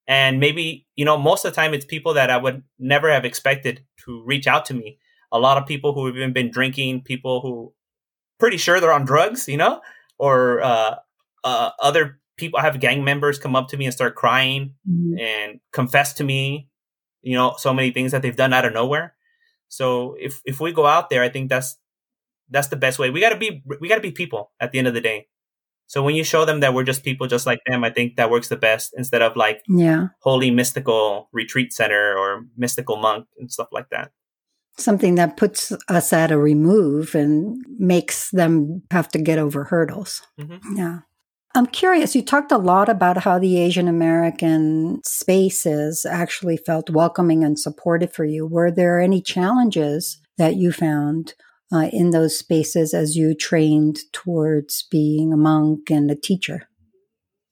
And 0.08 0.40
maybe, 0.40 0.88
you 0.96 1.04
know, 1.04 1.18
most 1.18 1.44
of 1.44 1.52
the 1.52 1.56
time 1.56 1.74
it's 1.74 1.86
people 1.86 2.14
that 2.14 2.30
I 2.30 2.38
would 2.38 2.64
never 2.80 3.12
have 3.12 3.26
expected 3.26 3.84
to 4.06 4.24
reach 4.26 4.48
out 4.48 4.66
to 4.66 4.74
me. 4.74 5.00
A 5.32 5.40
lot 5.40 5.58
of 5.58 5.66
people 5.66 5.94
who 5.94 6.06
have 6.06 6.16
even 6.16 6.32
been 6.32 6.50
drinking, 6.50 7.02
people 7.02 7.42
who 7.42 7.74
pretty 8.40 8.58
sure 8.58 8.80
they're 8.80 8.94
on 8.94 9.06
drugs, 9.06 9.48
you 9.48 9.58
know, 9.58 9.82
or 10.18 10.62
uh, 10.62 10.96
uh, 11.44 11.72
other 11.82 12.20
people. 12.38 12.60
I 12.60 12.64
have 12.64 12.80
gang 12.80 13.04
members 13.04 13.38
come 13.40 13.56
up 13.56 13.68
to 13.70 13.78
me 13.78 13.86
and 13.86 13.94
start 13.94 14.16
crying 14.16 14.76
mm-hmm. 14.90 15.20
and 15.20 15.60
confess 15.74 16.14
to 16.14 16.24
me, 16.24 16.70
you 17.22 17.36
know, 17.36 17.56
so 17.58 17.74
many 17.74 17.92
things 17.92 18.12
that 18.14 18.22
they've 18.22 18.36
done 18.36 18.54
out 18.54 18.66
of 18.66 18.74
nowhere. 18.74 19.16
So 19.68 20.16
if 20.20 20.42
if 20.46 20.62
we 20.62 20.72
go 20.72 20.86
out 20.86 21.10
there, 21.10 21.24
I 21.24 21.30
think 21.30 21.50
that's 21.50 21.78
that's 22.50 22.70
the 22.70 22.78
best 22.78 23.00
way. 23.00 23.10
We 23.10 23.20
got 23.20 23.30
to 23.30 23.38
be 23.38 23.64
we 23.82 23.90
got 23.90 23.96
to 23.96 24.02
be 24.02 24.12
people 24.12 24.52
at 24.60 24.72
the 24.72 24.80
end 24.80 24.88
of 24.88 24.94
the 24.94 25.02
day. 25.02 25.28
So 25.88 26.04
when 26.04 26.16
you 26.16 26.24
show 26.24 26.44
them 26.44 26.60
that 26.60 26.74
we're 26.74 26.84
just 26.84 27.04
people 27.04 27.28
just 27.28 27.46
like 27.46 27.62
them, 27.66 27.84
I 27.84 27.90
think 27.90 28.18
that 28.18 28.30
works 28.30 28.50
the 28.50 28.58
best 28.58 28.94
instead 28.98 29.22
of 29.22 29.38
like 29.38 29.64
yeah. 29.70 30.08
holy 30.20 30.52
mystical 30.52 31.30
retreat 31.32 31.74
center 31.74 32.16
or 32.18 32.46
mystical 32.58 32.98
monk 32.98 33.26
and 33.40 33.52
stuff 33.52 33.70
like 33.72 33.90
that. 33.90 34.12
Something 34.78 35.16
that 35.16 35.38
puts 35.38 35.72
us 35.88 36.14
at 36.14 36.32
a 36.32 36.38
remove 36.38 37.16
and 37.16 37.66
makes 37.80 38.30
them 38.32 38.84
have 38.92 39.10
to 39.10 39.18
get 39.18 39.40
over 39.40 39.64
hurdles. 39.64 40.22
Mm-hmm. 40.40 40.76
Yeah. 40.76 41.00
I'm 41.56 41.66
curious, 41.66 42.16
you 42.16 42.22
talked 42.22 42.52
a 42.52 42.58
lot 42.58 42.90
about 42.90 43.18
how 43.18 43.40
the 43.40 43.58
Asian 43.58 43.88
American 43.88 45.02
spaces 45.04 46.06
actually 46.06 46.58
felt 46.58 46.90
welcoming 46.90 47.44
and 47.44 47.58
supportive 47.58 48.14
for 48.14 48.26
you. 48.26 48.46
Were 48.46 48.70
there 48.70 49.00
any 49.00 49.22
challenges 49.22 50.20
that 50.38 50.56
you 50.56 50.72
found 50.72 51.34
uh, 51.72 51.90
in 51.92 52.12
those 52.12 52.38
spaces 52.38 52.94
as 52.94 53.16
you 53.16 53.36
trained 53.36 54.00
towards 54.14 54.84
being 54.90 55.34
a 55.34 55.38
monk 55.38 55.90
and 55.90 56.10
a 56.10 56.16
teacher? 56.16 56.70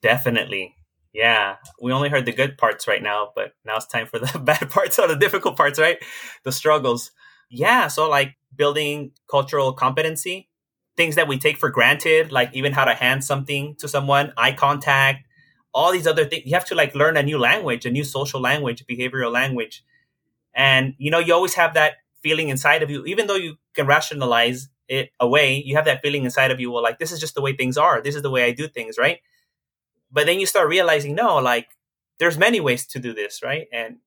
Definitely. 0.02 0.76
Yeah. 1.14 1.56
We 1.82 1.92
only 1.92 2.10
heard 2.10 2.26
the 2.26 2.34
good 2.34 2.58
parts 2.58 2.88
right 2.88 3.02
now, 3.02 3.32
but 3.36 3.54
now 3.66 3.78
it's 3.78 3.88
time 3.88 4.06
for 4.06 4.20
the 4.20 4.40
bad 4.44 4.70
parts 4.70 5.00
or 5.00 5.08
the 5.08 5.16
difficult 5.16 5.56
parts, 5.56 5.80
right? 5.80 5.98
The 6.44 6.52
struggles. 6.52 7.12
Yeah. 7.50 7.88
So, 7.88 8.10
like 8.10 8.36
building 8.56 9.12
cultural 9.30 9.74
competency, 9.74 10.50
things 10.98 11.16
that 11.16 11.28
we 11.28 11.38
take 11.38 11.58
for 11.58 11.70
granted, 11.70 12.32
like 12.32 12.54
even 12.54 12.74
how 12.74 12.86
to 12.86 12.94
hand 12.94 13.24
something 13.24 13.76
to 13.80 13.88
someone, 13.88 14.34
eye 14.38 14.52
contact, 14.52 15.26
all 15.74 15.92
these 15.92 16.08
other 16.08 16.26
things. 16.26 16.44
You 16.46 16.54
have 16.54 16.66
to 16.66 16.76
like 16.76 16.96
learn 16.96 17.18
a 17.18 17.24
new 17.24 17.38
language, 17.38 17.86
a 17.86 17.92
new 17.92 18.04
social 18.04 18.42
language, 18.42 18.86
behavioral 18.86 19.32
language. 19.32 19.84
And, 20.54 20.96
you 20.98 21.12
know, 21.12 21.20
you 21.20 21.34
always 21.34 21.56
have 21.56 21.74
that 21.74 21.96
feeling 22.26 22.50
inside 22.50 22.82
of 22.82 22.90
you, 22.90 23.06
even 23.06 23.28
though 23.28 23.42
you 23.46 23.52
can 23.76 23.86
rationalize 23.86 24.68
it 24.88 25.12
away, 25.20 25.62
you 25.68 25.76
have 25.76 25.86
that 25.86 26.02
feeling 26.02 26.24
inside 26.24 26.52
of 26.52 26.60
you, 26.60 26.72
well, 26.72 26.82
like, 26.82 26.98
this 26.98 27.12
is 27.12 27.20
just 27.20 27.36
the 27.36 27.42
way 27.46 27.54
things 27.54 27.78
are. 27.78 28.02
This 28.02 28.16
is 28.16 28.24
the 28.24 28.34
way 28.36 28.44
I 28.46 28.52
do 28.52 28.68
things, 28.68 28.98
right? 28.98 29.20
But 30.12 30.26
then 30.26 30.40
you 30.40 30.48
start 30.48 30.68
realizing, 30.68 31.14
no, 31.14 31.38
like, 31.38 31.68
there's 32.18 32.38
many 32.38 32.60
ways 32.60 32.88
to 32.88 33.00
do 33.00 33.14
this, 33.14 33.44
right? 33.44 33.68
And 33.72 33.98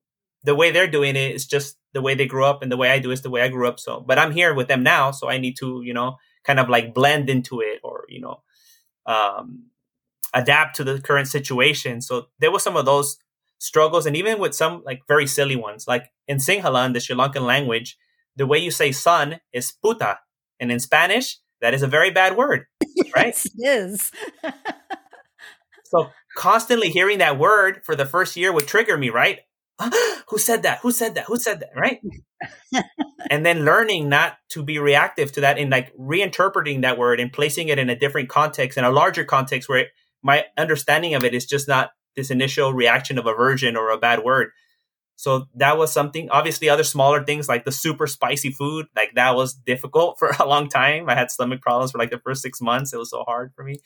the 0.43 0.55
way 0.55 0.71
they're 0.71 0.91
doing 0.97 1.15
it 1.15 1.31
is 1.37 1.45
just 1.45 1.77
the 1.93 2.01
way 2.01 2.13
they 2.15 2.27
grew 2.33 2.45
up, 2.51 2.61
and 2.61 2.71
the 2.71 2.81
way 2.83 2.89
I 2.91 2.99
do 2.99 3.11
is 3.11 3.21
the 3.21 3.29
way 3.29 3.41
I 3.41 3.47
grew 3.55 3.67
up. 3.69 3.79
So, 3.79 4.01
but 4.09 4.19
I'm 4.19 4.33
here 4.33 4.53
with 4.53 4.67
them 4.67 4.83
now, 4.83 5.11
so 5.11 5.29
I 5.29 5.37
need 5.37 5.55
to, 5.59 5.81
you 5.83 5.93
know, 5.93 6.17
kind 6.43 6.59
of 6.59 6.67
like 6.67 6.93
blend 6.93 7.29
into 7.29 7.61
it 7.61 7.79
or, 7.83 8.05
you 8.09 8.21
know, 8.25 8.41
um, 9.05 9.71
adapt 10.33 10.75
to 10.77 10.83
the 10.83 10.99
current 11.01 11.27
situation. 11.27 12.01
So 12.01 12.27
there 12.39 12.51
was 12.51 12.63
some 12.63 12.77
of 12.77 12.85
those 12.85 13.17
struggles, 13.57 14.05
and 14.05 14.15
even 14.15 14.39
with 14.39 14.55
some 14.55 14.83
like 14.85 15.01
very 15.07 15.27
silly 15.27 15.55
ones, 15.55 15.87
like 15.87 16.05
in 16.27 16.37
Sinhala, 16.37 16.91
the 16.93 16.99
Sri 16.99 17.15
Lankan 17.15 17.45
language, 17.45 17.97
the 18.39 18.47
way 18.47 18.57
you 18.57 18.71
say 18.71 18.91
son 18.91 19.39
is 19.53 19.73
puta. 19.83 20.17
And 20.59 20.71
in 20.71 20.79
Spanish, 20.79 21.37
that 21.61 21.73
is 21.73 21.83
a 21.83 21.87
very 21.87 22.09
bad 22.09 22.35
word, 22.35 22.65
right? 23.15 23.27
Yes, 23.27 23.45
it 23.45 23.53
is. 23.63 24.11
so 25.83 26.09
constantly 26.35 26.89
hearing 26.89 27.19
that 27.19 27.37
word 27.37 27.81
for 27.83 27.95
the 27.95 28.05
first 28.05 28.35
year 28.37 28.51
would 28.51 28.65
trigger 28.65 28.97
me, 28.97 29.09
right? 29.09 29.39
Who 30.29 30.37
said 30.37 30.63
that? 30.63 30.79
Who 30.79 30.91
said 30.91 31.15
that? 31.15 31.25
Who 31.25 31.37
said 31.37 31.59
that? 31.59 31.69
Right? 31.75 31.99
and 33.29 33.45
then 33.45 33.65
learning 33.65 34.07
not 34.07 34.37
to 34.51 34.63
be 34.63 34.79
reactive 34.79 35.33
to 35.33 35.41
that 35.41 35.57
and 35.57 35.69
like 35.69 35.93
reinterpreting 35.97 36.81
that 36.81 36.97
word 36.97 37.19
and 37.19 37.33
placing 37.33 37.67
it 37.67 37.77
in 37.77 37.89
a 37.89 37.99
different 37.99 38.29
context, 38.29 38.77
in 38.77 38.85
a 38.85 38.91
larger 38.91 39.25
context 39.25 39.67
where 39.67 39.79
it, 39.79 39.87
my 40.23 40.45
understanding 40.57 41.13
of 41.13 41.25
it 41.25 41.33
is 41.33 41.45
just 41.45 41.67
not 41.67 41.91
this 42.15 42.31
initial 42.31 42.73
reaction 42.73 43.17
of 43.17 43.25
aversion 43.25 43.75
or 43.75 43.89
a 43.89 43.97
bad 43.97 44.23
word, 44.23 44.51
so 45.19 45.47
that 45.55 45.77
was 45.77 45.91
something. 45.91 46.29
Obviously, 46.29 46.69
other 46.69 46.85
smaller 46.85 47.25
things 47.25 47.49
like 47.49 47.65
the 47.65 47.73
super 47.73 48.07
spicy 48.07 48.51
food, 48.51 48.85
like 48.95 49.15
that 49.15 49.35
was 49.35 49.53
difficult 49.53 50.15
for 50.19 50.29
a 50.39 50.47
long 50.47 50.69
time. 50.69 51.09
I 51.09 51.15
had 51.15 51.29
stomach 51.29 51.59
problems 51.61 51.91
for 51.91 51.97
like 51.97 52.09
the 52.09 52.19
first 52.19 52.41
six 52.41 52.61
months. 52.61 52.93
It 52.93 52.99
was 52.99 53.09
so 53.09 53.23
hard 53.23 53.51
for 53.53 53.65
me. 53.65 53.79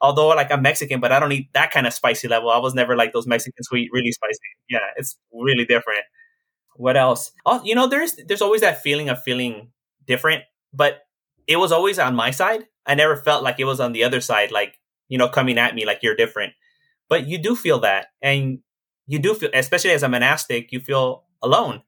Although, 0.00 0.28
like 0.28 0.52
I'm 0.52 0.62
Mexican, 0.62 1.00
but 1.00 1.10
I 1.10 1.18
don't 1.18 1.32
eat 1.32 1.48
that 1.54 1.72
kind 1.72 1.88
of 1.88 1.92
spicy 1.92 2.28
level. 2.28 2.50
I 2.50 2.58
was 2.58 2.72
never 2.72 2.94
like 2.94 3.12
those 3.12 3.26
Mexicans 3.26 3.66
who 3.68 3.78
eat 3.78 3.90
really 3.92 4.12
spicy. 4.12 4.38
Yeah, 4.70 4.86
it's 4.96 5.18
really 5.32 5.64
different. 5.64 6.04
What 6.76 6.96
else? 6.96 7.32
Oh, 7.44 7.60
you 7.64 7.74
know, 7.74 7.88
there's 7.88 8.14
there's 8.28 8.42
always 8.42 8.60
that 8.60 8.80
feeling 8.80 9.08
of 9.08 9.20
feeling 9.20 9.72
different, 10.06 10.44
but 10.72 11.00
it 11.48 11.56
was 11.56 11.72
always 11.72 11.98
on 11.98 12.14
my 12.14 12.30
side. 12.30 12.64
I 12.86 12.94
never 12.94 13.16
felt 13.16 13.42
like 13.42 13.58
it 13.58 13.64
was 13.64 13.80
on 13.80 13.90
the 13.90 14.04
other 14.04 14.20
side, 14.20 14.52
like 14.52 14.78
you 15.08 15.18
know, 15.18 15.28
coming 15.28 15.58
at 15.58 15.74
me 15.74 15.84
like 15.84 16.04
you're 16.04 16.14
different. 16.14 16.52
But 17.08 17.26
you 17.26 17.38
do 17.38 17.56
feel 17.56 17.80
that, 17.80 18.06
and 18.22 18.60
you 19.06 19.18
do 19.18 19.34
feel, 19.34 19.50
especially 19.54 19.90
as 19.90 20.02
a 20.02 20.08
monastic, 20.08 20.72
you 20.72 20.80
feel 20.80 21.24
alone 21.42 21.82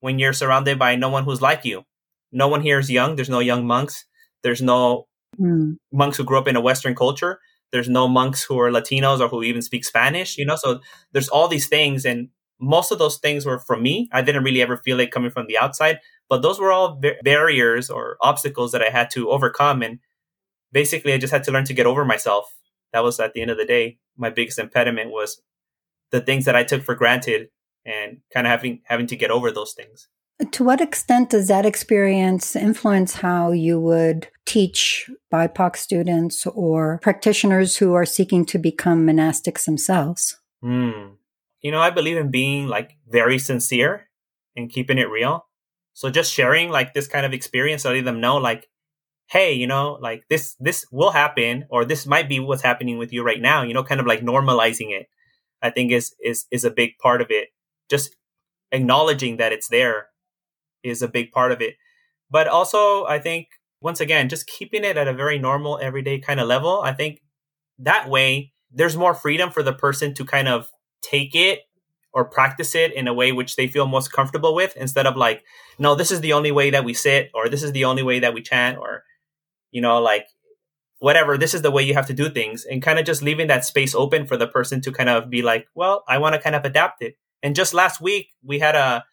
when 0.00 0.18
you're 0.18 0.32
surrounded 0.32 0.78
by 0.78 0.96
no 0.96 1.08
one 1.08 1.24
who's 1.24 1.40
like 1.40 1.64
you. 1.64 1.84
No 2.32 2.48
one 2.48 2.60
here 2.60 2.78
is 2.78 2.90
young. 2.90 3.16
There's 3.16 3.30
no 3.30 3.38
young 3.38 3.66
monks. 3.66 4.04
There's 4.42 4.60
no 4.60 5.06
mm. 5.40 5.76
monks 5.92 6.16
who 6.16 6.24
grew 6.24 6.38
up 6.38 6.48
in 6.48 6.56
a 6.56 6.60
Western 6.60 6.94
culture. 6.94 7.38
There's 7.72 7.88
no 7.88 8.06
monks 8.08 8.42
who 8.42 8.58
are 8.60 8.70
Latinos 8.70 9.20
or 9.20 9.28
who 9.28 9.42
even 9.42 9.62
speak 9.62 9.84
Spanish, 9.84 10.36
you 10.36 10.44
know? 10.44 10.56
So 10.56 10.80
there's 11.12 11.28
all 11.28 11.48
these 11.48 11.68
things. 11.68 12.04
And 12.04 12.28
most 12.60 12.92
of 12.92 12.98
those 12.98 13.18
things 13.18 13.46
were 13.46 13.58
from 13.58 13.82
me. 13.82 14.08
I 14.12 14.22
didn't 14.22 14.44
really 14.44 14.62
ever 14.62 14.76
feel 14.76 15.00
it 15.00 15.10
coming 15.10 15.30
from 15.30 15.46
the 15.46 15.58
outside, 15.58 16.00
but 16.28 16.42
those 16.42 16.60
were 16.60 16.72
all 16.72 17.00
barriers 17.22 17.90
or 17.90 18.16
obstacles 18.20 18.72
that 18.72 18.82
I 18.82 18.90
had 18.90 19.10
to 19.10 19.30
overcome. 19.30 19.82
And 19.82 19.98
basically, 20.72 21.12
I 21.12 21.18
just 21.18 21.32
had 21.32 21.44
to 21.44 21.52
learn 21.52 21.64
to 21.64 21.74
get 21.74 21.86
over 21.86 22.04
myself. 22.04 22.54
That 22.92 23.02
was 23.02 23.18
at 23.18 23.32
the 23.32 23.42
end 23.42 23.50
of 23.50 23.58
the 23.58 23.64
day, 23.64 23.98
my 24.16 24.30
biggest 24.30 24.58
impediment 24.58 25.10
was 25.10 25.40
the 26.10 26.20
things 26.20 26.44
that 26.44 26.56
I 26.56 26.64
took 26.64 26.82
for 26.82 26.94
granted 26.94 27.48
and 27.84 28.18
kind 28.32 28.46
of 28.46 28.50
having 28.50 28.80
having 28.84 29.06
to 29.08 29.16
get 29.16 29.30
over 29.30 29.50
those 29.50 29.72
things. 29.72 30.08
To 30.50 30.64
what 30.64 30.80
extent 30.80 31.30
does 31.30 31.48
that 31.48 31.64
experience 31.64 32.56
influence 32.56 33.14
how 33.14 33.52
you 33.52 33.78
would 33.78 34.28
teach 34.46 35.08
BIPOC 35.32 35.76
students 35.76 36.44
or 36.46 36.98
practitioners 37.02 37.76
who 37.76 37.94
are 37.94 38.04
seeking 38.04 38.44
to 38.46 38.58
become 38.58 39.06
monastics 39.06 39.64
themselves? 39.64 40.36
Mm. 40.62 41.16
You 41.60 41.70
know, 41.70 41.80
I 41.80 41.90
believe 41.90 42.16
in 42.16 42.30
being 42.30 42.66
like 42.66 42.96
very 43.08 43.38
sincere 43.38 44.08
and 44.56 44.70
keeping 44.70 44.98
it 44.98 45.08
real. 45.08 45.46
So 45.92 46.10
just 46.10 46.32
sharing 46.32 46.68
like 46.68 46.94
this 46.94 47.06
kind 47.06 47.24
of 47.24 47.32
experience, 47.32 47.84
letting 47.84 48.04
them 48.04 48.20
know 48.20 48.36
like, 48.36 48.68
hey, 49.26 49.52
you 49.52 49.68
know, 49.68 49.98
like 50.00 50.24
this 50.28 50.56
this 50.58 50.84
will 50.90 51.12
happen 51.12 51.66
or 51.70 51.84
this 51.84 52.06
might 52.06 52.28
be 52.28 52.40
what's 52.40 52.62
happening 52.62 52.98
with 52.98 53.12
you 53.12 53.22
right 53.22 53.40
now, 53.40 53.62
you 53.62 53.72
know, 53.72 53.84
kind 53.84 54.00
of 54.00 54.06
like 54.06 54.20
normalizing 54.20 54.90
it. 54.90 55.06
I 55.64 55.70
think 55.70 55.92
is 55.92 56.14
is 56.22 56.46
is 56.52 56.64
a 56.64 56.70
big 56.70 56.98
part 57.02 57.22
of 57.22 57.28
it. 57.30 57.48
Just 57.90 58.16
acknowledging 58.72 59.38
that 59.38 59.52
it's 59.52 59.68
there 59.68 60.08
is 60.82 61.02
a 61.02 61.08
big 61.08 61.32
part 61.32 61.52
of 61.52 61.60
it. 61.60 61.76
But 62.30 62.48
also, 62.48 63.04
I 63.06 63.18
think 63.18 63.48
once 63.80 64.00
again, 64.00 64.28
just 64.28 64.46
keeping 64.46 64.84
it 64.84 64.96
at 64.96 65.08
a 65.08 65.12
very 65.12 65.38
normal, 65.38 65.78
everyday 65.82 66.18
kind 66.18 66.40
of 66.40 66.48
level. 66.48 66.82
I 66.82 66.92
think 66.92 67.20
that 67.78 68.08
way 68.08 68.52
there's 68.72 68.96
more 68.96 69.14
freedom 69.14 69.50
for 69.50 69.62
the 69.62 69.72
person 69.72 70.14
to 70.14 70.24
kind 70.24 70.48
of 70.48 70.68
take 71.02 71.34
it 71.34 71.60
or 72.12 72.24
practice 72.24 72.74
it 72.74 72.92
in 72.92 73.08
a 73.08 73.14
way 73.14 73.32
which 73.32 73.56
they 73.56 73.68
feel 73.68 73.86
most 73.86 74.12
comfortable 74.12 74.54
with 74.54 74.76
instead 74.76 75.06
of 75.06 75.16
like, 75.16 75.44
no, 75.78 75.94
this 75.94 76.10
is 76.10 76.20
the 76.20 76.32
only 76.32 76.52
way 76.52 76.70
that 76.70 76.84
we 76.84 76.94
sit 76.94 77.30
or 77.34 77.48
this 77.48 77.62
is 77.62 77.72
the 77.72 77.84
only 77.84 78.02
way 78.02 78.20
that 78.20 78.34
we 78.34 78.42
chant 78.42 78.78
or, 78.78 79.02
you 79.72 79.80
know, 79.80 80.00
like 80.00 80.26
whatever, 81.04 81.36
this 81.36 81.52
is 81.52 81.60
the 81.60 81.70
way 81.70 81.82
you 81.82 81.92
have 81.92 82.06
to 82.06 82.14
do 82.14 82.30
things 82.30 82.64
and 82.64 82.82
kind 82.82 82.98
of 82.98 83.04
just 83.04 83.20
leaving 83.20 83.46
that 83.48 83.62
space 83.62 83.94
open 83.94 84.24
for 84.24 84.38
the 84.38 84.46
person 84.46 84.80
to 84.80 84.90
kind 84.90 85.10
of 85.10 85.28
be 85.28 85.42
like, 85.42 85.66
well, 85.74 86.02
I 86.08 86.16
want 86.16 86.34
to 86.34 86.40
kind 86.40 86.56
of 86.56 86.64
adapt 86.64 87.02
it. 87.02 87.16
And 87.42 87.54
just 87.54 87.74
last 87.74 88.00
week 88.00 88.28
we 88.42 88.58
had 88.58 88.74
a, 88.74 89.04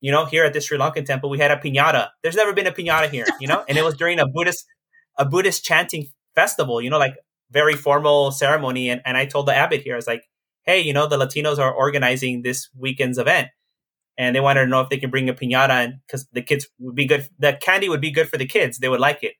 you 0.00 0.12
know, 0.12 0.26
here 0.26 0.44
at 0.44 0.52
the 0.52 0.60
Sri 0.60 0.78
Lankan 0.78 1.04
temple, 1.04 1.28
we 1.28 1.40
had 1.40 1.50
a 1.50 1.56
piñata. 1.56 2.10
There's 2.22 2.36
never 2.36 2.52
been 2.52 2.68
a 2.68 2.70
piñata 2.70 3.10
here, 3.10 3.26
you 3.40 3.48
know, 3.48 3.64
and 3.68 3.76
it 3.76 3.82
was 3.82 3.96
during 3.96 4.20
a 4.20 4.28
Buddhist, 4.28 4.64
a 5.18 5.24
Buddhist 5.24 5.64
chanting 5.64 6.12
festival, 6.36 6.80
you 6.80 6.88
know, 6.88 6.98
like 6.98 7.16
very 7.50 7.74
formal 7.74 8.30
ceremony. 8.30 8.88
And, 8.88 9.02
and 9.04 9.16
I 9.16 9.26
told 9.26 9.46
the 9.46 9.56
abbot 9.56 9.80
here, 9.80 9.94
I 9.94 9.96
was 9.96 10.06
like, 10.06 10.22
hey, 10.62 10.82
you 10.82 10.92
know, 10.92 11.08
the 11.08 11.18
Latinos 11.18 11.58
are 11.58 11.74
organizing 11.74 12.42
this 12.42 12.68
weekend's 12.78 13.18
event. 13.18 13.48
And 14.16 14.36
they 14.36 14.40
wanted 14.40 14.60
to 14.60 14.66
know 14.68 14.82
if 14.82 14.88
they 14.88 14.98
can 14.98 15.10
bring 15.10 15.28
a 15.28 15.34
piñata 15.34 15.94
because 16.06 16.28
the 16.32 16.42
kids 16.42 16.68
would 16.78 16.94
be 16.94 17.08
good. 17.08 17.28
The 17.40 17.58
candy 17.60 17.88
would 17.88 18.00
be 18.00 18.12
good 18.12 18.28
for 18.28 18.36
the 18.36 18.46
kids. 18.46 18.78
They 18.78 18.88
would 18.88 19.00
like 19.00 19.24
it. 19.24 19.32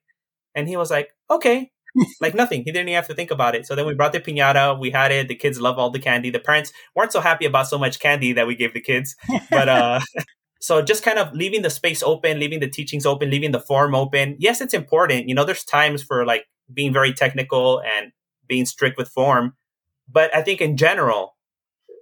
And 0.55 0.67
he 0.67 0.75
was 0.75 0.91
like, 0.91 1.11
okay, 1.31 1.71
like 2.21 2.35
nothing. 2.35 2.63
He 2.63 2.71
didn't 2.71 2.89
even 2.89 2.95
have 2.95 3.07
to 3.07 3.13
think 3.13 3.31
about 3.31 3.55
it. 3.55 3.65
So 3.65 3.75
then 3.75 3.85
we 3.85 3.93
brought 3.93 4.13
the 4.13 4.19
piñata. 4.19 4.79
We 4.79 4.91
had 4.91 5.11
it. 5.11 5.27
The 5.27 5.35
kids 5.35 5.59
love 5.59 5.77
all 5.77 5.89
the 5.89 5.99
candy. 5.99 6.29
The 6.29 6.39
parents 6.39 6.71
weren't 6.95 7.11
so 7.11 7.21
happy 7.21 7.45
about 7.45 7.67
so 7.67 7.77
much 7.77 7.99
candy 7.99 8.33
that 8.33 8.47
we 8.47 8.55
gave 8.55 8.73
the 8.73 8.81
kids. 8.81 9.15
But 9.49 9.69
uh, 9.69 9.99
so 10.61 10.81
just 10.81 11.03
kind 11.03 11.19
of 11.19 11.33
leaving 11.33 11.61
the 11.61 11.69
space 11.69 12.03
open, 12.03 12.39
leaving 12.39 12.59
the 12.59 12.69
teachings 12.69 13.05
open, 13.05 13.29
leaving 13.29 13.51
the 13.51 13.59
form 13.59 13.95
open. 13.95 14.35
Yes, 14.39 14.61
it's 14.61 14.73
important. 14.73 15.29
You 15.29 15.35
know, 15.35 15.45
there's 15.45 15.63
times 15.63 16.03
for 16.03 16.25
like 16.25 16.45
being 16.73 16.93
very 16.93 17.13
technical 17.13 17.81
and 17.81 18.11
being 18.47 18.65
strict 18.65 18.97
with 18.97 19.09
form. 19.09 19.53
But 20.07 20.35
I 20.35 20.41
think 20.41 20.61
in 20.61 20.77
general, 20.77 21.35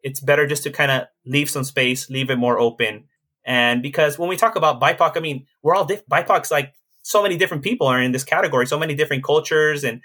it's 0.04 0.20
better 0.20 0.46
just 0.46 0.64
to 0.64 0.70
kind 0.70 0.92
of 0.92 1.04
leave 1.26 1.50
some 1.50 1.64
space, 1.64 2.10
leave 2.10 2.30
it 2.30 2.38
more 2.38 2.60
open. 2.60 3.06
And 3.46 3.82
because 3.82 4.18
when 4.18 4.30
we 4.30 4.38
talk 4.38 4.56
about 4.56 4.82
BIPOC, 4.82 5.18
I 5.18 5.20
mean, 5.20 5.46
we're 5.62 5.76
all 5.76 5.86
diff- 5.86 6.08
BIPOC's 6.08 6.52
like 6.52 6.74
so 7.04 7.22
many 7.22 7.38
different 7.38 7.64
people 7.64 7.86
are 7.88 8.02
in 8.02 8.12
this 8.12 8.24
category, 8.24 8.66
so 8.66 8.80
many 8.80 8.96
different 8.96 9.24
cultures 9.24 9.84
and 9.84 10.02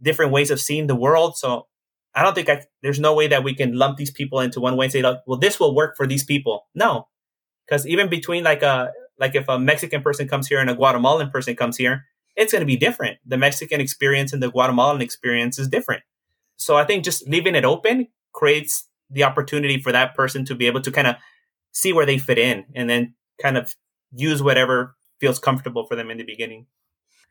different 0.00 0.30
ways 0.30 0.50
of 0.50 0.60
seeing 0.60 0.86
the 0.86 0.94
world. 0.94 1.36
So 1.36 1.66
I 2.14 2.22
don't 2.22 2.34
think 2.34 2.48
I, 2.48 2.62
there's 2.82 3.00
no 3.00 3.14
way 3.14 3.26
that 3.26 3.42
we 3.42 3.54
can 3.54 3.76
lump 3.76 3.96
these 3.96 4.10
people 4.10 4.40
into 4.40 4.60
one 4.60 4.76
way 4.76 4.86
and 4.86 4.92
say, 4.92 5.02
well, 5.02 5.38
this 5.38 5.58
will 5.58 5.74
work 5.74 5.96
for 5.96 6.06
these 6.06 6.24
people. 6.24 6.66
No, 6.74 7.08
because 7.66 7.86
even 7.86 8.08
between 8.08 8.44
like 8.44 8.62
a 8.62 8.92
like 9.18 9.34
if 9.34 9.48
a 9.48 9.58
Mexican 9.58 10.02
person 10.02 10.28
comes 10.28 10.46
here 10.46 10.60
and 10.60 10.70
a 10.70 10.74
Guatemalan 10.74 11.30
person 11.30 11.56
comes 11.56 11.76
here, 11.76 12.04
it's 12.36 12.52
going 12.52 12.60
to 12.60 12.66
be 12.66 12.76
different. 12.76 13.18
The 13.24 13.38
Mexican 13.38 13.80
experience 13.80 14.32
and 14.32 14.42
the 14.42 14.50
Guatemalan 14.50 15.00
experience 15.00 15.58
is 15.58 15.68
different. 15.68 16.02
So 16.56 16.76
I 16.76 16.84
think 16.84 17.04
just 17.04 17.26
leaving 17.28 17.54
it 17.54 17.64
open 17.64 18.08
creates 18.32 18.88
the 19.10 19.24
opportunity 19.24 19.80
for 19.80 19.92
that 19.92 20.14
person 20.14 20.44
to 20.46 20.54
be 20.54 20.66
able 20.66 20.80
to 20.82 20.90
kind 20.90 21.06
of 21.06 21.16
see 21.72 21.92
where 21.92 22.06
they 22.06 22.18
fit 22.18 22.38
in 22.38 22.64
and 22.74 22.88
then 22.88 23.14
kind 23.40 23.56
of 23.56 23.74
use 24.12 24.42
whatever 24.42 24.96
feels 25.20 25.38
comfortable 25.38 25.86
for 25.86 25.96
them 25.96 26.10
in 26.10 26.18
the 26.18 26.24
beginning. 26.24 26.66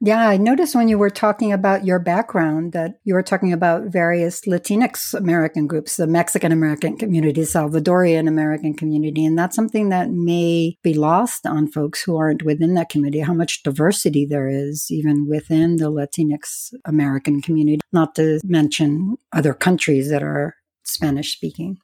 Yeah, 0.05 0.27
I 0.27 0.35
noticed 0.35 0.75
when 0.75 0.89
you 0.89 0.97
were 0.97 1.09
talking 1.09 1.53
about 1.53 1.85
your 1.85 1.99
background 1.99 2.73
that 2.73 2.99
you 3.05 3.13
were 3.13 3.23
talking 3.23 3.53
about 3.53 3.83
various 3.83 4.41
Latinx 4.41 5.13
American 5.13 5.65
groups, 5.65 5.95
the 5.95 6.07
Mexican 6.07 6.51
American 6.51 6.97
community, 6.97 7.41
Salvadorian 7.41 8.27
American 8.27 8.73
community. 8.73 9.25
And 9.25 9.39
that's 9.39 9.55
something 9.55 9.89
that 9.89 10.09
may 10.09 10.75
be 10.83 10.93
lost 10.93 11.45
on 11.45 11.71
folks 11.71 12.03
who 12.03 12.17
aren't 12.17 12.43
within 12.43 12.73
that 12.73 12.89
community, 12.89 13.21
how 13.21 13.33
much 13.33 13.63
diversity 13.63 14.25
there 14.25 14.49
is 14.49 14.87
even 14.89 15.25
within 15.29 15.77
the 15.77 15.89
Latinx 15.89 16.73
American 16.83 17.41
community, 17.41 17.79
not 17.93 18.13
to 18.15 18.41
mention 18.43 19.15
other 19.31 19.53
countries 19.53 20.09
that 20.09 20.23
are 20.23 20.55
Spanish 20.83 21.31
speaking. 21.33 21.77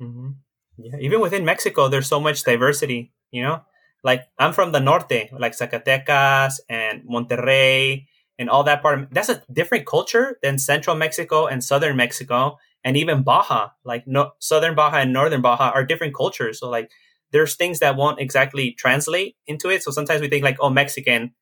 Mm-hmm. 0.00 0.30
Yeah, 0.78 0.96
even 1.00 1.20
within 1.20 1.44
Mexico, 1.44 1.88
there's 1.88 2.08
so 2.08 2.20
much 2.20 2.44
diversity, 2.44 3.12
you 3.30 3.42
know? 3.42 3.62
Like 4.04 4.22
I'm 4.38 4.52
from 4.52 4.72
the 4.72 4.80
norte, 4.80 5.30
like 5.32 5.56
Zacatecas 5.56 6.60
and 6.68 7.02
Monterrey 7.02 8.06
and 8.38 8.48
all 8.48 8.64
that 8.64 8.82
part. 8.82 9.00
Of, 9.00 9.10
that's 9.10 9.28
a 9.28 9.42
different 9.52 9.86
culture 9.86 10.38
than 10.42 10.58
central 10.58 10.96
Mexico 10.96 11.46
and 11.46 11.62
southern 11.62 11.96
Mexico 11.96 12.58
and 12.84 12.96
even 12.96 13.22
Baja. 13.22 13.70
Like 13.84 14.06
no, 14.06 14.32
southern 14.38 14.74
Baja 14.74 14.98
and 14.98 15.12
northern 15.12 15.42
Baja 15.42 15.72
are 15.74 15.84
different 15.84 16.14
cultures. 16.14 16.60
So 16.60 16.68
like 16.68 16.90
there's 17.32 17.56
things 17.56 17.80
that 17.80 17.96
won't 17.96 18.20
exactly 18.20 18.72
translate 18.72 19.36
into 19.46 19.68
it. 19.68 19.82
So 19.82 19.90
sometimes 19.90 20.20
we 20.20 20.28
think 20.28 20.44
like, 20.44 20.56
oh, 20.60 20.70
Mexican, 20.70 21.34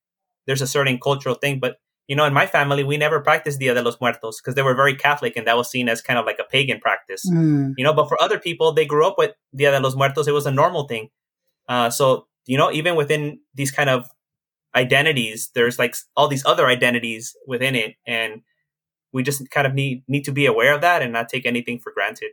there's 0.47 0.63
a 0.63 0.67
certain 0.67 0.99
cultural 0.99 1.35
thing, 1.35 1.61
but 1.61 1.77
you 2.09 2.15
know, 2.15 2.25
in 2.25 2.33
my 2.33 2.47
family, 2.47 2.85
we 2.85 2.97
never 2.97 3.21
practiced 3.21 3.59
Dia 3.59 3.75
de 3.75 3.83
los 3.83 4.01
Muertos 4.01 4.41
because 4.41 4.55
they 4.55 4.63
were 4.63 4.75
very 4.75 4.95
Catholic 4.95 5.37
and 5.37 5.47
that 5.49 5.57
was 5.57 5.69
seen 5.69 5.89
as 5.89 6.01
kind 6.01 6.21
of 6.21 6.25
like 6.25 6.39
a 6.39 6.45
pagan 6.45 6.79
practice. 6.79 7.29
Mm. 7.29 7.75
You 7.77 7.83
know, 7.83 7.93
but 7.93 8.09
for 8.09 8.21
other 8.23 8.39
people, 8.39 8.73
they 8.73 8.87
grew 8.87 9.05
up 9.05 9.17
with 9.19 9.33
Dia 9.55 9.73
de 9.73 9.81
los 9.81 9.97
Muertos. 9.97 10.29
It 10.29 10.33
was 10.33 10.47
a 10.47 10.53
normal 10.53 10.87
thing. 10.87 11.09
Uh, 11.69 11.91
so 11.91 12.29
you 12.47 12.57
know, 12.57 12.71
even 12.73 12.97
within 12.97 13.41
these 13.55 13.71
kind 13.71 13.91
of 13.91 14.09
identities, 14.75 15.51
there's 15.55 15.79
like 15.79 15.97
all 16.17 16.29
these 16.29 16.45
other 16.47 16.67
identities 16.67 17.37
within 17.47 17.75
it. 17.75 17.95
And 18.07 18.43
we 19.13 19.23
just 19.23 19.51
kind 19.51 19.67
of 19.67 19.75
need, 19.75 20.05
need 20.09 20.25
to 20.25 20.33
be 20.33 20.47
aware 20.47 20.75
of 20.75 20.81
that 20.83 21.03
and 21.03 21.13
not 21.13 21.29
take 21.29 21.47
anything 21.47 21.81
for 21.81 21.93
granted. 21.93 22.31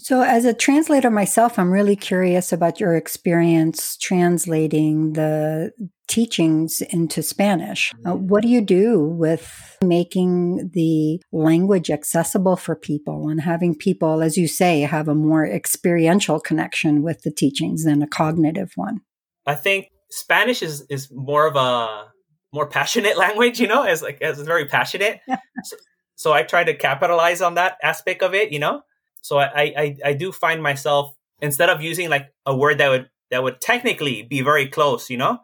So, 0.00 0.22
as 0.22 0.44
a 0.44 0.54
translator 0.54 1.10
myself, 1.10 1.58
I'm 1.58 1.72
really 1.72 1.96
curious 1.96 2.52
about 2.52 2.78
your 2.78 2.94
experience 2.94 3.96
translating 3.96 5.14
the 5.14 5.72
teachings 6.06 6.80
into 6.82 7.20
Spanish. 7.20 7.92
Uh, 8.06 8.14
what 8.14 8.42
do 8.42 8.48
you 8.48 8.60
do 8.60 9.00
with 9.00 9.76
making 9.82 10.70
the 10.72 11.20
language 11.32 11.90
accessible 11.90 12.54
for 12.54 12.76
people 12.76 13.28
and 13.28 13.40
having 13.40 13.74
people, 13.74 14.22
as 14.22 14.36
you 14.36 14.46
say, 14.46 14.82
have 14.82 15.08
a 15.08 15.16
more 15.16 15.44
experiential 15.44 16.38
connection 16.38 17.02
with 17.02 17.22
the 17.22 17.32
teachings 17.32 17.82
than 17.82 18.00
a 18.00 18.06
cognitive 18.06 18.70
one? 18.76 19.00
I 19.48 19.54
think 19.54 19.88
Spanish 20.10 20.62
is 20.62 20.82
is 20.90 21.10
more 21.10 21.46
of 21.46 21.56
a 21.56 22.12
more 22.52 22.68
passionate 22.68 23.16
language, 23.24 23.58
you 23.58 23.66
know, 23.66 23.82
as 23.82 24.02
like 24.02 24.20
as 24.20 24.40
very 24.42 24.66
passionate. 24.66 25.20
so, 25.64 25.76
so, 26.16 26.32
I 26.32 26.42
try 26.42 26.64
to 26.64 26.74
capitalize 26.74 27.40
on 27.40 27.54
that 27.54 27.78
aspect 27.82 28.22
of 28.22 28.34
it, 28.34 28.52
you 28.52 28.58
know. 28.58 28.82
So 29.22 29.38
I, 29.38 29.72
I 29.76 29.96
I 30.04 30.12
do 30.12 30.30
find 30.32 30.62
myself 30.62 31.14
instead 31.40 31.70
of 31.70 31.80
using 31.80 32.10
like 32.10 32.28
a 32.44 32.54
word 32.54 32.78
that 32.78 32.88
would 32.90 33.08
that 33.30 33.42
would 33.42 33.60
technically 33.60 34.22
be 34.22 34.42
very 34.42 34.68
close, 34.68 35.08
you 35.08 35.16
know, 35.16 35.38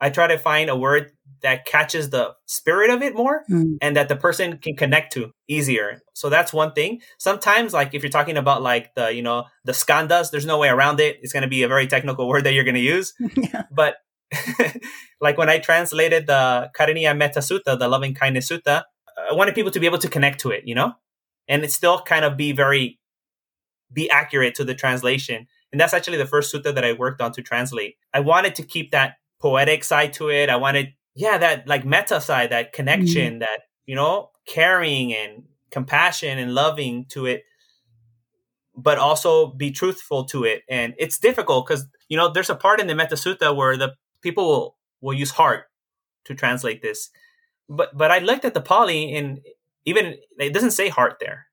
I 0.00 0.10
try 0.10 0.26
to 0.26 0.38
find 0.38 0.70
a 0.70 0.76
word 0.76 1.12
that 1.42 1.66
catches 1.66 2.10
the 2.10 2.34
spirit 2.46 2.90
of 2.90 3.02
it 3.02 3.14
more 3.14 3.44
mm. 3.50 3.76
and 3.80 3.96
that 3.96 4.08
the 4.08 4.16
person 4.16 4.58
can 4.58 4.76
connect 4.76 5.12
to 5.14 5.32
easier. 5.48 6.00
So 6.14 6.28
that's 6.28 6.52
one 6.52 6.72
thing. 6.72 7.00
Sometimes 7.18 7.72
like 7.72 7.94
if 7.94 8.02
you're 8.02 8.10
talking 8.10 8.36
about 8.36 8.62
like 8.62 8.94
the, 8.94 9.12
you 9.12 9.22
know, 9.22 9.44
the 9.64 9.72
skandhas, 9.72 10.30
there's 10.30 10.46
no 10.46 10.58
way 10.58 10.68
around 10.68 11.00
it. 11.00 11.18
It's 11.22 11.32
going 11.32 11.42
to 11.42 11.48
be 11.48 11.62
a 11.62 11.68
very 11.68 11.86
technical 11.86 12.28
word 12.28 12.44
that 12.44 12.54
you're 12.54 12.64
going 12.64 12.74
to 12.74 12.80
use. 12.80 13.12
yeah. 13.36 13.64
But 13.70 13.96
like 15.20 15.36
when 15.36 15.50
I 15.50 15.58
translated 15.58 16.26
the 16.26 16.70
Karaniya 16.78 17.16
Metta 17.16 17.40
Sutta, 17.40 17.78
the 17.78 17.88
loving 17.88 18.14
kindness 18.14 18.50
sutta, 18.50 18.84
I 19.30 19.34
wanted 19.34 19.54
people 19.54 19.70
to 19.72 19.80
be 19.80 19.86
able 19.86 19.98
to 19.98 20.08
connect 20.08 20.40
to 20.40 20.50
it, 20.50 20.62
you 20.66 20.74
know? 20.74 20.94
And 21.48 21.64
it 21.64 21.72
still 21.72 22.00
kind 22.00 22.24
of 22.24 22.36
be 22.36 22.52
very 22.52 22.98
be 23.92 24.08
accurate 24.10 24.54
to 24.54 24.64
the 24.64 24.74
translation. 24.74 25.46
And 25.70 25.80
that's 25.80 25.94
actually 25.94 26.18
the 26.18 26.26
first 26.26 26.54
sutta 26.54 26.74
that 26.74 26.84
I 26.84 26.92
worked 26.92 27.20
on 27.20 27.32
to 27.32 27.42
translate. 27.42 27.96
I 28.12 28.20
wanted 28.20 28.54
to 28.56 28.62
keep 28.62 28.90
that 28.92 29.16
poetic 29.40 29.84
side 29.84 30.12
to 30.14 30.30
it. 30.30 30.48
I 30.48 30.56
wanted, 30.56 30.94
yeah, 31.14 31.38
that 31.38 31.68
like 31.68 31.84
metta 31.84 32.20
side, 32.20 32.50
that 32.50 32.72
connection, 32.72 33.36
mm. 33.36 33.40
that, 33.40 33.60
you 33.86 33.94
know, 33.94 34.30
caring 34.46 35.14
and 35.14 35.44
compassion 35.70 36.38
and 36.38 36.54
loving 36.54 37.06
to 37.10 37.26
it, 37.26 37.42
but 38.76 38.98
also 38.98 39.48
be 39.48 39.70
truthful 39.70 40.24
to 40.24 40.44
it. 40.44 40.62
And 40.68 40.94
it's 40.98 41.18
difficult 41.18 41.66
because, 41.66 41.86
you 42.08 42.16
know, 42.16 42.30
there's 42.32 42.50
a 42.50 42.54
part 42.54 42.80
in 42.80 42.86
the 42.86 42.94
Metta 42.94 43.16
Sutta 43.16 43.54
where 43.54 43.76
the 43.76 43.94
people 44.22 44.46
will, 44.46 44.76
will 45.00 45.14
use 45.14 45.32
heart 45.32 45.64
to 46.24 46.34
translate 46.34 46.82
this. 46.82 47.10
But, 47.68 47.96
but 47.96 48.10
I 48.10 48.18
looked 48.18 48.44
at 48.44 48.54
the 48.54 48.60
Pali 48.60 49.14
and 49.14 49.40
even 49.84 50.16
it 50.38 50.52
doesn't 50.52 50.70
say 50.72 50.88
heart 50.88 51.16
there. 51.20 51.46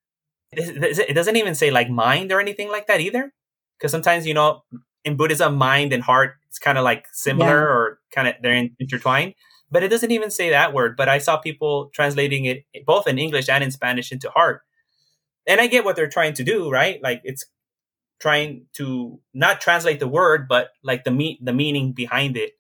It 0.51 1.13
doesn't 1.13 1.35
even 1.35 1.53
say 1.53 1.69
like 1.69 1.89
mind 1.89 2.31
or 2.31 2.39
anything 2.39 2.69
like 2.69 2.87
that 2.87 3.01
either. 3.01 3.33
Because 3.77 3.91
sometimes, 3.91 4.25
you 4.25 4.33
know, 4.33 4.63
in 5.05 5.15
Buddhism, 5.15 5.55
mind 5.55 5.93
and 5.93 6.03
heart 6.03 6.35
it's 6.49 6.59
kind 6.59 6.77
of 6.77 6.83
like 6.83 7.05
similar 7.13 7.59
yeah. 7.59 7.75
or 7.75 7.99
kind 8.13 8.27
of 8.27 8.35
they're 8.41 8.67
intertwined. 8.79 9.35
But 9.71 9.83
it 9.83 9.89
doesn't 9.89 10.11
even 10.11 10.31
say 10.31 10.49
that 10.49 10.73
word. 10.73 10.95
But 10.97 11.09
I 11.09 11.19
saw 11.19 11.37
people 11.37 11.89
translating 11.93 12.45
it 12.45 12.65
both 12.85 13.07
in 13.07 13.19
English 13.19 13.49
and 13.49 13.63
in 13.63 13.71
Spanish 13.71 14.11
into 14.11 14.29
heart. 14.29 14.61
And 15.47 15.61
I 15.61 15.67
get 15.67 15.85
what 15.85 15.95
they're 15.95 16.09
trying 16.09 16.33
to 16.33 16.43
do, 16.43 16.69
right? 16.69 17.01
Like 17.01 17.21
it's 17.23 17.45
trying 18.19 18.65
to 18.73 19.19
not 19.33 19.61
translate 19.61 19.99
the 19.99 20.07
word, 20.07 20.47
but 20.47 20.69
like 20.83 21.03
the 21.03 21.11
meat, 21.11 21.39
the 21.41 21.53
meaning 21.53 21.93
behind 21.93 22.37
it. 22.37 22.51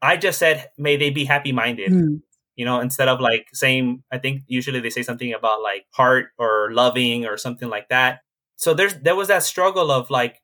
I 0.00 0.16
just 0.16 0.38
said, 0.38 0.70
may 0.76 0.96
they 0.96 1.10
be 1.10 1.24
happy 1.24 1.52
minded. 1.52 1.92
Mm 1.92 2.22
you 2.56 2.64
know 2.64 2.80
instead 2.80 3.08
of 3.08 3.20
like 3.20 3.46
saying 3.52 4.02
i 4.12 4.18
think 4.18 4.42
usually 4.46 4.80
they 4.80 4.90
say 4.90 5.02
something 5.02 5.32
about 5.32 5.62
like 5.62 5.86
heart 5.90 6.26
or 6.38 6.70
loving 6.72 7.24
or 7.26 7.36
something 7.36 7.68
like 7.68 7.88
that 7.88 8.20
so 8.56 8.74
there's 8.74 8.94
there 8.96 9.16
was 9.16 9.28
that 9.28 9.42
struggle 9.42 9.90
of 9.90 10.10
like 10.10 10.40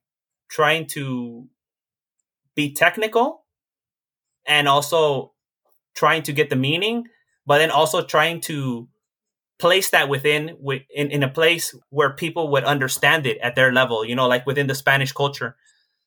trying 0.49 0.86
to 0.86 1.47
be 2.55 2.72
technical 2.72 3.45
and 4.47 4.66
also 4.66 5.32
trying 5.99 6.22
to 6.22 6.32
get 6.32 6.49
the 6.49 6.57
meaning 6.57 7.05
but 7.44 7.59
then 7.59 7.70
also 7.70 8.05
trying 8.05 8.40
to 8.42 8.86
place 9.59 9.90
that 9.90 10.09
within 10.09 10.57
in, 10.94 11.11
in 11.11 11.22
a 11.22 11.28
place 11.28 11.74
where 11.90 12.12
people 12.12 12.51
would 12.53 12.62
understand 12.62 13.26
it 13.26 13.38
at 13.38 13.57
their 13.57 13.72
level 13.72 14.05
you 14.05 14.14
know 14.14 14.28
like 14.28 14.46
within 14.46 14.68
the 14.68 14.74
spanish 14.74 15.12
culture. 15.12 15.57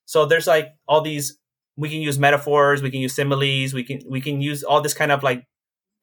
So 0.05 0.25
there's 0.25 0.47
like 0.47 0.69
all 0.87 1.01
these 1.01 1.37
we 1.75 1.89
can 1.89 2.01
use 2.01 2.17
metaphors 2.17 2.81
we 2.81 2.91
can 2.91 3.01
use 3.01 3.15
similes 3.15 3.73
we 3.73 3.83
can 3.83 3.99
we 4.07 4.21
can 4.21 4.39
use 4.39 4.63
all 4.63 4.81
this 4.81 4.93
kind 4.93 5.11
of 5.11 5.23
like 5.23 5.45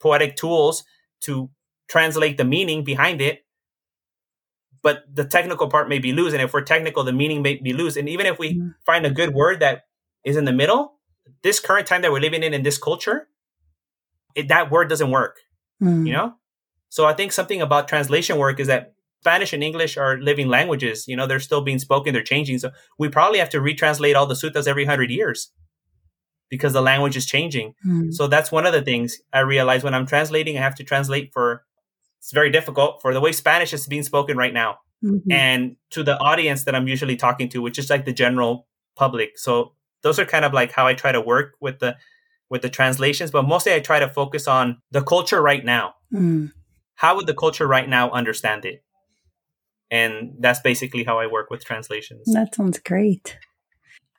poetic 0.00 0.36
tools 0.36 0.84
to 1.20 1.50
translate 1.88 2.36
the 2.36 2.44
meaning 2.44 2.84
behind 2.84 3.22
it. 3.22 3.44
But 4.82 5.04
the 5.12 5.24
technical 5.24 5.68
part 5.68 5.88
may 5.88 5.98
be 5.98 6.12
loose 6.12 6.32
and 6.32 6.42
if 6.42 6.52
we're 6.52 6.62
technical 6.62 7.04
the 7.04 7.12
meaning 7.12 7.42
may 7.42 7.56
be 7.56 7.72
loose. 7.72 7.96
And 7.96 8.08
even 8.08 8.26
if 8.26 8.38
we 8.38 8.54
mm. 8.54 8.74
find 8.84 9.06
a 9.06 9.10
good 9.10 9.34
word 9.34 9.60
that 9.60 9.84
is 10.24 10.36
in 10.36 10.44
the 10.44 10.52
middle 10.52 10.98
this 11.42 11.60
current 11.60 11.86
time 11.86 12.02
that 12.02 12.12
we're 12.12 12.20
living 12.20 12.42
in 12.42 12.52
in 12.52 12.62
this 12.62 12.78
culture 12.78 13.28
it, 14.38 14.48
that 14.48 14.70
word 14.70 14.88
doesn't 14.88 15.10
work 15.10 15.36
mm. 15.82 16.06
you 16.06 16.12
know 16.12 16.34
so 16.88 17.04
i 17.04 17.12
think 17.12 17.32
something 17.32 17.60
about 17.60 17.88
translation 17.88 18.38
work 18.38 18.60
is 18.60 18.66
that 18.66 18.94
spanish 19.20 19.52
and 19.52 19.62
english 19.62 19.96
are 19.96 20.18
living 20.18 20.48
languages 20.48 21.06
you 21.08 21.16
know 21.16 21.26
they're 21.26 21.40
still 21.40 21.60
being 21.60 21.78
spoken 21.78 22.12
they're 22.12 22.22
changing 22.22 22.58
so 22.58 22.70
we 22.98 23.08
probably 23.08 23.38
have 23.38 23.50
to 23.50 23.58
retranslate 23.58 24.14
all 24.14 24.26
the 24.26 24.34
suttas 24.34 24.66
every 24.66 24.84
100 24.84 25.10
years 25.10 25.50
because 26.50 26.72
the 26.72 26.82
language 26.82 27.16
is 27.16 27.26
changing. 27.26 27.74
Mm. 27.86 28.12
So 28.12 28.26
that's 28.26 28.50
one 28.50 28.66
of 28.66 28.72
the 28.72 28.82
things 28.82 29.18
I 29.32 29.40
realize 29.40 29.82
when 29.84 29.94
I'm 29.94 30.06
translating, 30.06 30.56
I 30.56 30.62
have 30.62 30.74
to 30.76 30.84
translate 30.84 31.32
for, 31.32 31.64
it's 32.18 32.32
very 32.32 32.50
difficult 32.50 33.00
for 33.02 33.12
the 33.12 33.20
way 33.20 33.32
Spanish 33.32 33.72
is 33.72 33.86
being 33.86 34.02
spoken 34.02 34.36
right 34.36 34.54
now 34.54 34.78
mm-hmm. 35.04 35.30
and 35.30 35.76
to 35.90 36.02
the 36.02 36.18
audience 36.18 36.64
that 36.64 36.74
I'm 36.74 36.88
usually 36.88 37.16
talking 37.16 37.48
to, 37.50 37.62
which 37.62 37.78
is 37.78 37.90
like 37.90 38.04
the 38.04 38.12
general 38.12 38.66
public. 38.96 39.38
So 39.38 39.72
those 40.02 40.18
are 40.18 40.24
kind 40.24 40.44
of 40.44 40.52
like 40.52 40.72
how 40.72 40.86
I 40.86 40.94
try 40.94 41.12
to 41.12 41.20
work 41.20 41.54
with 41.60 41.78
the, 41.80 41.96
with 42.50 42.62
the 42.62 42.68
translations, 42.68 43.30
but 43.30 43.46
mostly 43.46 43.74
I 43.74 43.80
try 43.80 43.98
to 43.98 44.08
focus 44.08 44.48
on 44.48 44.78
the 44.90 45.02
culture 45.02 45.40
right 45.42 45.64
now. 45.64 45.94
Mm. 46.12 46.52
How 46.94 47.16
would 47.16 47.26
the 47.26 47.34
culture 47.34 47.66
right 47.66 47.88
now 47.88 48.10
understand 48.10 48.64
it? 48.64 48.82
And 49.90 50.34
that's 50.38 50.60
basically 50.60 51.04
how 51.04 51.18
I 51.18 51.26
work 51.26 51.50
with 51.50 51.64
translations. 51.64 52.32
That 52.32 52.54
sounds 52.54 52.78
great. 52.78 53.38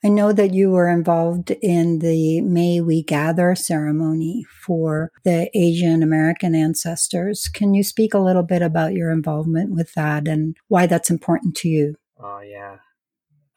I 0.04 0.08
know 0.08 0.32
that 0.32 0.54
you 0.54 0.72
were 0.72 0.88
involved 0.88 1.52
in 1.62 2.00
the 2.00 2.40
May 2.40 2.80
We 2.80 3.04
Gather 3.04 3.54
ceremony 3.54 4.46
for 4.66 5.12
the 5.26 5.50
Asian 5.54 6.02
American 6.02 6.56
ancestors. 6.56 7.50
Can 7.50 7.74
you 7.74 7.84
speak 7.84 8.14
a 8.14 8.20
little 8.20 8.44
bit 8.44 8.62
about 8.62 8.94
your 8.94 9.12
involvement 9.12 9.72
with 9.72 9.94
that 9.96 10.26
and 10.26 10.56
why 10.70 10.86
that's 10.86 11.10
important 11.10 11.56
to 11.58 11.68
you? 11.68 11.96
Oh, 12.18 12.40
yeah. 12.40 12.78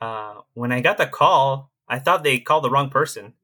Uh, 0.01 0.41
when 0.55 0.73
I 0.73 0.81
got 0.81 0.99
the 0.99 1.07
call, 1.07 1.71
I 1.87 2.01
thought 2.01 2.25
they 2.25 2.41
called 2.41 2.65
the 2.65 2.71
wrong 2.71 2.91
person. 2.91 3.35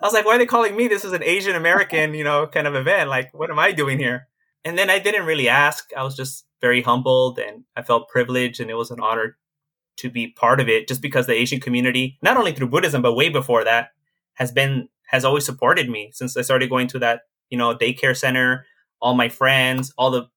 I 0.00 0.04
was 0.06 0.12
like, 0.12 0.24
why 0.24 0.36
are 0.36 0.38
they 0.38 0.46
calling 0.46 0.76
me? 0.76 0.88
This 0.88 1.04
is 1.04 1.12
an 1.12 1.22
Asian 1.22 1.56
American, 1.56 2.14
you 2.14 2.24
know, 2.24 2.46
kind 2.46 2.66
of 2.66 2.74
event. 2.74 3.10
Like, 3.10 3.32
what 3.34 3.50
am 3.50 3.58
I 3.58 3.72
doing 3.72 3.98
here? 3.98 4.28
And 4.64 4.78
then 4.78 4.90
I 4.90 4.98
didn't 4.98 5.26
really 5.26 5.48
ask. 5.48 5.90
I 5.96 6.02
was 6.02 6.16
just 6.16 6.44
very 6.60 6.82
humbled 6.82 7.38
and 7.38 7.64
I 7.76 7.82
felt 7.82 8.08
privileged 8.08 8.60
and 8.60 8.70
it 8.70 8.74
was 8.74 8.90
an 8.90 9.00
honor 9.00 9.36
to 9.98 10.10
be 10.10 10.28
part 10.28 10.60
of 10.60 10.68
it 10.68 10.86
just 10.86 11.02
because 11.02 11.26
the 11.26 11.34
Asian 11.34 11.60
community, 11.60 12.18
not 12.22 12.36
only 12.36 12.52
through 12.52 12.68
Buddhism, 12.68 13.02
but 13.02 13.14
way 13.14 13.28
before 13.28 13.64
that, 13.64 13.90
has 14.34 14.52
been, 14.52 14.88
has 15.08 15.24
always 15.24 15.44
supported 15.44 15.88
me 15.88 16.10
since 16.12 16.36
I 16.36 16.42
started 16.42 16.70
going 16.70 16.86
to 16.88 16.98
that, 17.00 17.22
you 17.50 17.58
know, 17.58 17.74
daycare 17.74 18.16
center, 18.16 18.64
all 19.00 19.14
my 19.14 19.28
friends, 19.28 19.92
all 19.98 20.10
the 20.10 20.28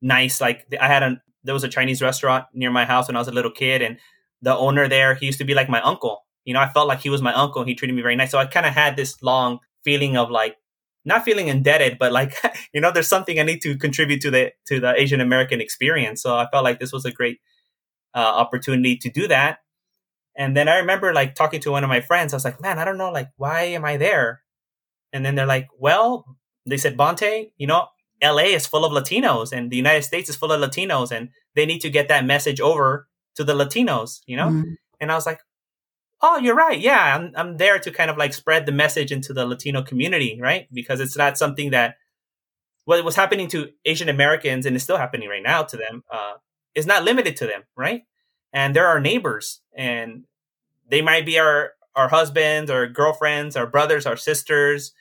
nice, 0.00 0.40
like 0.40 0.66
I 0.80 0.86
had 0.86 1.02
a, 1.02 1.20
there 1.42 1.54
was 1.54 1.64
a 1.64 1.68
Chinese 1.68 2.02
restaurant 2.02 2.44
near 2.52 2.70
my 2.70 2.84
house 2.84 3.08
when 3.08 3.16
I 3.16 3.20
was 3.20 3.28
a 3.28 3.32
little 3.32 3.50
kid 3.50 3.82
and 3.82 3.98
the 4.42 4.56
owner 4.56 4.86
there, 4.86 5.14
he 5.14 5.26
used 5.26 5.38
to 5.38 5.44
be 5.44 5.54
like 5.54 5.68
my 5.68 5.80
uncle. 5.80 6.25
You 6.46 6.54
know, 6.54 6.60
I 6.60 6.68
felt 6.68 6.88
like 6.88 7.00
he 7.00 7.10
was 7.10 7.20
my 7.20 7.34
uncle. 7.34 7.60
And 7.60 7.68
he 7.68 7.74
treated 7.74 7.94
me 7.94 8.00
very 8.00 8.16
nice. 8.16 8.30
So 8.30 8.38
I 8.38 8.46
kind 8.46 8.64
of 8.64 8.72
had 8.72 8.96
this 8.96 9.22
long 9.22 9.58
feeling 9.84 10.16
of 10.16 10.30
like, 10.30 10.56
not 11.04 11.24
feeling 11.24 11.48
indebted, 11.48 11.98
but 11.98 12.12
like, 12.12 12.34
you 12.72 12.80
know, 12.80 12.90
there's 12.90 13.08
something 13.08 13.38
I 13.38 13.42
need 13.42 13.60
to 13.62 13.76
contribute 13.76 14.22
to 14.22 14.30
the, 14.30 14.52
to 14.68 14.80
the 14.80 14.98
Asian 14.98 15.20
American 15.20 15.60
experience. 15.60 16.22
So 16.22 16.36
I 16.36 16.48
felt 16.50 16.64
like 16.64 16.80
this 16.80 16.92
was 16.92 17.04
a 17.04 17.12
great 17.12 17.40
uh, 18.14 18.18
opportunity 18.18 18.96
to 18.96 19.10
do 19.10 19.28
that. 19.28 19.58
And 20.36 20.56
then 20.56 20.68
I 20.68 20.78
remember 20.78 21.12
like 21.12 21.34
talking 21.34 21.60
to 21.60 21.70
one 21.70 21.84
of 21.84 21.88
my 21.88 22.00
friends. 22.00 22.32
I 22.32 22.36
was 22.36 22.44
like, 22.44 22.60
man, 22.60 22.78
I 22.78 22.84
don't 22.84 22.98
know, 22.98 23.10
like, 23.10 23.30
why 23.36 23.62
am 23.62 23.84
I 23.84 23.96
there? 23.96 24.42
And 25.12 25.24
then 25.24 25.34
they're 25.34 25.46
like, 25.46 25.68
well, 25.78 26.36
they 26.66 26.76
said, 26.76 26.96
Bhante, 26.96 27.50
you 27.56 27.66
know, 27.66 27.86
LA 28.22 28.54
is 28.54 28.66
full 28.66 28.84
of 28.84 28.92
Latinos 28.92 29.52
and 29.52 29.70
the 29.70 29.76
United 29.76 30.02
States 30.02 30.28
is 30.28 30.36
full 30.36 30.52
of 30.52 30.60
Latinos 30.60 31.10
and 31.10 31.30
they 31.54 31.66
need 31.66 31.80
to 31.80 31.90
get 31.90 32.08
that 32.08 32.24
message 32.24 32.60
over 32.60 33.08
to 33.36 33.44
the 33.44 33.54
Latinos, 33.54 34.20
you 34.26 34.36
know? 34.36 34.48
Mm-hmm. 34.48 34.72
And 35.00 35.12
I 35.12 35.14
was 35.14 35.26
like, 35.26 35.40
oh, 36.22 36.38
you're 36.38 36.54
right. 36.54 36.78
Yeah, 36.78 37.16
I'm, 37.16 37.32
I'm 37.36 37.56
there 37.56 37.78
to 37.78 37.90
kind 37.90 38.10
of 38.10 38.16
like 38.16 38.34
spread 38.34 38.66
the 38.66 38.72
message 38.72 39.12
into 39.12 39.32
the 39.32 39.46
Latino 39.46 39.82
community, 39.82 40.38
right? 40.40 40.66
Because 40.72 41.00
it's 41.00 41.16
not 41.16 41.38
something 41.38 41.70
that 41.70 41.96
what 42.84 43.04
was 43.04 43.16
happening 43.16 43.48
to 43.48 43.70
Asian 43.84 44.08
Americans 44.08 44.64
and 44.64 44.74
is 44.76 44.82
still 44.82 44.96
happening 44.96 45.28
right 45.28 45.42
now 45.42 45.62
to 45.62 45.76
them. 45.76 46.02
Uh, 46.10 46.34
is 46.74 46.86
not 46.86 47.04
limited 47.04 47.36
to 47.36 47.46
them, 47.46 47.62
right? 47.76 48.02
And 48.52 48.76
they're 48.76 48.86
our 48.86 49.00
neighbors, 49.00 49.60
and 49.74 50.24
they 50.88 51.02
might 51.02 51.26
be 51.26 51.38
our 51.38 51.72
our 51.94 52.08
husbands, 52.08 52.70
our 52.70 52.86
girlfriends, 52.86 53.56
our 53.56 53.66
brothers, 53.66 54.06
our 54.06 54.16
sisters, 54.16 54.92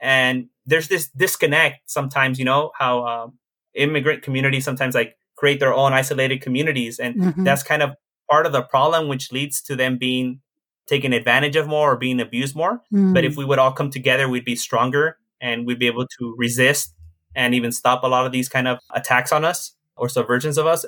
and 0.00 0.48
there's 0.66 0.88
this 0.88 1.08
disconnect 1.08 1.90
sometimes. 1.90 2.38
You 2.38 2.44
know 2.44 2.72
how 2.76 3.06
um, 3.06 3.38
immigrant 3.74 4.22
communities 4.22 4.64
sometimes 4.64 4.94
like 4.94 5.16
create 5.36 5.60
their 5.60 5.72
own 5.72 5.92
isolated 5.92 6.40
communities, 6.40 6.98
and 6.98 7.14
mm-hmm. 7.14 7.44
that's 7.44 7.62
kind 7.62 7.82
of 7.82 7.94
part 8.28 8.46
of 8.46 8.52
the 8.52 8.62
problem, 8.62 9.08
which 9.08 9.30
leads 9.30 9.62
to 9.62 9.76
them 9.76 9.96
being 9.98 10.40
taken 10.88 11.12
advantage 11.12 11.56
of 11.56 11.68
more 11.68 11.92
or 11.92 11.96
being 11.96 12.20
abused 12.20 12.56
more. 12.56 12.80
Mm. 12.92 13.14
But 13.14 13.24
if 13.24 13.36
we 13.36 13.44
would 13.44 13.58
all 13.58 13.72
come 13.72 13.90
together, 13.90 14.28
we'd 14.28 14.44
be 14.44 14.56
stronger 14.56 15.18
and 15.40 15.66
we'd 15.66 15.78
be 15.78 15.86
able 15.86 16.06
to 16.18 16.34
resist 16.36 16.94
and 17.34 17.54
even 17.54 17.70
stop 17.70 18.02
a 18.02 18.06
lot 18.08 18.26
of 18.26 18.32
these 18.32 18.48
kind 18.48 18.66
of 18.66 18.78
attacks 18.92 19.30
on 19.30 19.44
us 19.44 19.74
or 19.96 20.08
subversions 20.08 20.58
of 20.58 20.66
us 20.66 20.84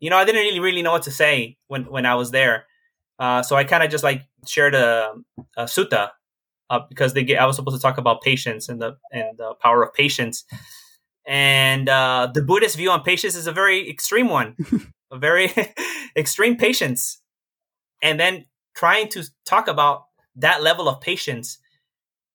you 0.00 0.10
know, 0.10 0.16
I 0.16 0.24
didn't 0.24 0.42
really 0.42 0.60
really 0.60 0.82
know 0.82 0.92
what 0.92 1.02
to 1.04 1.10
say 1.10 1.56
when 1.66 1.84
when 1.84 2.06
I 2.06 2.14
was 2.14 2.30
there. 2.30 2.66
Uh, 3.18 3.42
so 3.42 3.56
I 3.56 3.64
kind 3.64 3.82
of 3.82 3.90
just 3.90 4.04
like 4.04 4.22
shared 4.46 4.74
a, 4.74 5.12
a 5.56 5.64
sutta 5.64 6.10
uh, 6.70 6.80
because 6.88 7.14
they 7.14 7.24
get, 7.24 7.40
I 7.40 7.46
was 7.46 7.56
supposed 7.56 7.76
to 7.76 7.82
talk 7.82 7.98
about 7.98 8.22
patience 8.22 8.68
and 8.68 8.80
the 8.80 8.96
and 9.12 9.36
the 9.36 9.54
power 9.60 9.82
of 9.82 9.92
patience. 9.92 10.44
And 11.26 11.88
uh, 11.88 12.28
the 12.32 12.42
Buddhist 12.42 12.76
view 12.76 12.90
on 12.90 13.02
patience 13.02 13.34
is 13.34 13.46
a 13.46 13.52
very 13.52 13.90
extreme 13.90 14.28
one, 14.28 14.56
a 15.10 15.18
very 15.18 15.52
extreme 16.16 16.56
patience. 16.56 17.20
And 18.02 18.18
then 18.18 18.44
trying 18.78 19.08
to 19.08 19.24
talk 19.44 19.66
about 19.66 20.04
that 20.36 20.62
level 20.62 20.88
of 20.88 21.00
patience, 21.00 21.58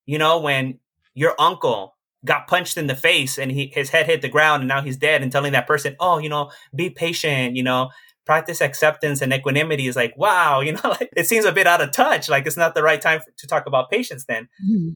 you 0.05 0.17
know, 0.17 0.41
when 0.41 0.77
your 1.13 1.33
uncle 1.39 1.95
got 2.25 2.47
punched 2.47 2.77
in 2.77 2.87
the 2.87 2.95
face 2.95 3.37
and 3.37 3.49
he, 3.49 3.71
his 3.73 3.89
head 3.89 4.07
hit 4.07 4.21
the 4.21 4.27
ground 4.27 4.61
and 4.61 4.67
now 4.67 4.81
he's 4.81 4.97
dead 4.97 5.21
and 5.21 5.31
telling 5.31 5.53
that 5.53 5.67
person, 5.67 5.95
oh, 6.01 6.17
you 6.17 6.27
know, 6.27 6.51
be 6.75 6.89
patient, 6.89 7.55
you 7.55 7.63
know, 7.63 7.89
practice 8.25 8.59
acceptance 8.59 9.21
and 9.21 9.31
equanimity 9.31 9.87
is 9.87 9.95
like, 9.95 10.17
wow, 10.17 10.59
you 10.65 10.73
know, 10.73 10.81
like 10.83 11.09
it 11.15 11.27
seems 11.27 11.45
a 11.45 11.53
bit 11.53 11.65
out 11.65 11.81
of 11.81 11.91
touch. 11.91 12.27
Like 12.27 12.45
it's 12.45 12.57
not 12.57 12.75
the 12.75 12.83
right 12.83 12.99
time 12.99 13.21
for, 13.21 13.31
to 13.37 13.47
talk 13.47 13.65
about 13.65 13.89
patience 13.89 14.25
then. 14.25 14.49
Mm-hmm. 14.65 14.89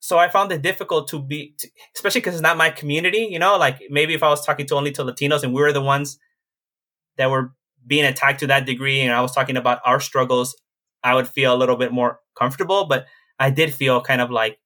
So 0.00 0.18
I 0.18 0.28
found 0.28 0.50
it 0.50 0.60
difficult 0.60 1.08
to 1.10 1.22
be, 1.22 1.54
to, 1.58 1.68
especially 1.94 2.20
because 2.20 2.34
it's 2.34 2.42
not 2.42 2.56
my 2.56 2.70
community, 2.70 3.28
you 3.30 3.38
know, 3.38 3.56
like 3.56 3.80
maybe 3.90 4.12
if 4.14 4.24
I 4.24 4.28
was 4.28 4.44
talking 4.44 4.66
to 4.66 4.74
only 4.74 4.90
to 4.92 5.04
Latinos 5.04 5.44
and 5.44 5.54
we 5.54 5.62
were 5.62 5.72
the 5.72 5.80
ones 5.80 6.18
that 7.16 7.30
were 7.30 7.52
being 7.86 8.04
attacked 8.04 8.40
to 8.40 8.48
that 8.48 8.66
degree 8.66 9.02
and 9.02 9.12
I 9.12 9.20
was 9.20 9.32
talking 9.32 9.56
about 9.56 9.78
our 9.84 10.00
struggles, 10.00 10.56
I 11.04 11.14
would 11.14 11.28
feel 11.28 11.54
a 11.54 11.56
little 11.56 11.76
bit 11.76 11.92
more 11.92 12.18
comfortable. 12.36 12.86
But 12.86 13.06
I 13.38 13.50
did 13.50 13.72
feel 13.72 14.00
kind 14.00 14.20
of 14.20 14.30
like 14.30 14.58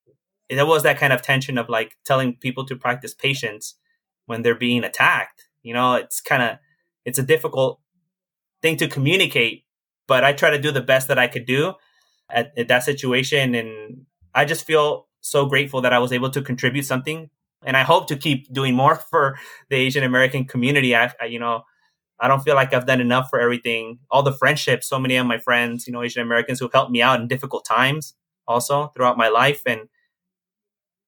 there 0.48 0.64
was 0.66 0.82
that 0.84 0.98
kind 0.98 1.12
of 1.12 1.20
tension 1.20 1.58
of 1.58 1.68
like 1.68 1.96
telling 2.06 2.36
people 2.36 2.64
to 2.66 2.76
practice 2.76 3.12
patience 3.12 3.74
when 4.26 4.42
they're 4.42 4.54
being 4.54 4.84
attacked. 4.84 5.44
You 5.62 5.74
know, 5.74 5.94
it's 5.94 6.20
kind 6.20 6.42
of 6.42 6.58
it's 7.04 7.18
a 7.18 7.22
difficult 7.22 7.80
thing 8.62 8.76
to 8.76 8.88
communicate, 8.88 9.64
but 10.06 10.24
I 10.24 10.32
try 10.32 10.50
to 10.50 10.58
do 10.58 10.70
the 10.70 10.80
best 10.80 11.08
that 11.08 11.18
I 11.18 11.26
could 11.26 11.46
do 11.46 11.74
at, 12.30 12.52
at 12.56 12.68
that 12.68 12.84
situation, 12.84 13.54
and 13.54 14.06
I 14.34 14.44
just 14.44 14.64
feel 14.64 15.08
so 15.20 15.46
grateful 15.46 15.80
that 15.82 15.92
I 15.92 15.98
was 15.98 16.12
able 16.12 16.30
to 16.30 16.42
contribute 16.42 16.84
something, 16.84 17.30
and 17.64 17.76
I 17.76 17.82
hope 17.82 18.08
to 18.08 18.16
keep 18.16 18.52
doing 18.52 18.74
more 18.74 18.94
for 19.10 19.38
the 19.68 19.76
Asian 19.76 20.04
American 20.04 20.44
community. 20.44 20.94
I, 20.94 21.12
I, 21.20 21.26
you 21.26 21.38
know, 21.38 21.62
I 22.20 22.28
don't 22.28 22.42
feel 22.42 22.54
like 22.54 22.72
I've 22.74 22.86
done 22.86 23.00
enough 23.00 23.28
for 23.30 23.40
everything. 23.40 23.98
All 24.10 24.22
the 24.22 24.32
friendships, 24.32 24.88
so 24.88 24.98
many 24.98 25.16
of 25.16 25.26
my 25.26 25.38
friends, 25.38 25.86
you 25.86 25.92
know, 25.92 26.02
Asian 26.02 26.22
Americans 26.22 26.58
who 26.58 26.64
have 26.66 26.72
helped 26.72 26.90
me 26.90 27.02
out 27.02 27.20
in 27.20 27.28
difficult 27.28 27.64
times, 27.64 28.14
also 28.46 28.88
throughout 28.88 29.16
my 29.16 29.28
life, 29.28 29.62
and 29.66 29.88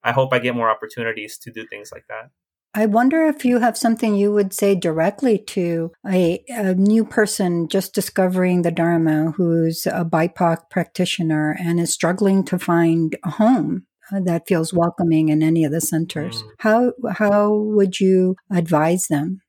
I 0.02 0.12
hope 0.12 0.32
I 0.32 0.38
get 0.38 0.54
more 0.54 0.70
opportunities 0.70 1.36
to 1.38 1.50
do 1.50 1.66
things 1.66 1.90
like 1.92 2.04
that. 2.08 2.30
I 2.72 2.86
wonder 2.86 3.26
if 3.26 3.44
you 3.44 3.58
have 3.58 3.76
something 3.76 4.14
you 4.14 4.32
would 4.32 4.54
say 4.54 4.76
directly 4.76 5.38
to 5.38 5.90
a, 6.06 6.44
a, 6.48 6.74
new 6.74 7.04
person 7.04 7.68
just 7.68 7.92
discovering 7.94 8.62
the 8.62 8.70
Dharma 8.70 9.32
who's 9.32 9.86
a 9.86 10.04
BIPOC 10.04 10.70
practitioner 10.70 11.56
and 11.58 11.80
is 11.80 11.92
struggling 11.92 12.44
to 12.44 12.60
find 12.60 13.16
a 13.24 13.30
home 13.30 13.86
that 14.12 14.46
feels 14.46 14.72
welcoming 14.72 15.30
in 15.30 15.42
any 15.42 15.64
of 15.64 15.72
the 15.72 15.80
centers. 15.80 16.42
Mm. 16.42 16.48
How 16.58 16.92
how 17.12 17.52
would 17.52 17.98
you 17.98 18.36
advise 18.52 19.06
them? 19.08 19.40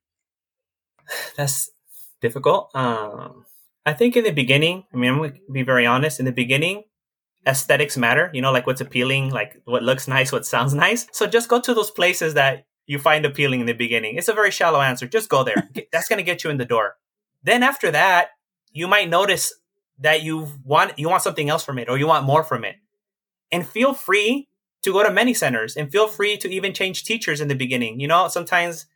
That's 1.38 1.70
difficult. 2.22 2.70
Um, 2.76 3.46
I 3.86 3.94
think 3.94 4.16
in 4.16 4.24
the 4.24 4.32
beginning, 4.32 4.86
I 4.94 4.98
mean, 4.98 5.12
I'm 5.12 5.18
going 5.18 5.34
to 5.34 5.40
be 5.52 5.64
very 5.64 5.86
honest. 5.86 6.20
In 6.20 6.26
the 6.26 6.32
beginning, 6.32 6.84
aesthetics 7.48 7.98
matter. 7.98 8.30
You 8.34 8.42
know, 8.42 8.52
like 8.52 8.68
what's 8.68 8.82
appealing, 8.82 9.32
like 9.32 9.62
what 9.66 9.84
looks 9.84 10.08
nice, 10.08 10.32
what 10.32 10.46
sounds 10.46 10.74
nice. 10.74 11.08
So 11.12 11.26
just 11.28 11.50
go 11.50 11.60
to 11.60 11.74
those 11.74 11.92
places 11.92 12.36
that 12.36 12.66
you 12.92 13.00
find 13.00 13.26
appealing 13.26 13.62
in 13.62 13.66
the 13.66 13.74
beginning? 13.74 14.18
It's 14.18 14.28
a 14.28 14.34
very 14.34 14.52
shallow 14.52 14.82
answer. 14.82 15.08
Just 15.08 15.30
go 15.30 15.44
there. 15.44 15.70
That's 15.92 16.08
going 16.08 16.18
to 16.18 16.24
get 16.24 16.44
you 16.44 16.50
in 16.50 16.58
the 16.58 16.66
door. 16.66 16.96
Then 17.44 17.64
after 17.64 17.92
that, 17.92 18.30
you 18.72 18.88
might 18.88 19.10
notice 19.10 19.54
that 20.00 20.24
you 20.24 20.48
want 20.66 20.98
you 20.98 21.08
want 21.10 21.24
something 21.24 21.50
else 21.50 21.64
from 21.64 21.78
it 21.78 21.90
or 21.90 21.98
you 21.98 22.08
want 22.08 22.26
more 22.26 22.44
from 22.44 22.66
it. 22.66 22.76
And 23.52 23.66
feel 23.66 23.94
free 23.94 24.50
to 24.82 24.92
go 24.92 25.04
to 25.04 25.12
many 25.12 25.34
centers 25.34 25.76
and 25.76 25.92
feel 25.92 26.08
free 26.08 26.38
to 26.38 26.50
even 26.50 26.74
change 26.74 27.04
teachers 27.04 27.40
in 27.40 27.48
the 27.48 27.56
beginning. 27.56 28.00
You 28.00 28.08
know, 28.08 28.28
sometimes 28.28 28.88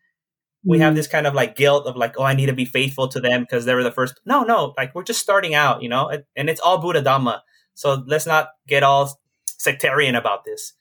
we 0.65 0.79
have 0.79 0.93
mm. 0.93 0.95
this 0.97 1.07
kind 1.07 1.27
of 1.27 1.33
like 1.33 1.55
guilt 1.55 1.85
of 1.85 1.95
like, 1.95 2.15
oh, 2.17 2.23
I 2.23 2.33
need 2.33 2.47
to 2.47 2.53
be 2.53 2.65
faithful 2.65 3.07
to 3.09 3.19
them 3.19 3.41
because 3.41 3.65
they 3.65 3.75
were 3.75 3.83
the 3.83 3.91
first. 3.91 4.19
No, 4.25 4.43
no, 4.43 4.73
like 4.77 4.93
we're 4.95 5.03
just 5.03 5.21
starting 5.21 5.53
out, 5.53 5.81
you 5.83 5.89
know, 5.89 6.11
and 6.35 6.49
it's 6.49 6.59
all 6.59 6.79
Buddha 6.79 7.01
Dhamma. 7.01 7.41
So 7.75 8.03
let's 8.07 8.25
not 8.25 8.49
get 8.67 8.83
all 8.83 9.19
sectarian 9.45 10.15
about 10.15 10.43
this. 10.43 10.73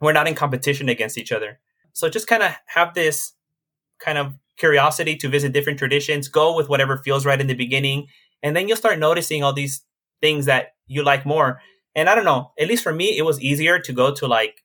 We're 0.00 0.12
not 0.12 0.28
in 0.28 0.34
competition 0.34 0.88
against 0.88 1.16
each 1.16 1.32
other. 1.32 1.60
So 1.94 2.08
just 2.10 2.26
kind 2.26 2.42
of 2.42 2.52
have 2.66 2.94
this 2.94 3.32
kind 4.00 4.18
of 4.18 4.34
curiosity 4.58 5.16
to 5.16 5.28
visit 5.28 5.52
different 5.52 5.78
traditions, 5.78 6.28
go 6.28 6.54
with 6.54 6.68
whatever 6.68 6.98
feels 6.98 7.24
right 7.24 7.40
in 7.40 7.46
the 7.46 7.54
beginning, 7.54 8.08
and 8.42 8.54
then 8.54 8.68
you'll 8.68 8.76
start 8.76 8.98
noticing 8.98 9.42
all 9.42 9.52
these 9.52 9.82
things 10.20 10.46
that 10.46 10.74
you 10.86 11.02
like 11.02 11.24
more. 11.24 11.60
And 11.94 12.08
I 12.08 12.14
don't 12.14 12.24
know, 12.24 12.52
at 12.58 12.68
least 12.68 12.82
for 12.82 12.92
me, 12.92 13.16
it 13.16 13.22
was 13.22 13.40
easier 13.40 13.78
to 13.78 13.92
go 13.92 14.12
to 14.14 14.26
like 14.26 14.63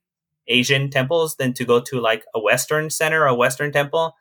Asian 0.50 0.90
temples 0.90 1.36
than 1.38 1.54
to 1.54 1.66
go 1.66 1.80
to 1.80 2.00
like 2.02 2.26
a 2.36 2.40
Western 2.42 2.90
center, 2.90 3.26
a 3.26 3.36
Western 3.36 3.72
temple. 3.72 4.16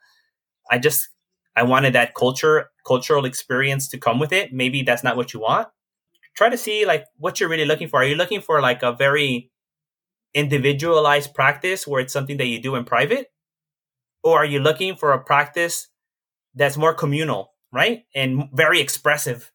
I 0.71 0.77
just 0.79 1.09
I 1.55 1.63
wanted 1.63 1.93
that 1.93 2.15
culture 2.15 2.69
cultural 2.85 3.25
experience 3.25 3.87
to 3.89 3.97
come 3.97 4.19
with 4.19 4.31
it. 4.31 4.53
Maybe 4.53 4.83
that's 4.83 5.03
not 5.03 5.17
what 5.17 5.33
you 5.33 5.41
want. 5.41 5.67
Try 6.35 6.49
to 6.49 6.57
see 6.57 6.85
like 6.85 7.05
what 7.17 7.39
you're 7.39 7.49
really 7.49 7.65
looking 7.65 7.87
for. 7.89 8.01
Are 8.01 8.05
you 8.05 8.15
looking 8.15 8.41
for 8.41 8.61
like 8.61 8.83
a 8.83 8.93
very 8.93 9.51
individualized 10.33 11.33
practice 11.33 11.87
where 11.87 12.01
it's 12.01 12.13
something 12.13 12.37
that 12.37 12.47
you 12.47 12.61
do 12.61 12.75
in 12.75 12.85
private? 12.85 13.27
Or 14.23 14.39
are 14.39 14.45
you 14.45 14.59
looking 14.59 14.95
for 14.95 15.13
a 15.13 15.23
practice 15.23 15.87
that's 16.55 16.77
more 16.77 16.93
communal, 16.93 17.53
right? 17.71 18.03
And 18.15 18.49
very 18.53 18.81
expressive, 18.81 19.51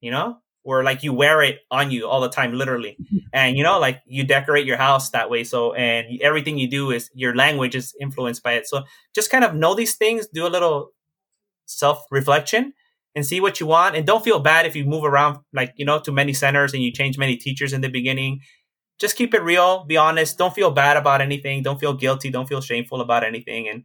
you 0.00 0.10
know? 0.10 0.38
Where 0.64 0.84
like 0.84 1.02
you 1.02 1.12
wear 1.12 1.42
it 1.42 1.58
on 1.70 1.90
you 1.90 2.08
all 2.08 2.20
the 2.20 2.28
time, 2.28 2.52
literally. 2.52 2.96
And 3.34 3.56
you 3.56 3.64
know, 3.64 3.78
like 3.78 4.02
you 4.04 4.24
decorate 4.24 4.66
your 4.66 4.76
house 4.76 5.08
that 5.10 5.30
way. 5.30 5.42
So, 5.44 5.72
and 5.72 6.20
everything 6.20 6.58
you 6.58 6.68
do 6.68 6.90
is 6.90 7.10
your 7.14 7.34
language 7.34 7.74
is 7.74 7.94
influenced 7.98 8.42
by 8.42 8.52
it. 8.52 8.68
So 8.68 8.84
just 9.14 9.30
kind 9.30 9.42
of 9.42 9.54
know 9.54 9.74
these 9.74 9.96
things, 9.96 10.28
do 10.28 10.46
a 10.46 10.50
little 10.52 10.90
self 11.66 12.04
reflection 12.10 12.74
and 13.14 13.24
see 13.26 13.40
what 13.40 13.60
you 13.60 13.66
want. 13.66 13.96
And 13.96 14.06
don't 14.06 14.24
feel 14.24 14.40
bad 14.40 14.66
if 14.66 14.76
you 14.76 14.84
move 14.84 15.04
around, 15.04 15.38
like, 15.52 15.72
you 15.76 15.84
know, 15.84 15.98
to 16.00 16.12
many 16.12 16.34
centers 16.34 16.74
and 16.74 16.82
you 16.82 16.92
change 16.92 17.18
many 17.18 17.36
teachers 17.36 17.72
in 17.72 17.80
the 17.80 17.88
beginning 17.88 18.40
just 18.98 19.16
keep 19.16 19.34
it 19.34 19.42
real, 19.42 19.84
be 19.84 19.96
honest. 19.96 20.38
Don't 20.38 20.54
feel 20.54 20.70
bad 20.70 20.96
about 20.96 21.20
anything. 21.20 21.62
Don't 21.62 21.80
feel 21.80 21.92
guilty. 21.92 22.30
Don't 22.30 22.48
feel 22.48 22.60
shameful 22.60 23.00
about 23.00 23.24
anything. 23.24 23.68
And 23.68 23.82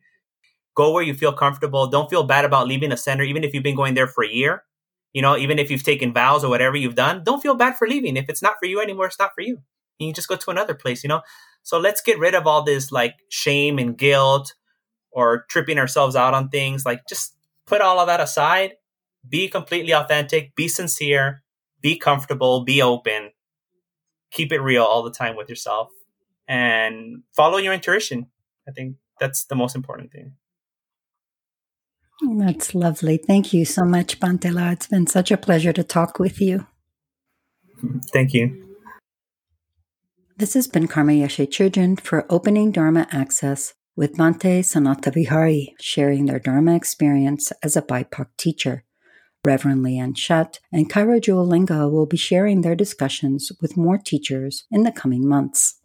go 0.76 0.92
where 0.94 1.04
you 1.04 1.16
feel 1.16 1.34
comfortable. 1.34 1.88
Don't 1.88 2.10
feel 2.10 2.24
bad 2.24 2.46
about 2.46 2.68
leaving 2.68 2.92
a 2.92 2.98
center, 2.98 3.24
even 3.24 3.44
if 3.44 3.54
you've 3.54 3.64
been 3.64 3.76
going 3.76 3.96
there 3.96 4.08
for 4.08 4.24
a 4.24 4.30
year. 4.30 4.64
You 5.18 5.24
know, 5.24 5.36
even 5.36 5.58
if 5.58 5.72
you've 5.72 5.82
taken 5.82 6.14
vows 6.14 6.44
or 6.44 6.50
whatever 6.52 6.78
you've 6.78 6.94
done, 6.94 7.24
don't 7.24 7.42
feel 7.42 7.56
bad 7.56 7.76
for 7.76 7.88
leaving. 7.88 8.18
If 8.18 8.30
it's 8.30 8.44
not 8.44 8.58
for 8.60 8.68
you 8.68 8.80
anymore, 8.80 9.08
it's 9.08 9.18
not 9.18 9.32
for 9.34 9.42
you. 9.42 9.64
You 9.98 10.14
just 10.14 10.28
go 10.28 10.36
to 10.36 10.52
another 10.52 10.76
place, 10.76 11.04
you 11.04 11.08
know? 11.08 11.24
So 11.64 11.80
let's 11.80 12.02
get 12.02 12.20
rid 12.20 12.36
of 12.36 12.46
all 12.46 12.62
this 12.62 12.92
like 12.92 13.16
shame 13.28 13.80
and 13.80 13.98
guilt 13.98 14.54
or 15.10 15.48
tripping 15.50 15.80
ourselves 15.80 16.16
out 16.16 16.36
on 16.36 16.50
things. 16.50 16.86
Like 16.86 17.08
just 17.10 17.36
put 17.66 17.82
all 17.82 18.00
of 18.00 18.06
that 18.06 18.20
aside. 18.20 18.74
Be 19.28 19.48
completely 19.48 19.92
authentic, 19.92 20.56
be 20.56 20.68
sincere, 20.68 21.42
be 21.82 21.98
comfortable, 21.98 22.64
be 22.64 22.84
open, 22.84 23.32
keep 24.30 24.52
it 24.52 24.62
real 24.62 24.84
all 24.84 25.02
the 25.02 25.10
time 25.10 25.36
with 25.36 25.50
yourself 25.50 25.90
and 26.48 27.24
follow 27.36 27.58
your 27.58 27.74
intuition. 27.74 28.28
I 28.70 28.72
think 28.72 28.98
that's 29.20 29.46
the 29.46 29.56
most 29.56 29.76
important 29.76 30.12
thing. 30.12 30.34
That's 32.22 32.74
lovely. 32.74 33.18
Thank 33.18 33.54
you 33.54 33.66
so 33.66 33.86
much, 33.86 34.20
Bhante 34.20 34.52
La. 34.52 34.72
It's 34.72 34.88
been 34.88 35.08
such 35.08 35.32
a 35.32 35.38
pleasure 35.38 35.74
to 35.74 35.84
talk 35.84 36.20
with 36.20 36.42
you. 36.42 36.66
Thank 38.12 38.34
you. 38.34 38.64
This 40.38 40.54
has 40.56 40.68
been 40.68 40.88
Karma 40.88 41.14
Yeshe 41.14 41.48
Chödrön 41.48 42.00
for 42.00 42.26
Opening 42.30 42.72
Dharma 42.72 43.08
Access 43.12 43.74
with 43.96 44.18
Bhante 44.18 44.60
Sanathavihari, 44.60 45.74
sharing 45.80 46.26
their 46.26 46.40
Dharma 46.40 46.76
experience 46.76 47.52
as 47.64 47.76
a 47.76 47.82
BIPOC 47.82 48.28
teacher. 48.38 48.84
Reverend 49.44 49.82
Liên 49.82 50.14
Shutt 50.14 50.60
and 50.72 50.90
Kaira 50.90 51.48
Lingo 51.48 51.88
will 51.88 52.06
be 52.06 52.18
sharing 52.18 52.62
their 52.62 52.76
discussions 52.76 53.52
with 53.62 53.78
more 53.78 53.98
teachers 53.98 54.66
in 54.70 54.84
the 54.84 54.92
coming 54.92 55.28
months. 55.28 55.77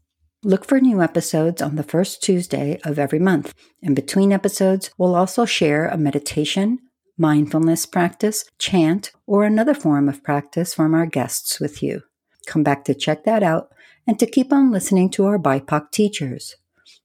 Look 0.45 0.64
for 0.64 0.80
new 0.80 1.01
episodes 1.01 1.62
on 1.62 1.76
the 1.76 1.84
first 1.84 2.20
Tuesday 2.20 2.80
of 2.84 2.99
every 2.99 3.20
month. 3.20 3.55
In 3.80 3.95
between 3.95 4.32
episodes, 4.32 4.90
we'll 4.99 5.14
also 5.14 5.45
share 5.45 5.86
a 5.86 5.97
meditation, 5.97 6.80
mindfulness 7.16 7.86
practice, 7.86 8.45
chant, 8.59 9.12
or 9.24 9.45
another 9.45 9.72
form 9.72 10.09
of 10.09 10.24
practice 10.24 10.74
from 10.74 10.95
our 10.95 11.07
guests 11.07 11.61
with 11.61 11.80
you. 11.80 12.03
Come 12.49 12.64
back 12.64 12.84
to 12.86 12.95
check 12.95 13.22
that 13.22 13.45
out 13.45 13.70
and 14.05 14.18
to 14.18 14.26
keep 14.26 14.53
on 14.53 14.72
listening 14.72 15.11
to 15.11 15.26
our 15.26 15.38
BIPOC 15.38 15.93
teachers. 15.93 16.57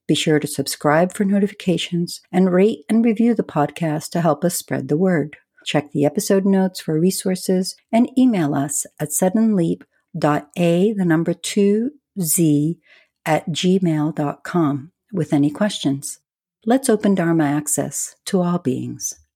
Be 0.08 0.16
sure 0.16 0.40
to 0.40 0.48
subscribe 0.48 1.14
for 1.14 1.24
notifications 1.24 2.22
and 2.32 2.52
rate 2.52 2.86
and 2.90 3.06
review 3.06 3.36
the 3.36 3.44
podcast 3.44 4.10
to 4.14 4.22
help 4.22 4.44
us 4.44 4.58
spread 4.58 4.88
the 4.88 4.98
word. 4.98 5.38
Check 5.64 5.92
the 5.92 6.06
episode 6.06 6.46
notes 6.46 6.80
for 6.80 7.00
resources 7.00 7.76
and 7.92 8.10
email 8.18 8.56
us 8.56 8.88
at 9.00 9.10
suddenleap.a, 9.10 10.94
the 10.94 11.06
number 11.06 11.36
2z, 11.36 12.78
at 13.28 13.48
gmail.com 13.50 14.92
with 15.12 15.34
any 15.34 15.52
questions. 15.52 16.20
Let's 16.66 16.90
open 16.90 17.14
Dharma 17.14 17.44
access 17.44 18.16
to 18.26 18.42
all 18.42 18.58
beings. 18.58 19.20